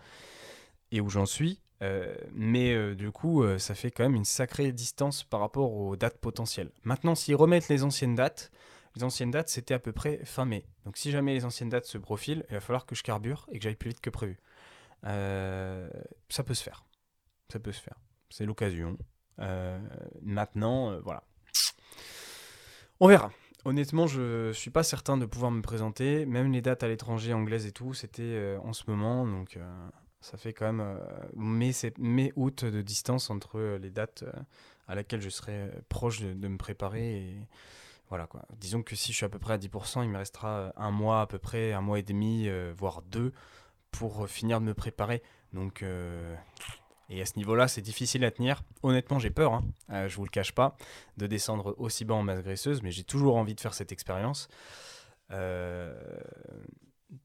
et 0.91 1.01
où 1.01 1.09
j'en 1.09 1.25
suis. 1.25 1.61
mais 2.33 2.95
du 2.95 3.11
coup, 3.11 3.43
ça 3.57 3.75
fait 3.75 3.91
quand 3.91 4.03
même 4.03 4.15
une 4.15 4.25
sacrée 4.25 4.71
distance 4.71 5.23
par 5.23 5.39
rapport 5.39 5.73
aux 5.73 5.95
dates 5.95 6.17
potentielles. 6.17 6.69
Maintenant, 6.83 7.15
s'ils 7.15 7.35
remettent 7.35 7.69
les 7.69 7.83
anciennes 7.83 8.13
dates, 8.13 8.51
les 8.95 9.03
anciennes 9.03 9.31
dates, 9.31 9.49
c'était 9.49 9.73
à 9.73 9.79
peu 9.79 9.91
près 9.91 10.19
fin 10.25 10.45
mai. 10.45 10.65
Donc 10.85 10.97
si 10.97 11.11
jamais 11.11 11.33
les 11.33 11.45
anciennes 11.45 11.69
dates 11.69 11.85
se 11.85 11.97
profilent, 11.97 12.45
il 12.49 12.53
va 12.53 12.59
falloir 12.59 12.85
que 12.85 12.95
je 12.95 13.03
carbure 13.03 13.47
et 13.51 13.57
que 13.57 13.63
j'aille 13.63 13.75
plus 13.75 13.89
vite 13.89 14.01
que 14.01 14.09
prévu. 14.09 14.37
Euh, 15.05 15.89
ça 16.29 16.43
peut 16.43 16.53
se 16.53 16.63
faire. 16.63 16.85
Ça 17.51 17.59
peut 17.59 17.71
se 17.71 17.81
faire. 17.81 17.95
C'est 18.29 18.45
l'occasion. 18.45 18.97
Euh, 19.39 19.79
maintenant, 20.21 20.91
euh, 20.91 20.99
voilà. 21.01 21.23
On 22.99 23.07
verra. 23.07 23.31
Honnêtement, 23.63 24.07
je 24.07 24.47
ne 24.47 24.53
suis 24.53 24.71
pas 24.71 24.83
certain 24.83 25.17
de 25.17 25.25
pouvoir 25.25 25.51
me 25.51 25.61
présenter. 25.61 26.25
Même 26.25 26.51
les 26.51 26.61
dates 26.61 26.83
à 26.83 26.87
l'étranger, 26.87 27.33
anglaises 27.33 27.65
et 27.65 27.71
tout, 27.71 27.93
c'était 27.93 28.57
en 28.63 28.73
ce 28.73 28.83
moment. 28.87 29.25
Donc 29.25 29.59
ça 30.19 30.37
fait 30.37 30.51
quand 30.51 30.71
même 30.71 30.99
mai, 31.35 32.33
août 32.35 32.65
de 32.65 32.81
distance 32.81 33.29
entre 33.29 33.77
les 33.79 33.91
dates 33.91 34.23
à 34.87 34.95
laquelle 34.95 35.21
je 35.21 35.29
serai 35.29 35.69
proche 35.89 36.21
de, 36.21 36.33
de 36.33 36.47
me 36.47 36.57
préparer 36.57 37.17
et 37.17 37.47
voilà 38.11 38.27
quoi. 38.27 38.41
Disons 38.57 38.83
que 38.83 38.93
si 38.93 39.13
je 39.13 39.17
suis 39.17 39.25
à 39.25 39.29
peu 39.29 39.39
près 39.39 39.53
à 39.53 39.57
10%, 39.57 40.03
il 40.03 40.09
me 40.09 40.17
restera 40.17 40.49
euh, 40.49 40.71
un 40.75 40.91
mois 40.91 41.21
à 41.21 41.27
peu 41.27 41.39
près, 41.39 41.71
un 41.71 41.79
mois 41.79 41.97
et 41.97 42.03
demi, 42.03 42.49
euh, 42.49 42.73
voire 42.77 43.03
deux, 43.03 43.31
pour 43.89 44.25
euh, 44.25 44.27
finir 44.27 44.59
de 44.59 44.65
me 44.65 44.73
préparer. 44.73 45.23
Donc, 45.53 45.83
et 47.09 47.21
à 47.21 47.25
ce 47.25 47.37
niveau-là, 47.37 47.67
c'est 47.67 47.81
difficile 47.81 48.23
à 48.23 48.31
tenir. 48.31 48.63
Honnêtement, 48.83 49.19
j'ai 49.19 49.29
peur, 49.29 49.53
hein, 49.89 50.07
je 50.07 50.15
vous 50.15 50.23
le 50.23 50.29
cache 50.29 50.53
pas, 50.53 50.77
de 51.17 51.27
descendre 51.27 51.75
aussi 51.77 52.05
bas 52.05 52.15
en 52.15 52.23
masse 52.23 52.41
graisseuse, 52.41 52.81
mais 52.83 52.91
j'ai 52.91 53.03
toujours 53.03 53.35
envie 53.35 53.55
de 53.55 53.59
faire 53.59 53.73
cette 53.73 53.91
expérience. 53.91 54.47
Euh, 55.31 55.93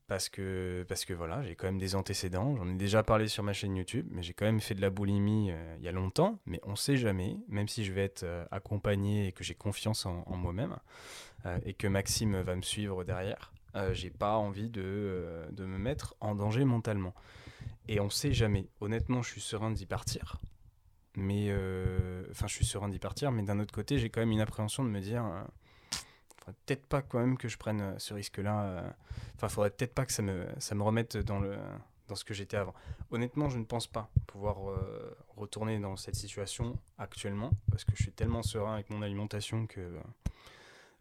parce 0.09 0.29
que, 0.29 0.85
parce 0.89 1.05
que 1.05 1.13
voilà, 1.13 1.43
j'ai 1.43 1.55
quand 1.55 1.67
même 1.67 1.79
des 1.79 1.95
antécédents. 1.95 2.57
J'en 2.57 2.69
ai 2.69 2.75
déjà 2.75 3.03
parlé 3.03 3.29
sur 3.29 3.43
ma 3.43 3.53
chaîne 3.53 3.77
YouTube, 3.77 4.07
mais 4.11 4.23
j'ai 4.23 4.33
quand 4.33 4.45
même 4.45 4.61
fait 4.61 4.75
de 4.75 4.81
la 4.81 4.91
boulimie 4.91 5.51
euh, 5.51 5.77
il 5.79 5.85
y 5.85 5.89
a 5.89 5.93
longtemps. 5.93 6.39
Mais 6.47 6.61
on 6.65 6.77
sait 6.77 6.97
jamais, 6.97 7.39
même 7.49 7.69
si 7.69 7.85
je 7.85 7.93
vais 7.93 8.05
être 8.05 8.25
euh, 8.25 8.45
accompagné 8.51 9.29
et 9.29 9.33
que 9.33 9.45
j'ai 9.45 9.55
confiance 9.55 10.07
en, 10.07 10.25
moi-même 10.37 10.77
euh, 11.45 11.59
et 11.65 11.75
que 11.75 11.87
Maxime 11.87 12.41
va 12.41 12.57
me 12.57 12.63
suivre 12.63 13.05
derrière, 13.05 13.53
j'ai 13.93 14.09
pas 14.09 14.39
envie 14.39 14.71
de, 14.71 15.45
me 15.59 15.77
mettre 15.77 16.15
en 16.21 16.35
danger 16.35 16.65
mentalement. 16.65 17.15
Et 17.89 18.01
on 18.01 18.09
sait 18.09 18.33
jamais. 18.33 18.71
Honnêtement, 18.81 19.21
je 19.21 19.31
suis 19.31 19.43
serein 19.43 19.71
d'y 19.71 19.85
partir. 19.85 20.41
Mais 21.15 21.53
enfin, 22.31 22.47
je 22.47 22.55
suis 22.55 22.65
serein 22.65 22.89
d'y 22.89 22.99
partir, 22.99 23.33
mais 23.33 23.43
d'un 23.43 23.61
autre 23.61 23.75
côté, 23.75 23.99
j'ai 23.99 24.09
quand 24.09 24.21
même 24.21 24.33
une 24.33 24.41
appréhension 24.41 24.83
de 24.83 24.89
me 24.89 25.01
dire 25.01 25.25
peut-être 26.53 26.87
pas 26.87 27.03
quand 27.03 27.19
même 27.19 27.37
que 27.37 27.49
je 27.49 27.59
prenne 27.59 27.81
euh, 27.81 27.99
ce 27.99 28.15
risque-là. 28.15 28.63
Euh. 28.63 28.91
Enfin, 29.35 29.49
faudrait 29.49 29.71
peut-être 29.71 29.95
pas 29.95 30.07
que 30.07 30.13
ça 30.13 30.23
me, 30.23 30.47
ça 30.59 30.75
me 30.75 30.83
remette 30.83 31.17
dans, 31.17 31.39
le, 31.39 31.57
dans 32.09 32.15
ce 32.15 32.25
que 32.25 32.35
j'étais 32.35 32.57
avant. 32.57 32.75
Honnêtement, 33.11 33.49
je 33.49 33.59
ne 33.59 33.65
pense 33.65 33.87
pas 33.87 34.11
pouvoir 34.27 34.71
euh, 34.71 35.17
retourner 35.37 35.79
dans 35.79 35.97
cette 35.97 36.15
situation 36.15 36.79
actuellement, 36.99 37.51
parce 37.71 37.85
que 37.85 37.93
je 37.95 38.03
suis 38.03 38.13
tellement 38.13 38.43
serein 38.43 38.75
avec 38.75 38.91
mon 38.91 39.03
alimentation 39.03 39.67
que 39.67 39.81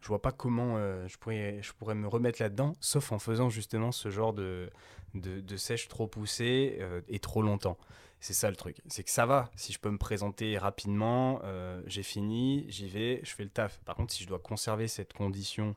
je 0.01 0.08
vois 0.08 0.21
pas 0.21 0.31
comment 0.31 0.77
je, 1.08 1.17
pourrais, 1.17 1.63
je 1.63 1.73
pourrais 1.73 1.95
me 1.95 2.08
remettre 2.08 2.39
là-dedans, 2.39 2.73
sauf 2.79 3.12
en 3.12 3.17
faisant 3.17 3.49
justement 3.49 3.91
ce 3.91 4.10
genre 4.12 4.34
de, 4.34 4.69
de, 5.15 5.58
sèche 5.58 5.88
trop 5.88 6.05
poussée 6.05 6.79
et 7.08 7.17
trop 7.17 7.41
longtemps. 7.41 7.77
C'est 8.19 8.34
ça 8.34 8.49
le 8.49 8.56
truc. 8.56 8.78
C'est 8.88 9.04
que 9.04 9.12
ça 9.12 9.25
va. 9.25 9.51
Si 9.56 9.71
je 9.71 9.80
peux 9.80 9.91
me 9.91 9.97
présenter 9.97 10.58
rapidement, 10.58 11.41
j'ai 11.86 12.01
fini, 12.01 12.65
j'y 12.69 12.88
vais, 12.88 13.19
je 13.23 13.32
fais 13.36 13.43
le 13.43 13.49
taf. 13.49 13.80
Par 13.86 13.95
contre, 13.95 14.13
si 14.13 14.23
je 14.23 14.28
dois 14.28 14.39
conserver 14.39 14.88
cette 14.88 15.13
condition 15.13 15.75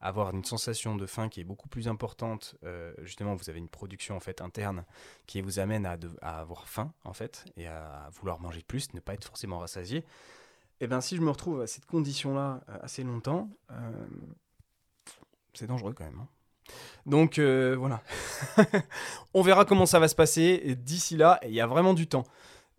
avoir 0.00 0.34
une 0.34 0.44
sensation 0.44 0.96
de 0.96 1.06
faim 1.06 1.28
qui 1.28 1.40
est 1.40 1.44
beaucoup 1.44 1.68
plus 1.68 1.88
importante. 1.88 2.56
Euh, 2.64 2.92
justement, 3.02 3.34
vous 3.34 3.48
avez 3.50 3.58
une 3.58 3.68
production 3.68 4.16
en 4.16 4.20
fait 4.20 4.40
interne 4.40 4.84
qui 5.26 5.40
vous 5.40 5.58
amène 5.58 5.86
à, 5.86 5.98
avoir 6.22 6.68
faim 6.68 6.92
en 7.04 7.12
fait 7.12 7.44
et 7.56 7.66
à 7.66 8.08
vouloir 8.12 8.40
manger 8.40 8.62
plus, 8.62 8.92
ne 8.94 9.00
pas 9.00 9.14
être 9.14 9.24
forcément 9.24 9.58
rassasié. 9.58 9.98
Et 10.78 10.84
eh 10.84 10.86
bien, 10.88 11.00
si 11.00 11.16
je 11.16 11.22
me 11.22 11.30
retrouve 11.30 11.62
à 11.62 11.66
cette 11.66 11.86
condition-là 11.86 12.60
euh, 12.68 12.78
assez 12.82 13.02
longtemps, 13.02 13.48
euh, 13.70 14.06
c'est 15.54 15.66
dangereux 15.66 15.94
quand 15.94 16.04
même. 16.04 16.20
Hein. 16.20 16.28
Donc 17.06 17.38
voilà, 17.38 18.02
on 19.34 19.42
verra 19.42 19.64
comment 19.64 19.86
ça 19.86 19.98
va 19.98 20.08
se 20.08 20.14
passer 20.14 20.76
d'ici 20.76 21.16
là. 21.16 21.38
Il 21.44 21.54
y 21.54 21.60
a 21.60 21.66
vraiment 21.66 21.94
du 21.94 22.06
temps. 22.06 22.24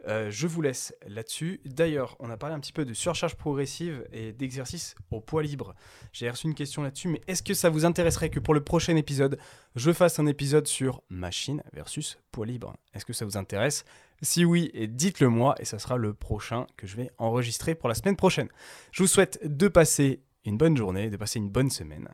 Euh, 0.08 0.32
je 0.32 0.48
vous 0.48 0.62
laisse 0.62 0.96
là-dessus. 1.08 1.60
D'ailleurs, 1.66 2.16
on 2.20 2.30
a 2.30 2.38
parlé 2.38 2.56
un 2.56 2.60
petit 2.60 2.72
peu 2.72 2.86
de 2.86 2.94
surcharge 2.94 3.36
progressive 3.36 4.08
et 4.14 4.32
d'exercice 4.32 4.96
au 5.12 5.20
poids 5.20 5.44
libre. 5.44 5.76
J'ai 6.14 6.30
reçu 6.30 6.48
une 6.48 6.54
question 6.54 6.82
là-dessus, 6.82 7.10
mais 7.10 7.22
est-ce 7.28 7.44
que 7.44 7.54
ça 7.54 7.70
vous 7.70 7.84
intéresserait 7.84 8.30
que 8.30 8.40
pour 8.40 8.54
le 8.54 8.64
prochain 8.64 8.96
épisode, 8.96 9.38
je 9.76 9.92
fasse 9.92 10.20
un 10.20 10.26
épisode 10.26 10.68
sur 10.68 11.02
machine 11.10 11.62
versus 11.74 12.20
poids 12.32 12.46
libre? 12.46 12.78
Est-ce 12.94 13.06
que 13.06 13.14
ça 13.14 13.26
vous 13.26 13.38
intéresse? 13.38 13.84
Si 14.22 14.46
oui, 14.46 14.72
dites-le 14.88 15.30
moi 15.30 15.56
et 15.60 15.66
ça 15.66 15.78
sera 15.78 15.98
le 15.98 16.14
prochain 16.14 16.68
que 16.78 16.88
je 16.88 16.96
vais 16.96 17.12
enregistrer 17.18 17.76
pour 17.76 17.90
la 17.90 17.96
semaine 17.96 18.16
prochaine. 18.16 18.48
Je 18.92 19.04
vous 19.04 19.08
souhaite 19.08 19.40
de 19.44 19.68
passer 19.68 20.22
une 20.46 20.58
bonne 20.58 20.78
journée, 20.78 21.10
de 21.10 21.18
passer 21.18 21.40
une 21.40 21.50
bonne 21.50 21.70
semaine. 21.70 22.08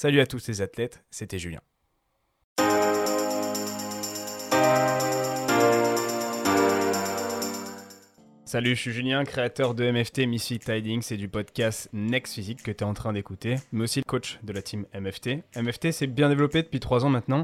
Salut 0.00 0.20
à 0.20 0.26
tous 0.26 0.46
les 0.46 0.62
athlètes, 0.62 1.02
c'était 1.10 1.40
Julien. 1.40 1.58
Salut, 8.44 8.76
je 8.76 8.80
suis 8.80 8.92
Julien, 8.92 9.24
créateur 9.24 9.74
de 9.74 9.90
MFT 9.90 10.28
Misfit 10.28 10.60
Tidings 10.60 11.12
et 11.12 11.16
du 11.16 11.28
podcast 11.28 11.88
Next 11.92 12.34
Physique 12.34 12.62
que 12.62 12.70
tu 12.70 12.84
es 12.84 12.86
en 12.86 12.94
train 12.94 13.12
d'écouter, 13.12 13.56
mais 13.72 13.82
aussi 13.82 14.02
coach 14.02 14.38
de 14.44 14.52
la 14.52 14.62
team 14.62 14.86
MFT. 14.94 15.42
MFT 15.56 15.90
s'est 15.90 16.06
bien 16.06 16.28
développé 16.28 16.62
depuis 16.62 16.78
trois 16.78 17.04
ans 17.04 17.10
maintenant. 17.10 17.42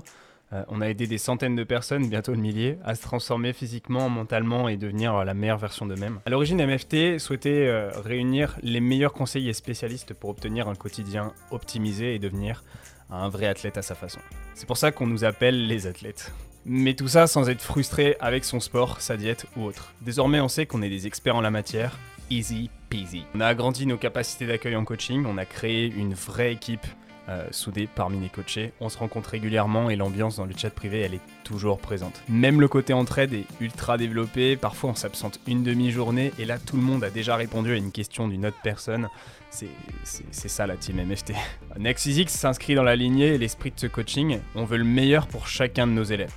Euh, 0.52 0.62
on 0.68 0.80
a 0.80 0.86
aidé 0.86 1.06
des 1.06 1.18
centaines 1.18 1.56
de 1.56 1.64
personnes, 1.64 2.08
bientôt 2.08 2.32
de 2.32 2.40
milliers, 2.40 2.78
à 2.84 2.94
se 2.94 3.02
transformer 3.02 3.52
physiquement, 3.52 4.08
mentalement 4.08 4.68
et 4.68 4.76
devenir 4.76 5.24
la 5.24 5.34
meilleure 5.34 5.58
version 5.58 5.86
d'eux-mêmes. 5.86 6.20
À 6.26 6.30
l'origine, 6.30 6.64
MFT 6.64 7.18
souhaitait 7.18 7.66
euh, 7.66 7.90
réunir 8.04 8.56
les 8.62 8.80
meilleurs 8.80 9.12
conseillers 9.12 9.52
spécialistes 9.52 10.14
pour 10.14 10.30
obtenir 10.30 10.68
un 10.68 10.74
quotidien 10.74 11.32
optimisé 11.50 12.14
et 12.14 12.18
devenir 12.18 12.62
un 13.10 13.28
vrai 13.28 13.46
athlète 13.46 13.78
à 13.78 13.82
sa 13.82 13.94
façon. 13.94 14.20
C'est 14.54 14.66
pour 14.66 14.76
ça 14.76 14.92
qu'on 14.92 15.06
nous 15.06 15.24
appelle 15.24 15.66
les 15.66 15.86
athlètes. 15.86 16.32
Mais 16.66 16.94
tout 16.94 17.08
ça 17.08 17.26
sans 17.26 17.50
être 17.50 17.60
frustré 17.60 18.16
avec 18.20 18.44
son 18.44 18.58
sport, 18.58 19.00
sa 19.00 19.16
diète 19.16 19.46
ou 19.56 19.64
autre. 19.64 19.92
Désormais, 20.00 20.40
on 20.40 20.48
sait 20.48 20.66
qu'on 20.66 20.82
est 20.82 20.88
des 20.88 21.06
experts 21.06 21.36
en 21.36 21.42
la 21.42 21.50
matière. 21.50 21.98
Easy 22.30 22.70
peasy. 22.88 23.24
On 23.34 23.40
a 23.40 23.46
agrandi 23.46 23.86
nos 23.86 23.98
capacités 23.98 24.46
d'accueil 24.46 24.76
en 24.76 24.84
coaching, 24.84 25.26
on 25.26 25.36
a 25.36 25.44
créé 25.44 25.86
une 25.86 26.14
vraie 26.14 26.52
équipe 26.52 26.86
euh, 27.28 27.46
soudée 27.50 27.88
parmi 27.92 28.20
les 28.20 28.28
coachés. 28.28 28.72
On 28.80 28.88
se 28.88 28.98
rencontre 28.98 29.30
régulièrement 29.30 29.88
et 29.90 29.96
l'ambiance 29.96 30.36
dans 30.36 30.44
le 30.44 30.52
chat 30.56 30.70
privé, 30.70 31.00
elle 31.00 31.14
est 31.14 31.20
toujours 31.42 31.78
présente. 31.78 32.22
Même 32.28 32.60
le 32.60 32.68
côté 32.68 32.92
entraide 32.92 33.32
est 33.32 33.46
ultra 33.60 33.96
développé. 33.96 34.56
Parfois, 34.56 34.90
on 34.90 34.94
s'absente 34.94 35.40
une 35.46 35.62
demi-journée 35.62 36.32
et 36.38 36.44
là, 36.44 36.58
tout 36.58 36.76
le 36.76 36.82
monde 36.82 37.02
a 37.02 37.10
déjà 37.10 37.36
répondu 37.36 37.72
à 37.72 37.76
une 37.76 37.92
question 37.92 38.28
d'une 38.28 38.46
autre 38.46 38.58
personne. 38.62 39.08
C'est 39.50 40.48
ça 40.48 40.66
la 40.66 40.76
team 40.76 40.96
MFT. 40.96 41.32
Next 41.78 42.04
Physics 42.04 42.30
s'inscrit 42.30 42.74
dans 42.74 42.82
la 42.82 42.96
lignée 42.96 43.34
et 43.34 43.38
l'esprit 43.38 43.70
de 43.70 43.78
ce 43.80 43.86
coaching. 43.86 44.40
On 44.54 44.64
veut 44.64 44.78
le 44.78 44.84
meilleur 44.84 45.26
pour 45.26 45.46
chacun 45.46 45.86
de 45.86 45.92
nos 45.92 46.04
élèves. 46.04 46.34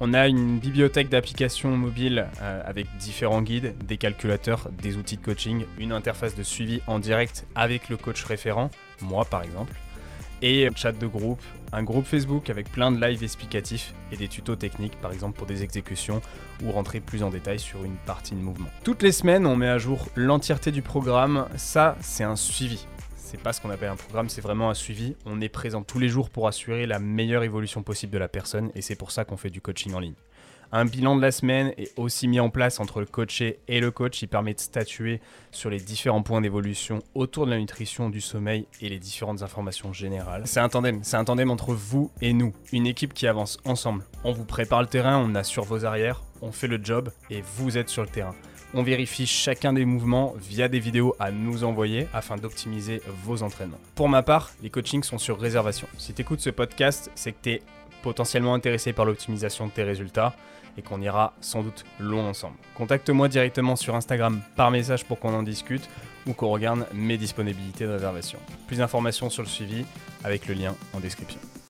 On 0.00 0.12
a 0.12 0.26
une 0.26 0.58
bibliothèque 0.58 1.08
d'applications 1.08 1.76
mobiles 1.76 2.26
euh, 2.42 2.62
avec 2.64 2.86
différents 2.98 3.42
guides, 3.42 3.74
des 3.86 3.96
calculateurs, 3.96 4.68
des 4.82 4.96
outils 4.96 5.16
de 5.16 5.24
coaching, 5.24 5.64
une 5.78 5.92
interface 5.92 6.34
de 6.34 6.42
suivi 6.42 6.80
en 6.88 6.98
direct 6.98 7.46
avec 7.54 7.88
le 7.88 7.96
coach 7.96 8.24
référent, 8.24 8.70
moi 9.00 9.24
par 9.24 9.42
exemple, 9.42 9.72
et 10.42 10.68
chat 10.76 10.92
de 10.92 11.06
groupe, 11.06 11.40
un 11.72 11.82
groupe 11.82 12.04
Facebook 12.04 12.50
avec 12.50 12.70
plein 12.70 12.92
de 12.92 13.04
lives 13.04 13.22
explicatifs 13.22 13.94
et 14.12 14.16
des 14.16 14.28
tutos 14.28 14.56
techniques 14.56 14.96
par 15.00 15.12
exemple 15.12 15.36
pour 15.38 15.46
des 15.46 15.62
exécutions 15.62 16.20
ou 16.62 16.70
rentrer 16.70 17.00
plus 17.00 17.22
en 17.22 17.30
détail 17.30 17.58
sur 17.58 17.84
une 17.84 17.96
partie 18.06 18.34
de 18.34 18.40
mouvement. 18.40 18.68
Toutes 18.84 19.02
les 19.02 19.12
semaines, 19.12 19.46
on 19.46 19.56
met 19.56 19.68
à 19.68 19.78
jour 19.78 20.08
l'entièreté 20.14 20.70
du 20.70 20.82
programme, 20.82 21.46
ça 21.56 21.96
c'est 22.00 22.24
un 22.24 22.36
suivi 22.36 22.86
c'est 23.34 23.42
pas 23.42 23.52
ce 23.52 23.60
qu'on 23.60 23.70
appelle 23.70 23.88
un 23.88 23.96
programme, 23.96 24.28
c'est 24.28 24.40
vraiment 24.40 24.70
un 24.70 24.74
suivi. 24.74 25.16
On 25.26 25.40
est 25.40 25.48
présent 25.48 25.82
tous 25.82 25.98
les 25.98 26.08
jours 26.08 26.30
pour 26.30 26.46
assurer 26.46 26.86
la 26.86 27.00
meilleure 27.00 27.42
évolution 27.42 27.82
possible 27.82 28.12
de 28.12 28.18
la 28.18 28.28
personne 28.28 28.70
et 28.76 28.80
c'est 28.80 28.94
pour 28.94 29.10
ça 29.10 29.24
qu'on 29.24 29.36
fait 29.36 29.50
du 29.50 29.60
coaching 29.60 29.92
en 29.92 29.98
ligne. 29.98 30.14
Un 30.76 30.86
bilan 30.86 31.14
de 31.14 31.22
la 31.22 31.30
semaine 31.30 31.72
est 31.78 31.96
aussi 31.96 32.26
mis 32.26 32.40
en 32.40 32.50
place 32.50 32.80
entre 32.80 32.98
le 32.98 33.06
coaché 33.06 33.60
et 33.68 33.78
le 33.78 33.92
coach. 33.92 34.20
Il 34.22 34.26
permet 34.26 34.54
de 34.54 34.58
statuer 34.58 35.20
sur 35.52 35.70
les 35.70 35.78
différents 35.78 36.22
points 36.22 36.40
d'évolution 36.40 37.00
autour 37.14 37.46
de 37.46 37.52
la 37.52 37.58
nutrition, 37.58 38.10
du 38.10 38.20
sommeil 38.20 38.66
et 38.80 38.88
les 38.88 38.98
différentes 38.98 39.42
informations 39.42 39.92
générales. 39.92 40.42
C'est 40.46 40.58
un 40.58 40.68
tandem, 40.68 40.98
c'est 41.04 41.16
un 41.16 41.22
tandem 41.22 41.52
entre 41.52 41.74
vous 41.74 42.10
et 42.20 42.32
nous. 42.32 42.52
Une 42.72 42.88
équipe 42.88 43.14
qui 43.14 43.28
avance 43.28 43.58
ensemble. 43.64 44.04
On 44.24 44.32
vous 44.32 44.44
prépare 44.44 44.80
le 44.80 44.88
terrain, 44.88 45.16
on 45.16 45.36
assure 45.36 45.62
vos 45.62 45.84
arrières, 45.84 46.24
on 46.42 46.50
fait 46.50 46.66
le 46.66 46.80
job 46.82 47.10
et 47.30 47.40
vous 47.56 47.78
êtes 47.78 47.88
sur 47.88 48.02
le 48.02 48.08
terrain. 48.08 48.34
On 48.74 48.82
vérifie 48.82 49.28
chacun 49.28 49.74
des 49.74 49.84
mouvements 49.84 50.34
via 50.40 50.66
des 50.66 50.80
vidéos 50.80 51.14
à 51.20 51.30
nous 51.30 51.62
envoyer 51.62 52.08
afin 52.12 52.34
d'optimiser 52.34 53.00
vos 53.22 53.44
entraînements. 53.44 53.78
Pour 53.94 54.08
ma 54.08 54.24
part, 54.24 54.50
les 54.60 54.70
coachings 54.70 55.04
sont 55.04 55.18
sur 55.18 55.38
réservation. 55.38 55.86
Si 55.98 56.14
tu 56.14 56.22
écoutes 56.22 56.40
ce 56.40 56.50
podcast, 56.50 57.12
c'est 57.14 57.30
que 57.30 57.38
tu 57.44 57.50
es 57.50 57.62
potentiellement 58.02 58.54
intéressé 58.54 58.92
par 58.92 59.06
l'optimisation 59.06 59.66
de 59.66 59.70
tes 59.70 59.84
résultats 59.84 60.34
et 60.76 60.82
qu'on 60.82 61.00
ira 61.00 61.34
sans 61.40 61.62
doute 61.62 61.84
loin 61.98 62.24
ensemble. 62.24 62.56
Contacte-moi 62.74 63.28
directement 63.28 63.76
sur 63.76 63.94
Instagram 63.94 64.40
par 64.56 64.70
message 64.70 65.04
pour 65.04 65.18
qu'on 65.18 65.34
en 65.34 65.42
discute 65.42 65.88
ou 66.26 66.32
qu'on 66.32 66.48
regarde 66.48 66.86
mes 66.92 67.16
disponibilités 67.16 67.84
de 67.84 67.92
réservation. 67.92 68.38
Plus 68.66 68.78
d'informations 68.78 69.30
sur 69.30 69.42
le 69.42 69.48
suivi 69.48 69.84
avec 70.24 70.46
le 70.48 70.54
lien 70.54 70.74
en 70.94 71.00
description. 71.00 71.40